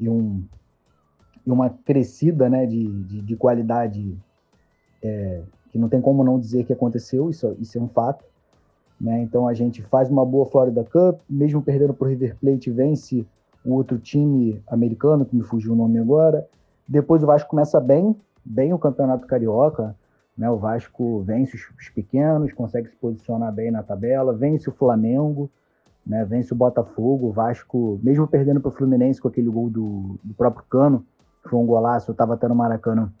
e, 0.00 0.08
um, 0.08 0.42
e 1.46 1.50
uma 1.50 1.68
crescida 1.68 2.48
né, 2.48 2.64
de, 2.64 2.86
de, 3.04 3.20
de 3.20 3.36
qualidade 3.36 4.16
é, 5.02 5.42
que 5.70 5.78
não 5.78 5.88
tem 5.88 6.00
como 6.00 6.24
não 6.24 6.38
dizer 6.38 6.64
que 6.64 6.72
aconteceu, 6.72 7.28
isso, 7.28 7.54
isso 7.60 7.76
é 7.76 7.80
um 7.80 7.88
fato. 7.88 8.24
Né? 9.00 9.20
Então 9.20 9.46
a 9.46 9.54
gente 9.54 9.82
faz 9.82 10.10
uma 10.10 10.24
boa 10.24 10.46
Florida 10.46 10.82
Cup, 10.82 11.20
mesmo 11.28 11.62
perdendo 11.62 11.94
para 11.94 12.06
o 12.06 12.08
River 12.08 12.36
Plate, 12.40 12.70
vence 12.70 13.26
o 13.64 13.74
outro 13.74 13.98
time 13.98 14.62
americano, 14.66 15.26
que 15.26 15.36
me 15.36 15.42
fugiu 15.42 15.72
o 15.72 15.76
nome 15.76 15.98
agora. 15.98 16.48
Depois 16.86 17.22
o 17.22 17.26
Vasco 17.26 17.50
começa 17.50 17.78
bem, 17.78 18.16
bem 18.50 18.72
o 18.72 18.78
Campeonato 18.78 19.26
Carioca. 19.26 19.94
Né? 20.36 20.50
O 20.50 20.56
Vasco 20.56 21.22
vence 21.22 21.56
os, 21.56 21.62
os 21.78 21.88
pequenos, 21.88 22.52
consegue 22.52 22.88
se 22.88 22.96
posicionar 22.96 23.52
bem 23.52 23.70
na 23.70 23.82
tabela, 23.82 24.32
vence 24.32 24.68
o 24.68 24.72
Flamengo 24.72 25.50
né? 26.08 26.24
Vence 26.24 26.52
o 26.52 26.56
Botafogo, 26.56 27.28
o 27.28 27.32
Vasco, 27.32 28.00
mesmo 28.02 28.26
perdendo 28.26 28.60
para 28.60 28.70
o 28.70 28.72
Fluminense 28.72 29.20
com 29.20 29.28
aquele 29.28 29.50
gol 29.50 29.68
do, 29.68 30.18
do 30.24 30.32
próprio 30.34 30.64
Cano, 30.68 31.04
que 31.42 31.50
foi 31.50 31.58
um 31.58 31.66
golaço, 31.66 32.10
eu 32.10 32.12
estava 32.12 32.34
até 32.34 32.48
no 32.48 32.54
Maracanã. 32.54 33.12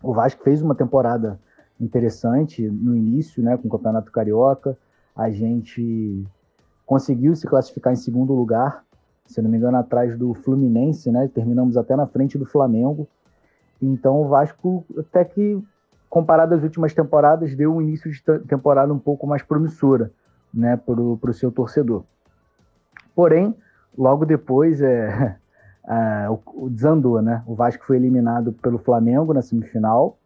O 0.00 0.14
Vasco 0.14 0.44
fez 0.44 0.62
uma 0.62 0.76
temporada 0.76 1.40
interessante 1.80 2.62
no 2.62 2.94
início, 2.94 3.42
né, 3.42 3.56
com 3.56 3.66
o 3.66 3.70
Campeonato 3.70 4.12
Carioca. 4.12 4.78
A 5.16 5.28
gente 5.28 6.24
conseguiu 6.86 7.34
se 7.34 7.46
classificar 7.48 7.92
em 7.92 7.96
segundo 7.96 8.32
lugar, 8.32 8.84
se 9.26 9.42
não 9.42 9.50
me 9.50 9.56
engano, 9.56 9.76
atrás 9.78 10.16
do 10.16 10.34
Fluminense, 10.34 11.10
né? 11.10 11.28
Terminamos 11.34 11.76
até 11.76 11.96
na 11.96 12.06
frente 12.06 12.38
do 12.38 12.44
Flamengo. 12.44 13.08
Então 13.84 14.22
o 14.22 14.28
Vasco, 14.28 14.84
até 14.98 15.24
que 15.24 15.62
comparado 16.08 16.54
às 16.54 16.62
últimas 16.62 16.94
temporadas, 16.94 17.56
deu 17.56 17.74
um 17.74 17.82
início 17.82 18.10
de 18.10 18.22
temporada 18.46 18.92
um 18.92 18.98
pouco 18.98 19.26
mais 19.26 19.42
promissora 19.42 20.12
né, 20.54 20.76
para 20.76 21.00
o 21.00 21.32
seu 21.32 21.50
torcedor. 21.50 22.04
Porém, 23.16 23.54
logo 23.98 24.24
depois 24.24 24.80
é, 24.80 25.36
é, 25.88 26.30
o, 26.30 26.38
o 26.54 26.70
desandou, 26.70 27.20
né? 27.20 27.42
O 27.46 27.54
Vasco 27.54 27.84
foi 27.84 27.96
eliminado 27.96 28.52
pelo 28.52 28.78
Flamengo 28.78 29.34
na 29.34 29.42
semifinal. 29.42 30.16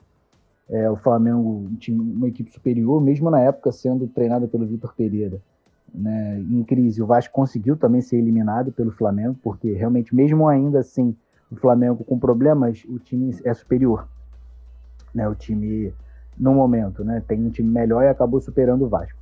É, 0.69 0.91
o 0.91 0.97
Flamengo 0.97 1.67
tinha 1.79 1.99
uma 1.99 2.29
equipe 2.29 2.53
superior, 2.53 3.01
mesmo 3.01 3.31
na 3.31 3.41
época 3.41 3.73
sendo 3.73 4.07
treinado 4.07 4.47
pelo 4.47 4.67
Vitor 4.67 4.95
Pereira. 4.95 5.41
Né, 5.95 6.39
em 6.39 6.63
crise, 6.65 7.03
o 7.03 7.07
Vasco 7.07 7.33
conseguiu 7.33 7.75
também 7.75 8.03
ser 8.03 8.19
eliminado 8.19 8.71
pelo 8.71 8.91
Flamengo, 8.91 9.35
porque 9.43 9.73
realmente, 9.73 10.15
mesmo 10.15 10.47
ainda 10.47 10.81
assim, 10.81 11.17
o 11.51 11.57
Flamengo 11.57 12.05
com 12.05 12.19
problemas, 12.19 12.85
o 12.89 12.99
time 12.99 13.37
é 13.45 13.55
superior. 13.55 14.07
Né, 15.15 15.27
o 15.29 15.35
time, 15.35 15.93
no 16.39 16.53
momento, 16.55 17.03
né, 17.05 17.23
tem 17.27 17.45
um 17.45 17.51
time 17.51 17.71
melhor 17.71 18.03
e 18.03 18.09
acabou 18.09 18.41
superando 18.41 18.85
o 18.85 18.89
Vasco. 18.89 19.19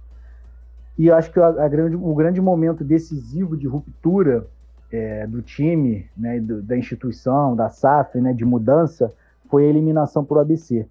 E 0.98 1.10
acho 1.10 1.30
que 1.30 1.38
a, 1.38 1.48
a 1.48 1.68
grande, 1.68 1.94
o 1.94 2.14
grande 2.14 2.40
momento 2.40 2.82
decisivo 2.82 3.56
de 3.56 3.66
ruptura 3.66 4.46
é, 4.90 5.26
do 5.26 5.42
time, 5.42 6.08
né, 6.16 6.40
do, 6.40 6.62
da 6.62 6.76
instituição, 6.76 7.54
da 7.54 7.68
SAF, 7.68 8.20
né, 8.20 8.32
de 8.32 8.44
mudança, 8.44 9.12
foi 9.48 9.64
a 9.64 9.68
eliminação 9.68 10.24
por 10.24 10.38
ABC. 10.38 10.86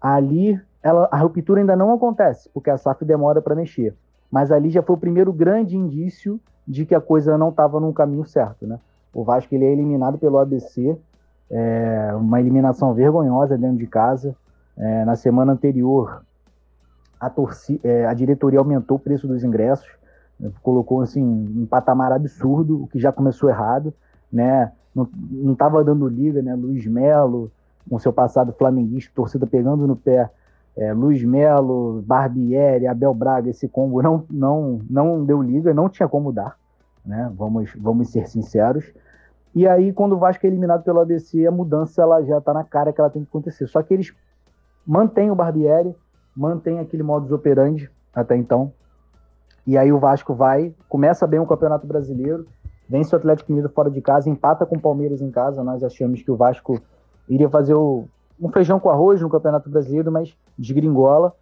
Ali, 0.00 0.60
ela, 0.82 1.08
a 1.10 1.18
ruptura 1.18 1.60
ainda 1.60 1.74
não 1.74 1.92
acontece, 1.92 2.48
porque 2.52 2.70
a 2.70 2.76
SAF 2.76 3.04
demora 3.04 3.42
para 3.42 3.54
mexer. 3.54 3.94
Mas 4.30 4.52
ali 4.52 4.70
já 4.70 4.82
foi 4.82 4.94
o 4.94 4.98
primeiro 4.98 5.32
grande 5.32 5.76
indício 5.76 6.40
de 6.66 6.84
que 6.84 6.94
a 6.94 7.00
coisa 7.00 7.38
não 7.38 7.48
estava 7.48 7.80
no 7.80 7.92
caminho 7.92 8.24
certo. 8.26 8.66
Né? 8.66 8.78
O 9.12 9.24
Vasco 9.24 9.54
ele 9.54 9.64
é 9.64 9.72
eliminado 9.72 10.18
pelo 10.18 10.38
ABC, 10.38 10.96
é, 11.50 12.12
uma 12.14 12.40
eliminação 12.40 12.92
vergonhosa 12.94 13.56
dentro 13.56 13.78
de 13.78 13.86
casa. 13.86 14.34
É, 14.76 15.04
na 15.04 15.16
semana 15.16 15.52
anterior, 15.52 16.22
a, 17.18 17.28
torcida, 17.28 17.80
é, 17.88 18.06
a 18.06 18.14
diretoria 18.14 18.58
aumentou 18.60 18.96
o 18.96 19.00
preço 19.00 19.26
dos 19.26 19.42
ingressos, 19.42 19.88
né, 20.38 20.50
colocou 20.62 21.00
assim 21.00 21.22
um 21.22 21.66
patamar 21.66 22.12
absurdo, 22.12 22.84
o 22.84 22.86
que 22.86 22.98
já 22.98 23.10
começou 23.10 23.48
errado, 23.48 23.92
né? 24.32 24.72
Não 24.94 25.52
estava 25.52 25.82
dando 25.84 26.08
liga, 26.08 26.42
né? 26.42 26.54
Luiz 26.54 26.86
Melo, 26.86 27.50
com 27.88 27.98
seu 27.98 28.12
passado 28.12 28.52
flamenguista, 28.52 29.12
torcida 29.14 29.46
pegando 29.46 29.86
no 29.86 29.96
pé, 29.96 30.30
é, 30.76 30.92
Luiz 30.92 31.24
Melo, 31.24 32.02
Barbieri, 32.06 32.86
Abel 32.86 33.12
Braga, 33.12 33.50
esse 33.50 33.68
combo 33.68 34.00
não, 34.00 34.24
não, 34.30 34.80
não 34.88 35.24
deu 35.24 35.42
liga, 35.42 35.74
não 35.74 35.88
tinha 35.88 36.08
como 36.08 36.32
dar, 36.32 36.56
né? 37.08 37.32
Vamos, 37.34 37.72
vamos 37.74 38.10
ser 38.10 38.28
sinceros. 38.28 38.92
E 39.54 39.66
aí, 39.66 39.92
quando 39.92 40.12
o 40.12 40.18
Vasco 40.18 40.44
é 40.44 40.48
eliminado 40.48 40.84
pelo 40.84 41.00
ABC, 41.00 41.46
a 41.46 41.50
mudança 41.50 42.02
ela 42.02 42.22
já 42.22 42.38
está 42.38 42.52
na 42.52 42.62
cara 42.62 42.92
que 42.92 43.00
ela 43.00 43.10
tem 43.10 43.22
que 43.22 43.28
acontecer. 43.28 43.66
Só 43.66 43.82
que 43.82 43.94
eles 43.94 44.14
mantêm 44.86 45.30
o 45.30 45.34
Barbieri, 45.34 45.96
mantém 46.36 46.78
aquele 46.78 47.02
modus 47.02 47.32
operandi 47.32 47.90
até 48.14 48.36
então. 48.36 48.70
E 49.66 49.76
aí 49.76 49.92
o 49.92 49.98
Vasco 49.98 50.34
vai, 50.34 50.74
começa 50.88 51.26
bem 51.26 51.40
o 51.40 51.46
Campeonato 51.46 51.86
Brasileiro, 51.86 52.46
vence 52.88 53.14
o 53.14 53.18
Atlético 53.18 53.50
Mineiro 53.50 53.72
fora 53.72 53.90
de 53.90 54.00
casa, 54.00 54.30
empata 54.30 54.64
com 54.64 54.76
o 54.76 54.80
Palmeiras 54.80 55.20
em 55.20 55.30
casa. 55.30 55.64
Nós 55.64 55.82
achamos 55.82 56.22
que 56.22 56.30
o 56.30 56.36
Vasco 56.36 56.80
iria 57.28 57.48
fazer 57.48 57.74
o, 57.74 58.04
um 58.40 58.50
feijão 58.50 58.78
com 58.78 58.90
arroz 58.90 59.20
no 59.20 59.30
Campeonato 59.30 59.68
Brasileiro, 59.68 60.12
mas 60.12 60.36
desgringola. 60.58 61.34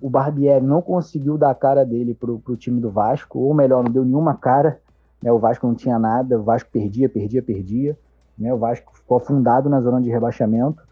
O 0.00 0.10
Barbieri 0.10 0.64
não 0.64 0.82
conseguiu 0.82 1.38
dar 1.38 1.50
a 1.50 1.54
cara 1.54 1.84
dele 1.84 2.14
pro, 2.14 2.38
pro 2.38 2.56
time 2.56 2.80
do 2.80 2.90
Vasco, 2.90 3.38
ou 3.38 3.54
melhor, 3.54 3.84
não 3.84 3.90
deu 3.90 4.04
nenhuma 4.04 4.34
cara. 4.34 4.80
Né? 5.22 5.32
O 5.32 5.38
Vasco 5.38 5.66
não 5.66 5.74
tinha 5.74 5.98
nada, 5.98 6.38
o 6.38 6.42
Vasco 6.42 6.70
perdia, 6.70 7.08
perdia, 7.08 7.42
perdia. 7.42 7.98
Né? 8.38 8.52
O 8.52 8.58
Vasco 8.58 8.94
ficou 8.94 9.18
afundado 9.18 9.68
na 9.68 9.80
zona 9.80 10.00
de 10.00 10.10
rebaixamento. 10.10 10.82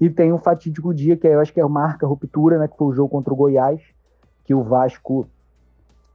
E 0.00 0.10
tem 0.10 0.32
um 0.32 0.38
fatídico 0.38 0.92
dia, 0.92 1.16
que 1.16 1.26
eu 1.26 1.40
acho 1.40 1.52
que 1.52 1.60
é 1.60 1.66
marca 1.66 2.06
ruptura, 2.06 2.58
né? 2.58 2.66
Que 2.66 2.76
foi 2.76 2.88
o 2.88 2.92
jogo 2.92 3.08
contra 3.08 3.32
o 3.32 3.36
Goiás, 3.36 3.80
que 4.44 4.52
o 4.52 4.62
Vasco 4.62 5.26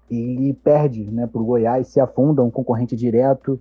ele 0.10 0.54
perde 0.54 1.04
né, 1.10 1.28
para 1.28 1.40
o 1.40 1.46
Goiás, 1.46 1.88
se 1.88 2.00
afunda, 2.00 2.44
um 2.44 2.50
concorrente 2.50 2.96
direto. 2.96 3.60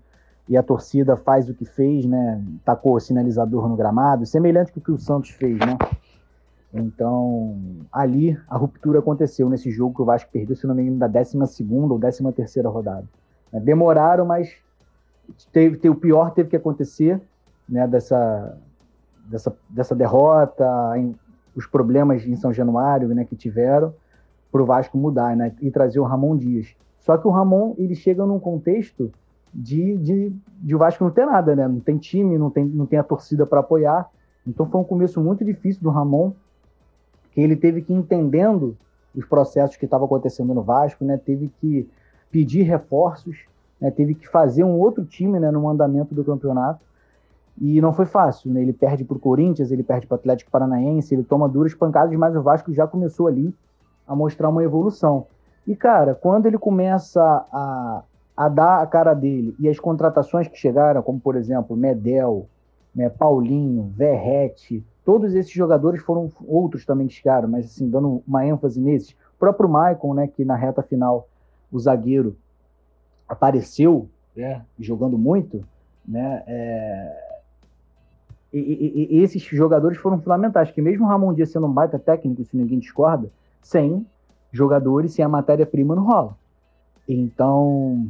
e 0.49 0.57
a 0.57 0.63
torcida 0.63 1.15
faz 1.15 1.49
o 1.49 1.55
que 1.55 1.67
fez, 1.67 2.07
né? 2.07 2.43
Tacou 2.65 2.99
sinalizador 2.99 3.69
no 3.69 3.77
gramado, 3.77 4.25
semelhante 4.25 4.73
com 4.73 4.81
o 4.81 4.83
que 4.83 4.91
o 4.91 4.99
Santos 4.99 5.31
fez, 5.31 5.59
né? 5.59 5.77
Então, 6.73 7.57
ali 7.93 8.39
a 8.49 8.57
ruptura 8.57 8.99
aconteceu 8.99 9.49
nesse 9.49 9.71
jogo 9.71 9.95
que 9.95 10.03
o 10.03 10.05
Vasco 10.05 10.31
perdeu, 10.33 10.57
se 10.57 10.67
não 10.67 10.75
me 10.75 10.83
engano, 10.83 10.99
da 10.99 11.07
12 11.07 11.39
ou 11.71 11.99
13 11.99 12.33
terceira 12.33 12.69
rodada. 12.69 13.07
Né? 13.53 13.61
Demoraram, 13.61 14.25
mas 14.25 14.55
teve, 15.53 15.77
teve, 15.77 15.91
o 15.91 15.99
pior 15.99 16.33
teve 16.33 16.51
que 16.51 16.57
acontecer, 16.57 17.21
né? 17.69 17.87
Dessa, 17.87 18.59
dessa, 19.27 19.57
dessa 19.69 19.95
derrota, 19.95 20.65
em, 20.97 21.15
os 21.55 21.67
problemas 21.67 22.27
em 22.27 22.37
São 22.37 22.53
Januário, 22.53 23.09
né? 23.09 23.25
Que 23.25 23.37
tiveram 23.37 23.95
para 24.51 24.63
o 24.63 24.67
Vasco 24.67 24.97
mudar, 24.97 25.37
né? 25.37 25.55
E 25.61 25.71
trazer 25.71 26.01
o 26.01 26.05
Ramon 26.05 26.37
Dias. 26.37 26.75
Só 27.01 27.17
que 27.17 27.27
o 27.27 27.31
Ramon 27.31 27.75
ele 27.79 27.95
chega 27.95 28.25
num 28.25 28.39
contexto 28.39 29.13
de, 29.53 29.97
de, 29.99 30.33
de 30.61 30.75
o 30.75 30.79
Vasco 30.79 31.05
não 31.05 31.11
ter 31.11 31.27
nada, 31.27 31.55
né? 31.55 31.67
Não 31.67 31.81
tem 31.81 31.99
time, 31.99 32.39
não 32.39 32.51
tem, 32.51 32.65
não 32.65 32.87
tem 32.87 32.99
a 32.99 33.05
torcida 33.05 33.47
para 33.47 33.61
apoiar. 33.61 34.11
Então 34.47 34.67
foi 34.67 34.81
um 34.81 34.85
começo 34.85 35.21
muito 35.21 35.45
difícil 35.45 35.83
do 35.83 35.91
Ramon, 35.91 36.33
que 37.33 37.41
ele 37.41 37.57
teve 37.57 37.83
que 37.83 37.93
ir 37.93 37.97
entendendo 37.97 38.77
os 39.15 39.25
processos 39.25 39.77
que 39.77 39.85
estavam 39.85 40.07
acontecendo 40.07 40.55
no 40.55 40.63
Vasco, 40.63 41.05
né? 41.05 41.17
Teve 41.17 41.51
que 41.61 41.89
pedir 42.31 42.63
reforços, 42.63 43.37
né? 43.81 43.91
Teve 43.91 44.15
que 44.15 44.29
fazer 44.29 44.65
um 44.65 44.79
outro 44.79 45.05
time, 45.05 45.39
né? 45.39 45.51
No 45.51 45.69
andamento 45.69 46.15
do 46.15 46.25
campeonato. 46.25 46.81
E 47.61 47.81
não 47.81 47.93
foi 47.93 48.07
fácil, 48.07 48.53
né? 48.53 48.63
Ele 48.63 48.73
perde 48.73 49.05
para 49.05 49.17
o 49.17 49.21
Corinthians, 49.21 49.71
ele 49.71 49.83
perde 49.83 50.07
para 50.07 50.15
o 50.15 50.19
Atlético 50.19 50.51
Paranaense, 50.51 51.15
ele 51.15 51.25
toma 51.25 51.49
duras 51.49 51.75
pancadas, 51.75 52.17
mas 52.17 52.37
o 52.37 52.43
Vasco 52.43 52.73
já 52.73 52.87
começou 52.87 53.27
ali 53.27 53.53
a 54.07 54.15
mostrar 54.15 54.49
uma 54.49 54.63
evolução. 54.63 55.27
E, 55.67 55.75
cara, 55.75 56.15
quando 56.15 56.47
ele 56.47 56.57
começa 56.57 57.21
a, 57.23 58.03
a 58.37 58.49
dar 58.49 58.81
a 58.81 58.87
cara 58.87 59.13
dele 59.13 59.55
e 59.59 59.69
as 59.69 59.79
contratações 59.79 60.47
que 60.49 60.57
chegaram, 60.57 61.03
como 61.03 61.21
por 61.21 61.37
exemplo 61.37 61.77
Medel, 61.77 62.47
né, 62.95 63.09
Paulinho, 63.09 63.93
Verrete, 63.95 64.85
todos 65.05 65.35
esses 65.35 65.53
jogadores 65.53 66.01
foram 66.01 66.31
outros 66.47 66.87
também 66.87 67.07
que 67.07 67.15
chegaram, 67.15 67.49
mas 67.49 67.67
assim, 67.67 67.89
dando 67.91 68.23
uma 68.27 68.47
ênfase 68.47 68.81
nesses. 68.81 69.11
O 69.11 69.39
próprio 69.39 69.69
Maicon, 69.69 70.15
né, 70.15 70.29
que 70.29 70.45
na 70.45 70.55
reta 70.57 70.83
final 70.83 71.29
o 71.71 71.79
zagueiro 71.79 72.37
apareceu, 73.29 74.09
né, 74.35 74.65
jogando 74.79 75.19
muito, 75.19 75.65
né, 76.07 76.43
é... 76.47 77.39
e, 78.53 78.59
e, 78.59 79.17
e, 79.17 79.23
esses 79.23 79.43
jogadores 79.43 79.99
foram 79.99 80.19
fundamentais, 80.21 80.71
que 80.71 80.81
mesmo 80.81 81.05
o 81.05 81.09
Ramon 81.09 81.35
Dias 81.35 81.51
sendo 81.51 81.67
um 81.67 81.73
baita 81.73 81.99
técnico, 81.99 82.45
se 82.45 82.57
ninguém 82.57 82.79
discorda, 82.79 83.31
sem 83.61 84.07
jogadores, 84.51 85.13
sem 85.13 85.25
a 85.25 85.29
matéria-prima 85.29 85.95
não 85.95 86.05
rola. 86.05 86.37
Então, 87.07 88.09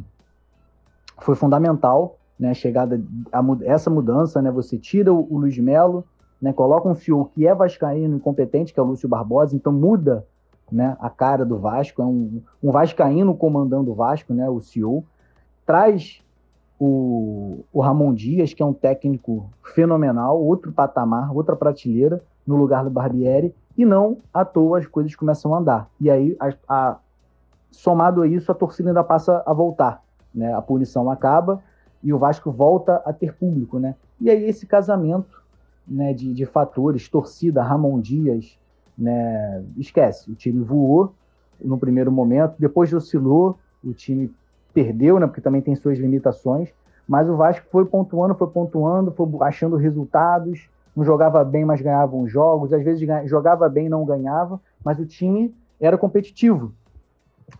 foi 1.20 1.34
fundamental, 1.34 2.16
né, 2.38 2.50
a 2.50 2.54
chegada, 2.54 3.02
a, 3.32 3.42
essa 3.64 3.90
mudança, 3.90 4.40
né, 4.40 4.50
você 4.50 4.78
tira 4.78 5.12
o, 5.12 5.26
o 5.32 5.38
Luiz 5.38 5.58
Melo, 5.58 6.04
né, 6.40 6.52
coloca 6.52 6.88
um 6.88 6.94
CEO 6.94 7.24
que 7.34 7.46
é 7.46 7.54
vascaíno 7.54 8.16
incompetente, 8.16 8.72
que 8.72 8.78
é 8.78 8.82
o 8.82 8.86
Lúcio 8.86 9.08
Barbosa, 9.08 9.56
então 9.56 9.72
muda, 9.72 10.24
né, 10.70 10.96
a 11.00 11.10
cara 11.10 11.44
do 11.44 11.58
Vasco, 11.58 12.02
é 12.02 12.04
um, 12.04 12.42
um 12.62 12.70
vascaíno 12.70 13.34
comandando 13.34 13.90
o 13.90 13.94
Vasco, 13.94 14.32
né, 14.34 14.48
o 14.48 14.60
CEO, 14.60 15.04
traz 15.66 16.22
o, 16.78 17.64
o 17.72 17.80
Ramon 17.80 18.14
Dias, 18.14 18.52
que 18.52 18.62
é 18.62 18.66
um 18.66 18.72
técnico 18.72 19.50
fenomenal, 19.74 20.40
outro 20.40 20.72
patamar, 20.72 21.34
outra 21.34 21.56
prateleira, 21.56 22.22
no 22.46 22.56
lugar 22.56 22.84
do 22.84 22.90
Barbieri, 22.90 23.54
e 23.76 23.84
não 23.84 24.18
à 24.32 24.44
toa 24.44 24.78
as 24.78 24.86
coisas 24.86 25.14
começam 25.14 25.54
a 25.54 25.58
andar. 25.58 25.90
E 26.00 26.10
aí, 26.10 26.36
a, 26.40 26.52
a, 26.68 26.96
somado 27.70 28.22
a 28.22 28.26
isso, 28.26 28.50
a 28.50 28.54
torcida 28.54 28.90
ainda 28.90 29.04
passa 29.04 29.42
a 29.44 29.52
voltar 29.52 30.02
né? 30.34 30.54
A 30.54 30.62
punição 30.62 31.10
acaba 31.10 31.62
e 32.02 32.12
o 32.12 32.18
Vasco 32.18 32.50
volta 32.50 33.02
a 33.04 33.12
ter 33.12 33.34
público, 33.34 33.78
né? 33.78 33.94
E 34.20 34.30
aí 34.30 34.44
esse 34.44 34.66
casamento, 34.66 35.42
né, 35.86 36.12
de, 36.12 36.32
de 36.32 36.46
fatores, 36.46 37.08
torcida, 37.08 37.62
Ramon 37.62 38.00
Dias, 38.00 38.58
né, 38.98 39.64
esquece, 39.76 40.30
o 40.30 40.34
time 40.34 40.62
voou 40.62 41.14
no 41.62 41.78
primeiro 41.78 42.10
momento, 42.10 42.54
depois 42.58 42.92
oscilou, 42.92 43.58
o 43.84 43.92
time 43.92 44.32
perdeu, 44.74 45.18
né, 45.18 45.26
porque 45.26 45.40
também 45.40 45.60
tem 45.60 45.74
suas 45.74 45.98
limitações, 45.98 46.70
mas 47.06 47.28
o 47.28 47.36
Vasco 47.36 47.66
foi 47.70 47.86
pontuando, 47.86 48.34
foi 48.34 48.48
pontuando, 48.48 49.12
foi 49.12 49.26
achando 49.40 49.76
resultados, 49.76 50.68
não 50.94 51.04
jogava 51.04 51.44
bem, 51.44 51.64
mas 51.64 51.80
ganhava 51.80 52.16
uns 52.16 52.30
jogos, 52.30 52.72
às 52.72 52.82
vezes 52.82 53.08
jogava 53.24 53.68
bem, 53.68 53.88
não 53.88 54.04
ganhava, 54.04 54.60
mas 54.84 54.98
o 54.98 55.06
time 55.06 55.54
era 55.80 55.96
competitivo, 55.96 56.72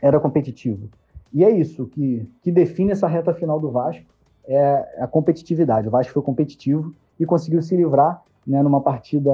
era 0.03 0.19
competitivo. 0.19 0.89
E 1.33 1.45
é 1.45 1.51
isso 1.51 1.87
que, 1.87 2.29
que 2.43 2.51
define 2.51 2.93
essa 2.93 3.07
reta 3.07 3.33
final 3.33 3.61
do 3.61 3.71
Vasco, 3.71 4.05
é 4.47 5.03
a 5.03 5.07
competitividade. 5.07 5.89
O 5.89 5.91
Vasco 5.91 6.13
foi 6.13 6.23
competitivo 6.23 6.95
e 7.21 7.27
conseguiu 7.27 7.63
se 7.63 7.77
livrar 7.77 8.23
né, 8.47 8.63
numa 8.63 8.81
partida 8.81 9.31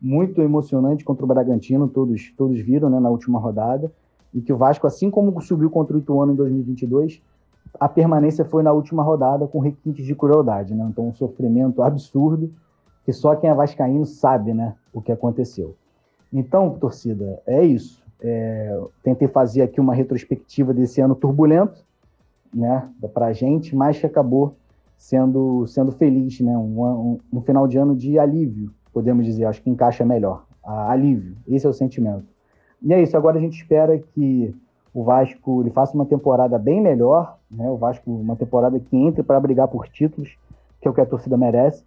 muito 0.00 0.40
emocionante 0.40 1.04
contra 1.04 1.24
o 1.24 1.28
Bragantino, 1.28 1.88
todos, 1.88 2.32
todos 2.36 2.58
viram 2.60 2.88
né, 2.88 3.00
na 3.00 3.10
última 3.10 3.38
rodada, 3.38 3.92
e 4.32 4.40
que 4.40 4.52
o 4.52 4.56
Vasco, 4.56 4.86
assim 4.86 5.10
como 5.10 5.40
subiu 5.40 5.70
contra 5.70 5.96
o 5.96 5.98
Ituano 5.98 6.32
em 6.32 6.36
2022, 6.36 7.22
a 7.78 7.88
permanência 7.88 8.44
foi 8.44 8.62
na 8.62 8.72
última 8.72 9.02
rodada 9.02 9.46
com 9.46 9.58
requintes 9.58 10.04
de 10.04 10.14
crueldade, 10.14 10.74
né? 10.74 10.86
Então 10.90 11.08
um 11.08 11.14
sofrimento 11.14 11.82
absurdo 11.82 12.50
que 13.08 13.12
só 13.12 13.34
quem 13.34 13.48
é 13.48 13.54
vascaíno 13.54 14.04
sabe, 14.04 14.52
né, 14.52 14.74
o 14.92 15.00
que 15.00 15.10
aconteceu. 15.10 15.74
Então, 16.30 16.76
torcida, 16.78 17.40
é 17.46 17.64
isso. 17.64 18.02
É, 18.20 18.78
tentei 19.02 19.26
fazer 19.26 19.62
aqui 19.62 19.80
uma 19.80 19.94
retrospectiva 19.94 20.74
desse 20.74 21.00
ano 21.00 21.14
turbulento, 21.14 21.82
né, 22.52 22.86
para 23.14 23.28
a 23.28 23.32
gente, 23.32 23.74
mas 23.74 23.98
que 23.98 24.04
acabou 24.04 24.56
sendo, 24.98 25.66
sendo 25.66 25.90
feliz, 25.90 26.38
né, 26.40 26.54
um, 26.54 26.82
um, 26.82 27.18
um, 27.32 27.40
final 27.40 27.66
de 27.66 27.78
ano 27.78 27.96
de 27.96 28.18
alívio, 28.18 28.70
podemos 28.98 29.24
dizer, 29.24 29.44
acho 29.44 29.62
que 29.62 29.70
encaixa 29.70 30.04
melhor, 30.04 30.44
a, 30.64 30.90
alívio, 30.90 31.36
esse 31.46 31.64
é 31.64 31.68
o 31.70 31.72
sentimento. 31.72 32.26
E 32.82 32.92
é 32.92 33.00
isso, 33.00 33.16
agora 33.16 33.38
a 33.38 33.40
gente 33.40 33.56
espera 33.56 33.96
que 33.96 34.52
o 34.92 35.04
Vasco 35.04 35.62
ele 35.62 35.70
faça 35.70 35.94
uma 35.94 36.04
temporada 36.04 36.58
bem 36.58 36.80
melhor, 36.80 37.38
né, 37.48 37.70
o 37.70 37.76
Vasco 37.76 38.10
uma 38.10 38.34
temporada 38.34 38.80
que 38.80 38.96
entre 38.96 39.22
para 39.22 39.38
brigar 39.38 39.68
por 39.68 39.86
títulos, 39.86 40.36
que 40.80 40.88
é 40.88 40.90
o 40.90 40.94
que 40.94 41.00
a 41.00 41.06
torcida 41.06 41.36
merece. 41.36 41.84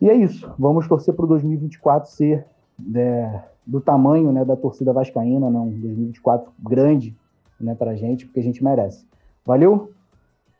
E 0.00 0.08
é 0.08 0.14
isso, 0.14 0.50
vamos 0.58 0.88
torcer 0.88 1.12
para 1.12 1.26
o 1.26 1.28
2024 1.28 2.08
ser 2.08 2.46
né, 2.78 3.44
do 3.66 3.82
tamanho 3.82 4.32
né, 4.32 4.46
da 4.46 4.56
torcida 4.56 4.90
vascaína, 4.90 5.50
né, 5.50 5.58
um 5.58 5.68
2024 5.68 6.50
grande 6.58 7.14
né, 7.60 7.74
para 7.74 7.90
a 7.90 7.96
gente, 7.96 8.24
porque 8.24 8.40
a 8.40 8.42
gente 8.42 8.64
merece. 8.64 9.06
Valeu, 9.44 9.92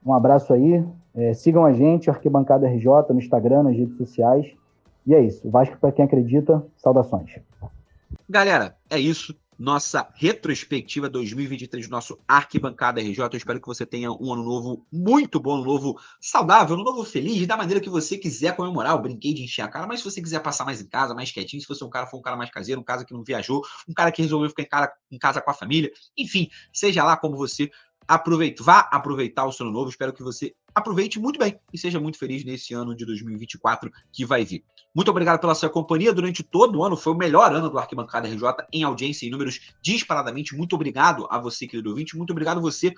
um 0.04 0.12
abraço 0.12 0.52
aí, 0.52 0.84
é, 1.14 1.32
sigam 1.32 1.64
a 1.64 1.72
gente, 1.72 2.10
Arquibancada 2.10 2.68
RJ, 2.68 2.86
no 3.14 3.18
Instagram, 3.18 3.62
nas 3.62 3.74
redes 3.74 3.96
sociais, 3.96 4.54
e 5.06 5.14
é 5.14 5.24
isso. 5.24 5.48
Vasco 5.50 5.76
para 5.78 5.92
quem 5.92 6.04
acredita, 6.04 6.64
saudações. 6.76 7.30
Galera, 8.28 8.76
é 8.88 8.98
isso 8.98 9.34
nossa 9.58 10.08
retrospectiva 10.14 11.08
2023 11.08 11.86
do 11.86 11.90
nosso 11.90 12.18
Arquibancada 12.26 13.00
RJ. 13.00 13.20
Eu 13.20 13.36
espero 13.36 13.60
que 13.60 13.66
você 13.66 13.86
tenha 13.86 14.10
um 14.10 14.32
ano 14.32 14.42
novo 14.42 14.86
muito 14.92 15.38
bom, 15.40 15.60
um 15.60 15.64
novo 15.64 15.98
saudável, 16.20 16.76
um 16.76 16.82
novo 16.82 17.04
feliz, 17.04 17.46
da 17.46 17.56
maneira 17.56 17.80
que 17.80 17.88
você 17.88 18.18
quiser 18.18 18.56
comemorar. 18.56 18.92
Eu 18.92 19.02
brinquei 19.02 19.32
de 19.32 19.42
encher 19.42 19.62
a 19.62 19.68
cara, 19.68 19.86
mas 19.86 20.00
se 20.00 20.04
você 20.04 20.20
quiser 20.20 20.40
passar 20.40 20.64
mais 20.64 20.80
em 20.80 20.86
casa, 20.86 21.14
mais 21.14 21.30
quietinho, 21.30 21.62
se 21.62 21.68
você 21.68 21.84
um 21.84 21.90
cara 21.90 22.06
for 22.06 22.18
um 22.18 22.22
cara 22.22 22.36
mais 22.36 22.50
caseiro, 22.50 22.80
um 22.80 22.84
cara 22.84 23.04
que 23.04 23.14
não 23.14 23.22
viajou, 23.22 23.62
um 23.88 23.94
cara 23.94 24.10
que 24.10 24.22
resolveu 24.22 24.48
ficar 24.48 24.62
em 24.62 24.68
casa, 24.68 24.92
em 25.10 25.18
casa 25.18 25.40
com 25.40 25.50
a 25.50 25.54
família, 25.54 25.90
enfim, 26.16 26.48
seja 26.72 27.04
lá 27.04 27.16
como 27.16 27.36
você 27.36 27.70
aproveita, 28.06 28.62
vá 28.62 28.80
aproveitar 28.90 29.44
o 29.46 29.52
seu 29.52 29.66
ano 29.66 29.74
novo. 29.74 29.90
Espero 29.90 30.12
que 30.12 30.22
você 30.22 30.54
aproveite 30.74 31.18
muito 31.18 31.38
bem 31.38 31.58
e 31.72 31.78
seja 31.78 32.00
muito 32.00 32.18
feliz 32.18 32.44
nesse 32.44 32.74
ano 32.74 32.94
de 32.94 33.04
2024 33.04 33.90
que 34.12 34.24
vai 34.24 34.44
vir. 34.44 34.64
Muito 34.94 35.10
obrigado 35.10 35.40
pela 35.40 35.54
sua 35.54 35.68
companhia 35.68 36.12
durante 36.12 36.42
todo 36.42 36.78
o 36.78 36.84
ano. 36.84 36.96
Foi 36.96 37.12
o 37.12 37.16
melhor 37.16 37.52
ano 37.52 37.68
do 37.70 37.78
Arquibancada 37.78 38.28
RJ 38.28 38.42
em 38.72 38.82
audiência 38.82 39.26
e 39.26 39.30
números 39.30 39.72
disparadamente. 39.82 40.56
Muito 40.56 40.74
obrigado 40.74 41.26
a 41.30 41.38
você, 41.38 41.66
querido 41.66 41.90
ouvinte. 41.90 42.16
Muito 42.16 42.30
obrigado 42.30 42.58
a 42.58 42.62
você 42.62 42.92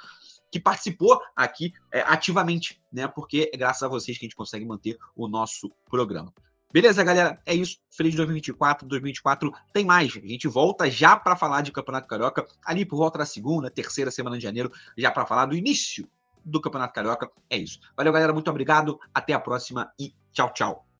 que 0.50 0.60
participou 0.60 1.20
aqui 1.34 1.72
é, 1.92 2.00
ativamente, 2.02 2.80
né? 2.92 3.08
Porque 3.08 3.50
é 3.52 3.56
graças 3.56 3.82
a 3.82 3.88
vocês 3.88 4.16
que 4.18 4.24
a 4.24 4.26
gente 4.26 4.36
consegue 4.36 4.64
manter 4.64 4.96
o 5.14 5.28
nosso 5.28 5.70
programa. 5.90 6.32
Beleza, 6.72 7.02
galera? 7.04 7.40
É 7.46 7.54
isso. 7.54 7.78
Feliz 7.90 8.14
2024. 8.14 8.86
2024 8.86 9.52
tem 9.72 9.84
mais. 9.84 10.16
A 10.16 10.26
gente 10.26 10.48
volta 10.48 10.90
já 10.90 11.16
para 11.16 11.36
falar 11.36 11.62
de 11.62 11.72
Campeonato 11.72 12.08
Carioca, 12.08 12.46
ali 12.64 12.84
por 12.84 12.96
volta 12.96 13.18
da 13.18 13.26
segunda, 13.26 13.70
terceira 13.70 14.10
semana 14.10 14.36
de 14.36 14.42
janeiro, 14.42 14.70
já 14.96 15.10
para 15.10 15.26
falar 15.26 15.46
do 15.46 15.56
início 15.56 16.08
do 16.44 16.60
Campeonato 16.60 16.94
Carioca. 16.94 17.30
É 17.48 17.56
isso. 17.56 17.80
Valeu, 17.96 18.12
galera. 18.12 18.32
Muito 18.32 18.50
obrigado. 18.50 18.98
Até 19.14 19.32
a 19.32 19.40
próxima 19.40 19.90
e 19.98 20.14
tchau, 20.32 20.52
tchau. 20.52 20.85